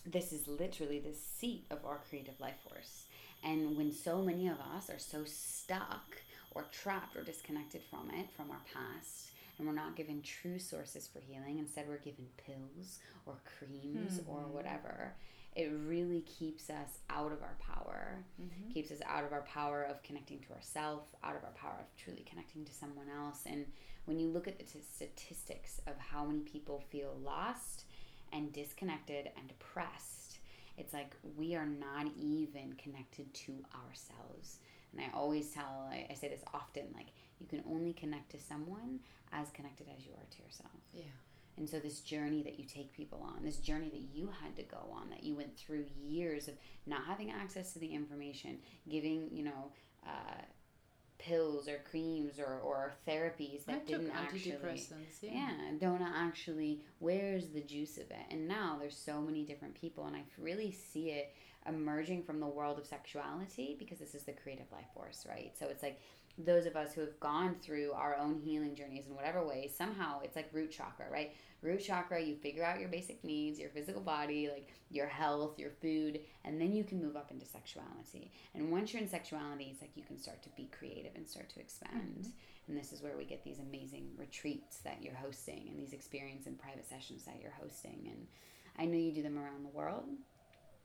this 0.07 0.33
is 0.33 0.47
literally 0.47 1.01
the 1.01 1.13
seat 1.13 1.65
of 1.73 1.85
our 1.85 1.99
creative 2.09 2.39
life 2.39 2.55
force. 2.69 3.07
And 3.43 3.77
when 3.77 3.91
so 3.91 4.23
many 4.23 4.47
of 4.47 4.59
us 4.77 4.89
are 4.89 5.01
so 5.01 5.25
stuck 5.25 6.23
or 6.53 6.67
trapped 6.71 7.17
or 7.17 7.25
disconnected 7.25 7.83
from 7.91 8.11
it, 8.15 8.29
from 8.37 8.53
our 8.53 8.63
past, 8.73 9.31
and 9.59 9.67
we're 9.67 9.75
not 9.75 9.97
given 9.97 10.23
true 10.23 10.61
sources 10.61 11.09
for 11.09 11.19
healing. 11.19 11.59
Instead, 11.59 11.89
we're 11.89 11.99
given 11.99 12.27
pills 12.47 13.01
or 13.27 13.35
creams 13.59 14.21
mm-hmm. 14.21 14.31
or 14.31 14.43
whatever. 14.43 15.15
It 15.59 15.73
really 15.87 16.21
keeps 16.21 16.71
us 16.71 17.01
out 17.11 17.33
of 17.33 17.43
our 17.43 17.57
power, 17.61 18.25
mm-hmm. 18.41 18.71
keeps 18.71 18.93
us 18.93 19.01
out 19.05 19.25
of 19.25 19.33
our 19.33 19.43
power 19.43 19.83
of 19.83 20.01
connecting 20.05 20.39
to 20.47 20.53
ourselves, 20.53 21.09
out 21.25 21.35
of 21.35 21.43
our 21.43 21.51
power 21.51 21.79
of 21.81 21.87
truly 21.97 22.25
connecting 22.31 22.65
to 22.65 22.73
someone 22.73 23.09
else. 23.11 23.41
And 23.45 23.67
when 24.05 24.21
you 24.21 24.29
look 24.29 24.47
at 24.47 24.57
the 24.61 24.65
t- 24.65 24.79
statistics 24.95 25.81
of 25.89 25.95
how 25.99 26.25
many 26.25 26.43
people 26.43 26.85
feel 26.91 27.19
lost 27.25 27.87
and 28.33 28.53
disconnected 28.53 29.31
and 29.37 29.49
depressed, 29.49 30.39
it's 30.77 30.93
like 30.93 31.17
we 31.37 31.57
are 31.57 31.67
not 31.67 32.07
even 32.17 32.75
connected 32.79 33.35
to 33.35 33.53
ourselves. 33.85 34.59
And 34.93 35.01
I 35.01 35.11
always 35.13 35.51
tell, 35.51 35.89
I, 35.91 36.07
I 36.09 36.15
say 36.15 36.29
this 36.29 36.45
often, 36.55 36.85
like 36.95 37.09
you 37.41 37.49
can 37.49 37.65
only 37.69 37.95
connect 37.95 38.31
to 38.31 38.39
someone 38.39 39.01
as 39.33 39.51
connected 39.51 39.89
as 39.97 40.07
you 40.07 40.13
are 40.13 40.27
to 40.31 40.43
yourself. 40.43 40.71
Yeah. 40.95 41.03
And 41.59 41.69
so, 41.69 41.79
this 41.79 42.01
journey 42.01 42.43
that 42.45 42.59
you 42.59 42.65
take 42.65 42.93
people 42.93 43.21
on, 43.23 43.43
this 43.43 43.59
journey 43.59 43.91
that 43.91 44.17
you 44.17 44.31
had 44.43 44.57
to 44.57 44.63
go 44.63 44.91
on, 44.93 45.11
that 45.11 45.25
you 45.25 45.35
went 45.35 45.57
through 45.57 45.87
years 46.01 46.49
of 46.49 46.55
not 46.87 47.05
having 47.07 47.31
access 47.31 47.73
to 47.73 47.79
the 47.79 47.93
information, 47.93 48.59
giving, 48.89 49.29
you 49.33 49.45
know, 49.45 49.73
uh, 50.07 50.43
pills 51.19 51.69
or 51.69 51.81
creams 51.91 52.39
or, 52.39 52.61
or 52.63 52.95
therapies 53.07 53.65
that 53.67 53.87
didn't 53.87 54.11
actually 54.11 54.55
yeah. 55.21 55.31
yeah 55.33 55.49
don't 55.81 56.01
actually 56.01 56.81
where's 57.01 57.49
the 57.49 57.61
juice 57.61 57.97
of 57.97 58.09
it 58.11 58.27
and 58.31 58.47
now 58.47 58.77
there's 58.81 58.97
so 58.97 59.21
many 59.21 59.43
different 59.43 59.75
people 59.75 60.07
and 60.07 60.15
i 60.15 60.23
really 60.39 60.71
see 60.71 61.11
it 61.11 61.35
emerging 61.69 62.23
from 62.23 62.39
the 62.39 62.47
world 62.47 62.79
of 62.79 62.87
sexuality 62.87 63.75
because 63.81 63.99
this 63.99 64.15
is 64.15 64.23
the 64.23 64.33
creative 64.33 64.71
life 64.71 64.87
force 64.95 65.27
right 65.29 65.53
so 65.59 65.67
it's 65.67 65.83
like 65.83 66.01
those 66.45 66.67
of 66.67 66.77
us 66.77 66.93
who 66.93 67.01
have 67.01 67.19
gone 67.21 67.57
through 67.63 67.93
our 67.93 68.17
own 68.17 68.39
healing 68.39 68.75
journeys 68.75 69.07
in 69.07 69.15
whatever 69.15 69.45
way, 69.45 69.71
somehow 69.77 70.21
it's 70.23 70.37
like 70.37 70.49
root 70.53 70.71
chakra, 70.71 71.07
right? 71.11 71.35
Root 71.63 71.83
chakra, 71.83 72.23
you 72.23 72.37
figure 72.37 72.65
out 72.65 72.79
your 72.79 72.89
basic 72.89 73.23
needs, 73.25 73.59
your 73.59 73.71
physical 73.71 74.01
body, 74.01 74.49
like 74.49 74.73
your 74.91 75.09
health, 75.09 75.59
your 75.59 75.73
food, 75.83 76.21
and 76.45 76.61
then 76.61 76.73
you 76.73 76.85
can 76.85 77.03
move 77.03 77.17
up 77.17 77.31
into 77.33 77.45
sexuality. 77.45 78.31
And 78.55 78.71
once 78.71 78.93
you're 78.93 79.03
in 79.03 79.09
sexuality, 79.09 79.71
it's 79.73 79.81
like 79.81 79.91
you 79.97 80.05
can 80.05 80.19
start 80.19 80.43
to 80.45 80.49
be 80.51 80.71
creative 80.79 81.13
and 81.17 81.29
start 81.29 81.51
to 81.51 81.61
expand. 81.61 82.21
Mm-hmm. 82.21 82.69
And 82.69 82.79
this 82.79 82.93
is 82.93 83.03
where 83.03 83.17
we 83.17 83.25
get 83.25 83.43
these 83.43 83.59
amazing 83.59 84.11
retreats 84.17 84.79
that 84.85 85.03
you're 85.03 85.15
hosting 85.15 85.67
and 85.69 85.79
these 85.79 85.93
experience 85.93 86.47
and 86.47 86.59
private 86.59 86.89
sessions 86.89 87.25
that 87.25 87.41
you're 87.43 87.55
hosting. 87.61 88.09
And 88.11 88.27
I 88.79 88.85
know 88.85 88.99
you 88.99 89.13
do 89.13 89.23
them 89.23 89.39
around 89.39 89.65
the 89.65 89.77
world. 89.77 90.09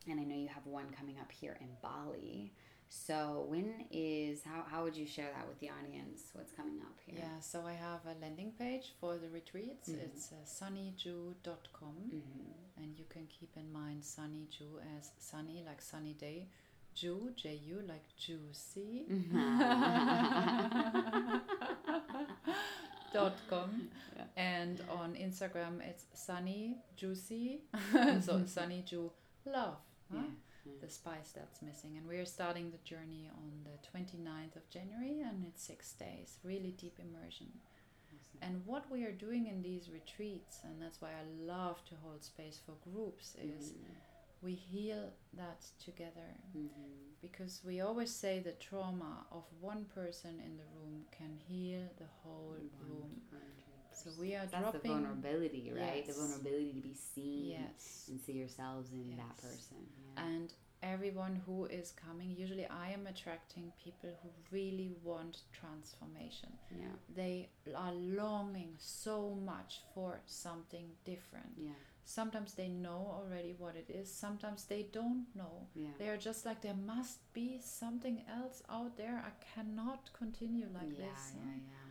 And 0.09 0.19
I 0.19 0.23
know 0.23 0.35
you 0.35 0.47
have 0.47 0.65
one 0.65 0.87
coming 0.97 1.17
up 1.19 1.31
here 1.31 1.57
in 1.61 1.67
Bali. 1.81 2.53
So 2.93 3.45
when 3.49 3.85
is 3.91 4.43
how 4.45 4.63
how 4.69 4.83
would 4.83 4.95
you 4.95 5.07
share 5.07 5.29
that 5.35 5.47
with 5.47 5.59
the 5.59 5.71
audience? 5.71 6.29
What's 6.33 6.53
coming 6.53 6.79
up 6.81 6.95
here? 7.05 7.15
Yeah, 7.17 7.39
so 7.41 7.65
I 7.65 7.73
have 7.73 8.01
a 8.05 8.13
landing 8.21 8.53
page 8.57 8.93
for 9.01 9.17
the 9.17 9.29
retreats. 9.29 9.89
Mm-hmm. 9.89 10.05
It's 10.05 10.31
uh, 10.31 10.35
sunnyju.com 10.45 11.95
mm-hmm. 12.15 12.81
and 12.81 12.97
you 12.97 13.05
can 13.09 13.27
keep 13.27 13.49
in 13.57 13.73
mind 13.73 14.05
Sunny 14.05 14.47
Ju 14.55 14.79
as 14.97 15.09
sunny 15.17 15.63
like 15.65 15.81
sunny 15.81 16.13
day, 16.13 16.47
Ju 16.93 17.31
J 17.35 17.59
U 17.65 17.81
like 17.87 18.05
juicy. 18.15 19.07
Mm-hmm. 19.11 19.61
dot 23.13 23.37
com 23.47 23.89
yeah. 24.15 24.23
and 24.37 24.81
on 24.89 25.13
Instagram 25.13 25.81
it's 25.87 26.05
sunny 26.15 26.77
juicy 26.97 27.61
so 28.21 28.43
sunny 28.47 28.83
love 29.45 29.77
huh? 30.11 30.17
yeah 30.17 30.52
the 30.81 30.89
spice 30.89 31.31
that's 31.35 31.61
missing. 31.61 31.97
And 31.97 32.07
we're 32.07 32.25
starting 32.25 32.71
the 32.71 32.83
journey 32.83 33.29
on 33.33 33.51
the 33.63 33.77
29th 33.87 34.55
of 34.55 34.69
January, 34.69 35.21
and 35.21 35.45
it's 35.47 35.63
six 35.63 35.93
days, 35.93 36.37
really 36.43 36.71
deep 36.77 36.99
immersion. 36.99 37.47
Awesome. 38.07 38.39
And 38.41 38.61
what 38.65 38.89
we 38.91 39.03
are 39.05 39.11
doing 39.11 39.47
in 39.47 39.61
these 39.61 39.89
retreats, 39.91 40.59
and 40.63 40.81
that's 40.81 41.01
why 41.01 41.09
I 41.09 41.45
love 41.45 41.83
to 41.85 41.95
hold 42.03 42.23
space 42.23 42.59
for 42.65 42.73
groups, 42.89 43.35
is 43.35 43.71
mm-hmm. 43.71 43.93
we 44.41 44.53
heal 44.53 45.11
that 45.37 45.65
together. 45.83 46.29
Mm-hmm. 46.57 46.67
Because 47.21 47.61
we 47.65 47.79
always 47.79 48.13
say 48.13 48.39
the 48.39 48.51
trauma 48.51 49.25
of 49.31 49.43
one 49.61 49.85
person 49.95 50.41
in 50.45 50.57
the 50.57 50.67
room 50.75 51.05
can 51.17 51.37
heal 51.47 51.87
the 51.97 52.09
whole 52.21 52.55
100%. 52.57 53.62
So 54.03 54.09
we 54.19 54.35
are 54.35 54.45
That's 54.51 54.61
dropping 54.61 54.81
the 54.81 54.87
vulnerability, 54.89 55.71
right? 55.73 56.03
Yes. 56.05 56.15
The 56.15 56.21
vulnerability 56.21 56.73
to 56.73 56.81
be 56.81 56.93
seen 56.93 57.45
yes. 57.51 58.05
and 58.09 58.19
see 58.19 58.33
yourselves 58.33 58.91
in 58.91 59.11
yes. 59.11 59.19
that 59.19 59.37
person. 59.37 59.77
Yeah. 60.15 60.23
And 60.25 60.53
everyone 60.81 61.41
who 61.45 61.65
is 61.65 61.91
coming, 61.91 62.35
usually 62.37 62.65
I 62.65 62.89
am 62.89 63.07
attracting 63.07 63.71
people 63.81 64.09
who 64.21 64.29
really 64.51 64.91
want 65.01 65.43
transformation. 65.53 66.49
Yeah. 66.69 66.87
They 67.15 67.49
are 67.75 67.93
longing 67.93 68.75
so 68.77 69.37
much 69.45 69.81
for 69.93 70.19
something 70.25 70.87
different. 71.05 71.53
Yeah. 71.57 71.71
Sometimes 72.05 72.53
they 72.53 72.67
know 72.67 73.07
already 73.17 73.55
what 73.57 73.77
it 73.77 73.89
is, 73.89 74.13
sometimes 74.13 74.65
they 74.65 74.87
don't 74.91 75.25
know. 75.33 75.67
Yeah. 75.73 75.87
They 75.97 76.09
are 76.09 76.17
just 76.17 76.45
like 76.45 76.61
there 76.61 76.75
must 76.85 77.19
be 77.33 77.61
something 77.63 78.23
else 78.29 78.61
out 78.69 78.97
there. 78.97 79.23
I 79.25 79.31
cannot 79.55 80.09
continue 80.11 80.67
like 80.73 80.91
yeah, 80.91 81.05
this. 81.05 81.31
Yeah, 81.33 81.51
yeah 81.55 81.82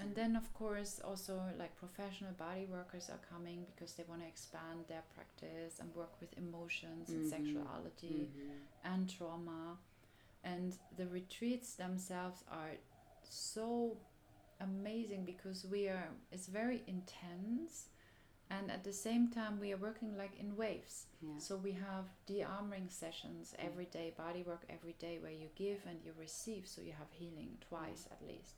and 0.00 0.14
then 0.14 0.36
of 0.36 0.52
course 0.54 1.00
also 1.04 1.40
like 1.58 1.76
professional 1.76 2.32
body 2.32 2.66
workers 2.70 3.10
are 3.10 3.20
coming 3.32 3.64
because 3.74 3.94
they 3.94 4.04
want 4.08 4.20
to 4.20 4.26
expand 4.26 4.80
their 4.88 5.02
practice 5.14 5.78
and 5.80 5.94
work 5.94 6.12
with 6.20 6.36
emotions 6.36 7.10
mm-hmm. 7.10 7.20
and 7.20 7.30
sexuality 7.30 8.28
mm-hmm. 8.30 8.92
and 8.94 9.10
trauma 9.10 9.76
and 10.44 10.74
the 10.96 11.06
retreats 11.06 11.74
themselves 11.74 12.44
are 12.50 12.72
so 13.28 13.96
amazing 14.60 15.24
because 15.24 15.66
we 15.70 15.88
are 15.88 16.08
it's 16.32 16.46
very 16.46 16.82
intense 16.86 17.86
and 18.50 18.70
at 18.70 18.82
the 18.82 18.92
same 18.92 19.28
time 19.28 19.60
we 19.60 19.72
are 19.72 19.76
working 19.76 20.16
like 20.16 20.32
in 20.40 20.56
waves 20.56 21.06
yeah. 21.20 21.38
so 21.38 21.56
we 21.56 21.72
have 21.72 22.06
de-armoring 22.26 22.90
sessions 22.90 23.54
every 23.58 23.84
day 23.86 24.12
body 24.16 24.42
work 24.46 24.62
every 24.70 24.94
day 24.98 25.18
where 25.20 25.32
you 25.32 25.48
give 25.54 25.80
and 25.88 25.98
you 26.04 26.12
receive 26.18 26.66
so 26.66 26.80
you 26.80 26.92
have 26.92 27.08
healing 27.12 27.50
twice 27.68 28.06
at 28.10 28.26
least 28.26 28.54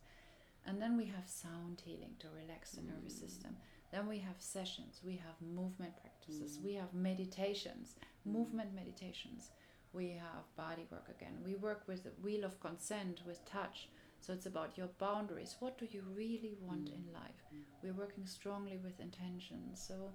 and 0.66 0.80
then 0.80 0.96
we 0.96 1.06
have 1.06 1.28
sound 1.28 1.82
healing 1.84 2.14
to 2.20 2.26
relax 2.40 2.72
the 2.72 2.82
mm. 2.82 2.94
nervous 2.94 3.18
system. 3.18 3.56
Then 3.92 4.06
we 4.06 4.18
have 4.18 4.36
sessions, 4.38 5.00
we 5.04 5.16
have 5.16 5.34
movement 5.40 5.94
practices, 6.00 6.58
mm. 6.58 6.64
we 6.64 6.74
have 6.74 6.94
meditations, 6.94 7.94
mm. 7.98 8.32
movement 8.32 8.74
meditations. 8.74 9.50
We 9.92 10.10
have 10.10 10.44
body 10.56 10.86
work 10.90 11.08
again. 11.08 11.38
We 11.44 11.56
work 11.56 11.82
with 11.88 12.04
the 12.04 12.12
wheel 12.22 12.44
of 12.44 12.60
consent, 12.60 13.22
with 13.26 13.44
touch. 13.44 13.88
So 14.20 14.32
it's 14.32 14.46
about 14.46 14.78
your 14.78 14.88
boundaries. 14.98 15.56
What 15.58 15.78
do 15.78 15.88
you 15.90 16.02
really 16.14 16.54
want 16.60 16.90
in 16.90 17.12
life? 17.12 17.42
We're 17.82 17.94
working 17.94 18.26
strongly 18.26 18.78
with 18.82 19.00
intention. 19.00 19.74
So 19.74 20.12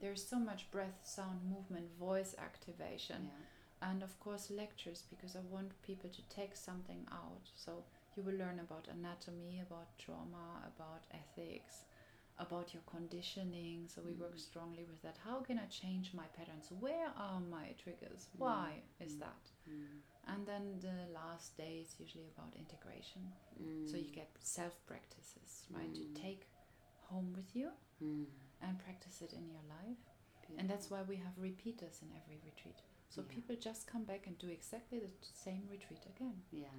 there's 0.00 0.26
so 0.26 0.38
much 0.38 0.70
breath, 0.70 1.00
sound, 1.02 1.40
movement, 1.44 1.86
voice 1.98 2.34
activation. 2.38 3.24
Yeah. 3.24 3.90
And 3.90 4.02
of 4.02 4.18
course, 4.20 4.50
lectures 4.50 5.04
because 5.10 5.36
I 5.36 5.40
want 5.50 5.70
people 5.82 6.08
to 6.08 6.22
take 6.28 6.56
something 6.56 7.04
out. 7.10 7.50
So 7.54 7.84
you 8.16 8.22
will 8.22 8.34
learn 8.34 8.60
about 8.60 8.88
anatomy, 8.90 9.62
about 9.66 9.88
trauma, 9.98 10.68
about 10.76 11.02
ethics, 11.12 11.84
about 12.38 12.72
your 12.74 12.82
conditioning. 12.90 13.88
So 13.88 14.02
we 14.04 14.12
mm. 14.12 14.18
work 14.18 14.38
strongly 14.38 14.84
with 14.88 15.00
that. 15.02 15.16
How 15.24 15.40
can 15.40 15.58
I 15.58 15.66
change 15.66 16.12
my 16.14 16.26
patterns? 16.36 16.68
Where 16.80 17.08
are 17.16 17.40
my 17.40 17.74
triggers? 17.82 18.28
Mm. 18.36 18.38
Why 18.38 18.82
is 19.00 19.16
that? 19.18 19.44
Mm. 19.68 20.00
And 20.28 20.46
then 20.46 20.78
the 20.80 21.12
last 21.12 21.56
day 21.56 21.82
is 21.84 21.94
usually 21.98 22.30
about 22.36 22.54
integration. 22.56 23.22
So 23.90 23.96
you 23.96 24.10
get 24.12 24.30
self 24.40 24.74
practices, 24.86 25.66
right? 25.70 25.94
To 25.94 26.20
take 26.20 26.48
home 27.08 27.32
with 27.34 27.54
you 27.54 27.70
and 28.00 28.78
practice 28.84 29.20
it 29.20 29.32
in 29.32 29.48
your 29.48 29.62
life. 29.68 29.98
Beautiful. 30.40 30.58
And 30.58 30.70
that's 30.70 30.90
why 30.90 31.02
we 31.02 31.16
have 31.16 31.32
repeaters 31.36 32.00
in 32.02 32.08
every 32.22 32.38
retreat. 32.44 32.80
So 33.08 33.20
yeah. 33.20 33.34
people 33.34 33.56
just 33.60 33.86
come 33.86 34.04
back 34.04 34.26
and 34.26 34.38
do 34.38 34.48
exactly 34.48 34.98
the 34.98 35.10
same 35.44 35.62
retreat 35.70 36.02
again. 36.16 36.36
Yeah. 36.50 36.74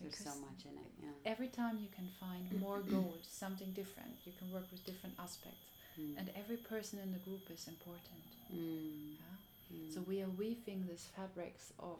There's 0.00 0.18
so 0.18 0.30
much 0.40 0.64
in 0.64 0.78
it. 0.78 0.92
Yeah. 1.02 1.32
Every 1.32 1.48
time 1.48 1.78
you 1.80 1.88
can 1.94 2.08
find 2.20 2.46
more 2.60 2.78
gold, 2.90 3.20
something 3.22 3.72
different. 3.72 4.14
You 4.24 4.32
can 4.38 4.50
work 4.52 4.66
with 4.70 4.84
different 4.86 5.16
aspects, 5.18 5.66
mm. 6.00 6.16
and 6.18 6.30
every 6.36 6.56
person 6.56 6.98
in 7.00 7.12
the 7.12 7.18
group 7.18 7.50
is 7.50 7.66
important. 7.66 8.22
Mm. 8.54 9.18
Yeah. 9.18 9.76
Mm. 9.76 9.94
So 9.94 10.00
we 10.06 10.22
are 10.22 10.30
weaving 10.38 10.86
these 10.88 11.08
fabrics 11.16 11.72
of 11.78 11.98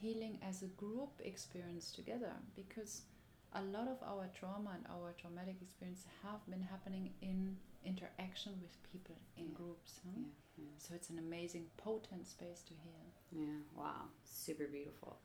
healing 0.00 0.38
as 0.48 0.62
a 0.62 0.66
group 0.66 1.10
experience 1.22 1.90
together 1.92 2.32
because 2.56 3.02
a 3.54 3.62
lot 3.62 3.88
of 3.88 3.98
our 4.06 4.28
trauma 4.38 4.70
and 4.74 4.84
our 4.88 5.12
traumatic 5.20 5.56
experience 5.60 6.04
have 6.22 6.44
been 6.48 6.62
happening 6.62 7.10
in 7.20 7.56
interaction 7.84 8.52
with 8.62 8.70
people 8.92 9.16
in 9.36 9.46
yeah. 9.46 9.56
groups. 9.56 10.00
Huh? 10.04 10.22
Yeah, 10.56 10.64
yeah. 10.64 10.76
So 10.78 10.94
it's 10.94 11.10
an 11.10 11.18
amazing, 11.18 11.66
potent 11.76 12.28
space 12.28 12.62
to 12.68 12.74
heal. 12.74 13.06
Yeah, 13.32 13.60
wow, 13.76 14.08
super 14.24 14.66
beautiful. 14.66 15.16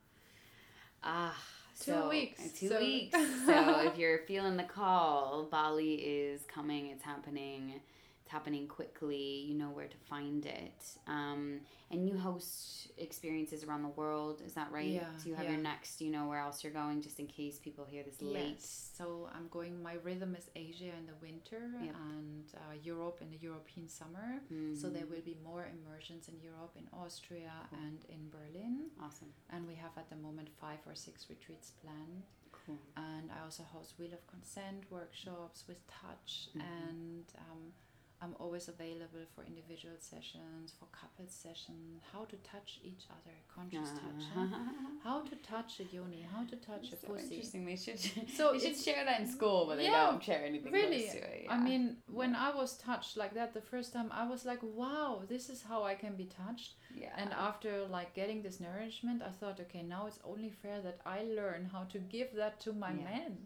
Ah, 1.03 1.37
two 1.79 1.91
so, 1.91 2.09
weeks. 2.09 2.41
Two 2.59 2.69
so. 2.69 2.79
weeks. 2.79 3.17
so 3.45 3.79
if 3.81 3.97
you're 3.97 4.19
feeling 4.19 4.57
the 4.57 4.63
call, 4.63 5.47
Bali 5.49 5.95
is 5.95 6.41
coming. 6.47 6.87
It's 6.87 7.03
happening 7.03 7.81
it's 8.25 8.31
happening 8.31 8.67
quickly. 8.67 9.45
You 9.47 9.53
know 9.55 9.69
where 9.69 9.87
to 9.87 9.97
find 10.09 10.43
it. 10.47 10.81
Um, 11.05 11.59
and 11.91 12.09
you 12.09 12.17
host 12.17 12.87
experiences 12.97 13.63
around 13.63 13.83
the 13.83 13.89
world. 13.89 14.41
Is 14.43 14.53
that 14.53 14.71
right? 14.71 14.87
Yeah, 14.87 15.05
So 15.17 15.29
you 15.29 15.35
have 15.35 15.45
yeah. 15.45 15.51
your 15.51 15.61
next. 15.61 16.01
You 16.01 16.09
know 16.09 16.25
where 16.27 16.39
else 16.39 16.63
you're 16.63 16.73
going, 16.73 17.01
just 17.03 17.19
in 17.19 17.27
case 17.27 17.59
people 17.59 17.85
hear 17.85 18.01
this 18.01 18.19
late. 18.23 18.55
Yes. 18.61 18.89
So 18.97 19.29
I'm 19.35 19.47
going. 19.51 19.81
My 19.83 19.97
rhythm 20.03 20.35
is 20.35 20.49
Asia 20.55 20.91
in 20.99 21.05
the 21.05 21.17
winter 21.21 21.61
Yep. 21.83 21.95
and 22.11 22.45
uh, 22.55 22.73
Europe 22.83 23.19
in 23.21 23.29
the 23.29 23.37
European 23.37 23.87
summer. 23.87 24.27
So 24.81 24.89
there 24.89 25.05
will 25.05 25.21
be 25.33 25.37
more 25.43 25.67
immersions 25.77 26.27
in 26.27 26.35
Europe, 26.41 26.73
in 26.75 26.87
Austria, 26.99 27.51
Cool. 27.69 27.79
and 27.85 27.99
in 28.09 28.21
Berlin. 28.31 28.87
Awesome. 29.03 29.29
And 29.51 29.67
we 29.67 29.75
have 29.75 29.91
at 29.97 30.09
the 30.09 30.15
moment 30.15 30.49
five 30.59 30.79
or 30.87 30.95
six 30.95 31.27
retreats 31.29 31.71
planned. 31.81 32.23
Cool. 32.51 32.79
And 32.97 33.29
I 33.29 33.43
also 33.45 33.61
host 33.61 33.93
Wheel 33.99 34.13
of 34.13 34.25
Consent 34.25 34.85
workshops 34.89 35.65
with 35.67 35.77
touch, 35.87 36.49
Mhm. 36.55 36.61
and 36.89 37.25
um, 37.37 37.61
I'm 38.21 38.33
always 38.39 38.67
available 38.69 39.25
for 39.35 39.43
individual 39.43 39.95
sessions, 39.99 40.73
for 40.79 40.87
couple 40.91 41.25
sessions, 41.27 42.01
how 42.13 42.23
to 42.25 42.37
touch 42.37 42.79
each 42.83 43.05
other, 43.11 43.35
conscious 43.53 43.91
ah. 43.93 43.99
touch. 43.99 44.25
huh? 44.33 44.47
How 45.03 45.21
to 45.21 45.35
touch 45.35 45.79
a 45.81 45.83
yoni, 45.83 46.25
how 46.33 46.43
to 46.45 46.55
touch 46.55 46.91
a 46.91 46.97
so 46.97 47.07
pussy. 47.07 47.35
interesting. 47.35 47.65
They 47.65 47.75
should. 47.75 47.99
So 48.37 48.53
they 48.53 48.59
should 48.59 48.77
share 48.77 49.05
that 49.05 49.19
in 49.19 49.27
school, 49.27 49.65
but 49.67 49.77
they 49.77 49.83
Yeah, 49.83 50.07
don't 50.09 50.23
share 50.23 50.43
anything 50.43 50.71
Really, 50.73 51.03
it. 51.03 51.45
I 51.47 51.57
mean, 51.59 51.97
when 52.07 52.31
Yeah. 52.31 52.47
I 52.47 52.55
was 52.55 52.75
touched 52.77 53.15
like 53.17 53.33
that 53.35 53.53
the 53.53 53.61
first 53.61 53.93
time, 53.93 54.09
I 54.11 54.27
was 54.27 54.45
like, 54.45 54.61
"Wow, 54.63 55.23
this 55.27 55.49
is 55.49 55.61
how 55.61 55.83
I 55.83 55.93
can 55.93 56.15
be 56.15 56.25
touched." 56.25 56.73
Yeah. 56.95 57.13
And 57.17 57.31
after 57.33 57.85
like 57.97 58.13
getting 58.13 58.41
this 58.41 58.59
nourishment, 58.59 59.21
I 59.21 59.29
thought, 59.39 59.59
okay, 59.59 59.83
now 59.83 60.07
it's 60.07 60.19
only 60.23 60.49
fair 60.61 60.81
that 60.81 60.99
I 61.05 61.23
learn 61.23 61.65
how 61.71 61.83
to 61.93 61.99
give 61.99 62.29
that 62.35 62.59
to 62.61 62.73
my 62.73 62.91
Yeah. 62.93 63.03
men. 63.09 63.37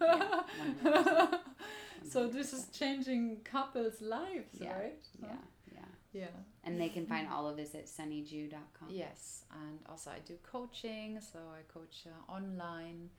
Yeah, 0.00 0.40
yeah, 0.84 1.38
so 2.08 2.26
this 2.26 2.52
is 2.52 2.66
changing 2.72 3.38
couples' 3.44 4.00
lives, 4.00 4.54
Yeah, 4.60 4.72
right? 4.78 5.04
yeah, 5.22 5.28
yeah. 5.74 5.80
Yeah. 6.12 6.26
And 6.64 6.80
they 6.80 6.88
can 6.88 7.06
find 7.06 7.28
all 7.32 7.46
of 7.48 7.56
this 7.56 7.74
at 7.74 7.86
sunnyju.com. 7.86 8.88
Yes, 8.90 9.44
and 9.52 9.78
also 9.88 10.10
I 10.10 10.18
do 10.26 10.34
coaching, 10.42 11.20
so 11.20 11.38
I 11.38 11.62
coach 11.72 12.06
uh, 12.06 12.32
online, 12.32 13.10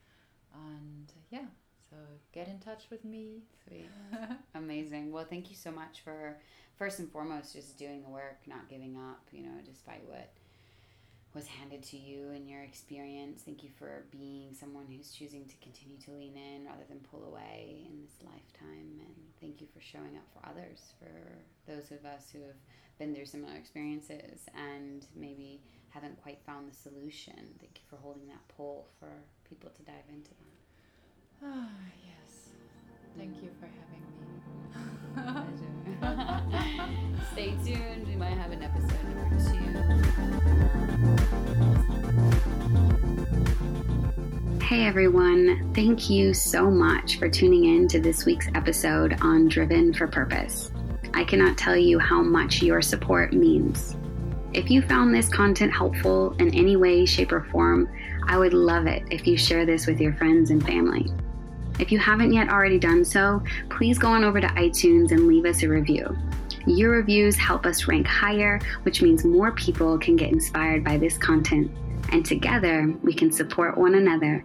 and 0.53 1.09
uh, 1.09 1.21
yeah, 1.29 1.45
so 1.89 1.95
get 2.33 2.47
in 2.47 2.59
touch 2.59 2.83
with 2.91 3.03
me. 3.05 3.43
Amazing. 4.55 5.11
Well, 5.11 5.25
thank 5.29 5.49
you 5.49 5.55
so 5.55 5.71
much 5.71 6.01
for, 6.03 6.37
first 6.81 6.97
and 6.97 7.11
foremost, 7.11 7.53
just 7.53 7.77
doing 7.77 8.01
the 8.01 8.09
work, 8.09 8.39
not 8.47 8.67
giving 8.67 8.97
up, 8.97 9.21
you 9.31 9.43
know, 9.43 9.59
despite 9.63 10.01
what 10.07 10.31
was 11.35 11.45
handed 11.45 11.83
to 11.83 11.95
you 11.95 12.31
in 12.31 12.47
your 12.47 12.63
experience. 12.63 13.43
Thank 13.45 13.61
you 13.61 13.69
for 13.77 14.05
being 14.09 14.55
someone 14.59 14.87
who's 14.89 15.11
choosing 15.11 15.45
to 15.45 15.55
continue 15.61 15.99
to 15.99 16.11
lean 16.11 16.35
in 16.35 16.65
rather 16.65 16.81
than 16.89 16.97
pull 17.01 17.23
away 17.25 17.85
in 17.85 18.01
this 18.01 18.15
lifetime. 18.25 18.97
And 18.99 19.13
thank 19.39 19.61
you 19.61 19.67
for 19.71 19.79
showing 19.79 20.17
up 20.17 20.25
for 20.33 20.41
others, 20.49 20.93
for 20.97 21.13
those 21.71 21.91
of 21.91 22.03
us 22.03 22.29
who 22.33 22.39
have 22.39 22.57
been 22.97 23.13
through 23.13 23.27
similar 23.27 23.53
experiences 23.53 24.49
and 24.57 25.05
maybe 25.15 25.61
haven't 25.91 26.19
quite 26.19 26.39
found 26.47 26.67
the 26.67 26.75
solution. 26.75 27.37
Thank 27.59 27.77
you 27.77 27.85
for 27.91 27.97
holding 27.97 28.25
that 28.29 28.41
pull 28.57 28.87
for 28.99 29.11
people 29.47 29.69
to 29.69 29.83
dive 29.83 30.09
into 30.09 30.31
that. 30.31 31.45
Ah, 31.45 31.69
yes. 32.01 32.49
Thank 33.15 33.35
you 33.35 33.51
for 33.59 33.67
having 33.67 34.01
me. 34.01 34.40
Stay 37.33 37.53
tuned. 37.63 38.07
We 38.07 38.15
might 38.15 38.37
have 38.37 38.51
an 38.51 38.63
episode 38.63 39.03
number 39.03 39.37
two. 44.59 44.65
Hey 44.65 44.85
everyone, 44.85 45.73
thank 45.73 46.09
you 46.09 46.33
so 46.33 46.71
much 46.71 47.19
for 47.19 47.27
tuning 47.27 47.65
in 47.65 47.89
to 47.89 47.99
this 47.99 48.25
week's 48.25 48.47
episode 48.55 49.17
on 49.21 49.49
Driven 49.49 49.93
for 49.93 50.07
Purpose. 50.07 50.71
I 51.13 51.25
cannot 51.25 51.57
tell 51.57 51.75
you 51.75 51.99
how 51.99 52.21
much 52.21 52.61
your 52.61 52.81
support 52.81 53.33
means. 53.33 53.97
If 54.53 54.69
you 54.69 54.81
found 54.81 55.13
this 55.13 55.29
content 55.29 55.73
helpful 55.73 56.35
in 56.39 56.53
any 56.53 56.75
way, 56.75 57.05
shape, 57.05 57.31
or 57.31 57.43
form, 57.45 57.89
I 58.27 58.37
would 58.37 58.53
love 58.53 58.87
it 58.87 59.03
if 59.11 59.25
you 59.25 59.37
share 59.37 59.65
this 59.65 59.87
with 59.87 59.99
your 59.99 60.13
friends 60.13 60.51
and 60.51 60.65
family. 60.65 61.11
If 61.79 61.91
you 61.91 61.99
haven't 61.99 62.33
yet 62.33 62.49
already 62.49 62.79
done 62.79 63.03
so, 63.03 63.41
please 63.69 63.97
go 63.97 64.09
on 64.09 64.23
over 64.23 64.39
to 64.39 64.47
iTunes 64.47 65.11
and 65.11 65.27
leave 65.27 65.45
us 65.45 65.63
a 65.63 65.69
review. 65.69 66.17
Your 66.67 66.91
reviews 66.91 67.35
help 67.35 67.65
us 67.65 67.87
rank 67.87 68.05
higher, 68.05 68.59
which 68.83 69.01
means 69.01 69.25
more 69.25 69.51
people 69.53 69.97
can 69.97 70.15
get 70.15 70.31
inspired 70.31 70.83
by 70.83 70.97
this 70.97 71.17
content, 71.17 71.71
and 72.11 72.25
together 72.25 72.93
we 73.03 73.13
can 73.13 73.31
support 73.31 73.77
one 73.77 73.95
another 73.95 74.43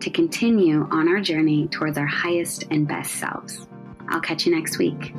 to 0.00 0.10
continue 0.10 0.86
on 0.90 1.08
our 1.08 1.20
journey 1.20 1.66
towards 1.68 1.98
our 1.98 2.06
highest 2.06 2.64
and 2.70 2.86
best 2.86 3.14
selves. 3.14 3.66
I'll 4.08 4.20
catch 4.20 4.46
you 4.46 4.54
next 4.54 4.78
week. 4.78 5.14